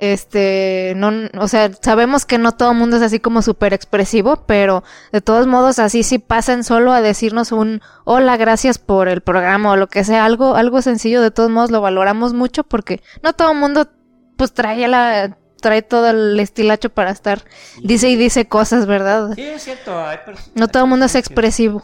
[0.02, 4.42] este, no, o sea, sabemos que no todo el mundo es así como súper expresivo,
[4.46, 9.20] pero de todos modos así sí pasan solo a decirnos un hola, gracias por el
[9.20, 13.00] programa o lo que sea, algo, algo sencillo, de todos modos lo valoramos mucho porque
[13.22, 13.90] no todo el mundo
[14.36, 17.44] pues trae la, trae todo el estilacho para estar,
[17.80, 19.34] dice y dice cosas, ¿verdad?
[19.36, 20.04] Sí, es cierto.
[20.04, 20.18] hay
[20.56, 21.80] No todo el mundo es expresivo.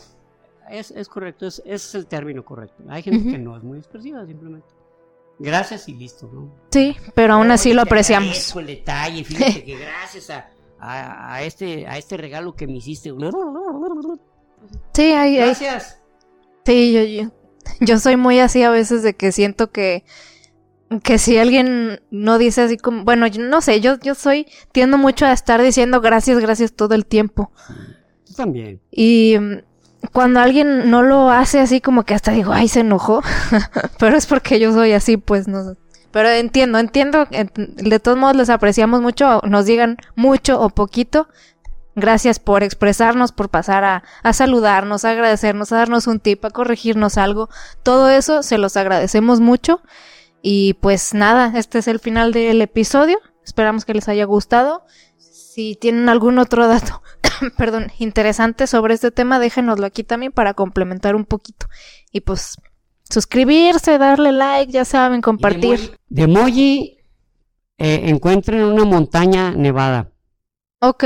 [0.68, 2.82] Es, es correcto, es, ese es el término correcto.
[2.88, 4.77] Hay gente que no es muy expresiva, simplemente.
[5.38, 6.52] Gracias y listo, ¿no?
[6.70, 8.28] Sí, pero aún así lo apreciamos.
[8.28, 10.50] agradezco el detalle, fíjate que gracias a,
[10.80, 13.12] a, a este, a este regalo que me hiciste.
[14.92, 16.00] Sí, hay, Gracias.
[16.64, 17.30] Sí, yo, yo,
[17.80, 20.04] yo soy muy así a veces de que siento que,
[21.02, 24.98] que si alguien no dice así como, bueno, yo no sé, yo, yo soy, tiendo
[24.98, 27.52] mucho a estar diciendo gracias, gracias todo el tiempo.
[28.26, 28.80] Tú también.
[28.90, 29.36] Y
[30.12, 33.22] cuando alguien no lo hace así como que hasta digo, ay, se enojó,
[33.98, 35.78] pero es porque yo soy así, pues no sé.
[36.10, 41.28] Pero entiendo, entiendo, ent- de todos modos les apreciamos mucho, nos digan mucho o poquito.
[41.94, 46.50] Gracias por expresarnos, por pasar a, a saludarnos, a agradecernos, a darnos un tip, a
[46.50, 47.48] corregirnos algo.
[47.82, 49.82] Todo eso se los agradecemos mucho.
[50.40, 53.18] Y pues nada, este es el final del episodio.
[53.44, 54.84] Esperamos que les haya gustado.
[55.58, 57.02] Si tienen algún otro dato,
[57.58, 61.66] perdón, interesante sobre este tema, déjenoslo aquí también para complementar un poquito.
[62.12, 62.58] Y pues
[63.10, 65.98] suscribirse, darle like, ya saben, compartir.
[66.08, 66.98] De emoji
[67.76, 70.12] eh, encuentren una montaña nevada.
[70.80, 71.04] Ok.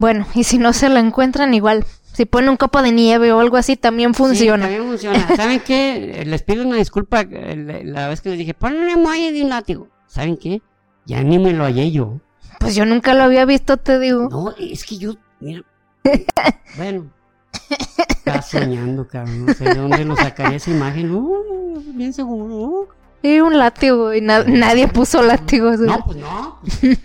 [0.00, 1.84] Bueno, y si no se la encuentran, igual.
[2.12, 4.66] Si ponen un copo de nieve o algo así, también funciona.
[4.66, 5.28] Sí, también funciona.
[5.36, 6.24] ¿Saben qué?
[6.26, 9.42] Les pido una disculpa eh, la, la vez que les dije, pon un emoji de
[9.44, 9.88] un látigo.
[10.08, 10.60] ¿Saben qué?
[11.06, 12.18] Ya ni me lo hallé yo.
[12.58, 14.28] Pues yo nunca lo había visto, te digo.
[14.30, 15.62] No, es que yo, mira.
[16.76, 17.06] bueno.
[18.08, 19.46] Estás soñando, cabrón.
[19.46, 21.10] No sé de dónde lo sacaría esa imagen.
[21.14, 22.88] Uh, bien seguro.
[23.20, 25.80] Y un látigo, y na- nadie puso látigos.
[25.80, 26.60] No, pues no.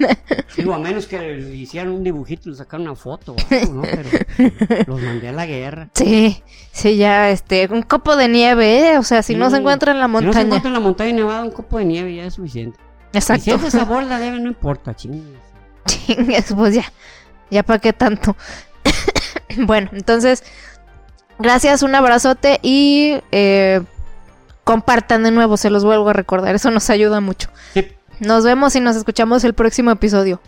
[0.58, 3.82] Digo, a menos que hicieran un dibujito y le sacaran una foto algo, ¿no?
[3.82, 5.90] Pero los mandé a la guerra.
[5.96, 8.98] Sí, sí, ya, este, un copo de nieve, ¿eh?
[9.00, 10.46] O sea, si no se encuentra en la Si no se montaña.
[10.46, 12.80] encuentra en la montaña nevada, un copo de nieve ya es suficiente.
[13.14, 13.56] Y si Exacto.
[13.56, 15.22] es de sabor la nieve, no importa, chingues.
[15.86, 16.86] Chingues, pues ya,
[17.52, 18.36] ya para qué tanto.
[19.58, 20.44] bueno, entonces,
[21.38, 23.82] gracias, un abrazote y eh,
[24.64, 27.50] compartan de nuevo, se los vuelvo a recordar, eso nos ayuda mucho.
[27.74, 27.88] Sí.
[28.20, 30.42] Nos vemos y nos escuchamos el próximo episodio.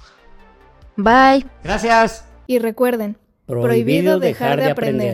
[0.95, 1.45] Bye.
[1.63, 2.25] Gracias.
[2.47, 5.13] Y recuerden, prohibido dejar de aprender.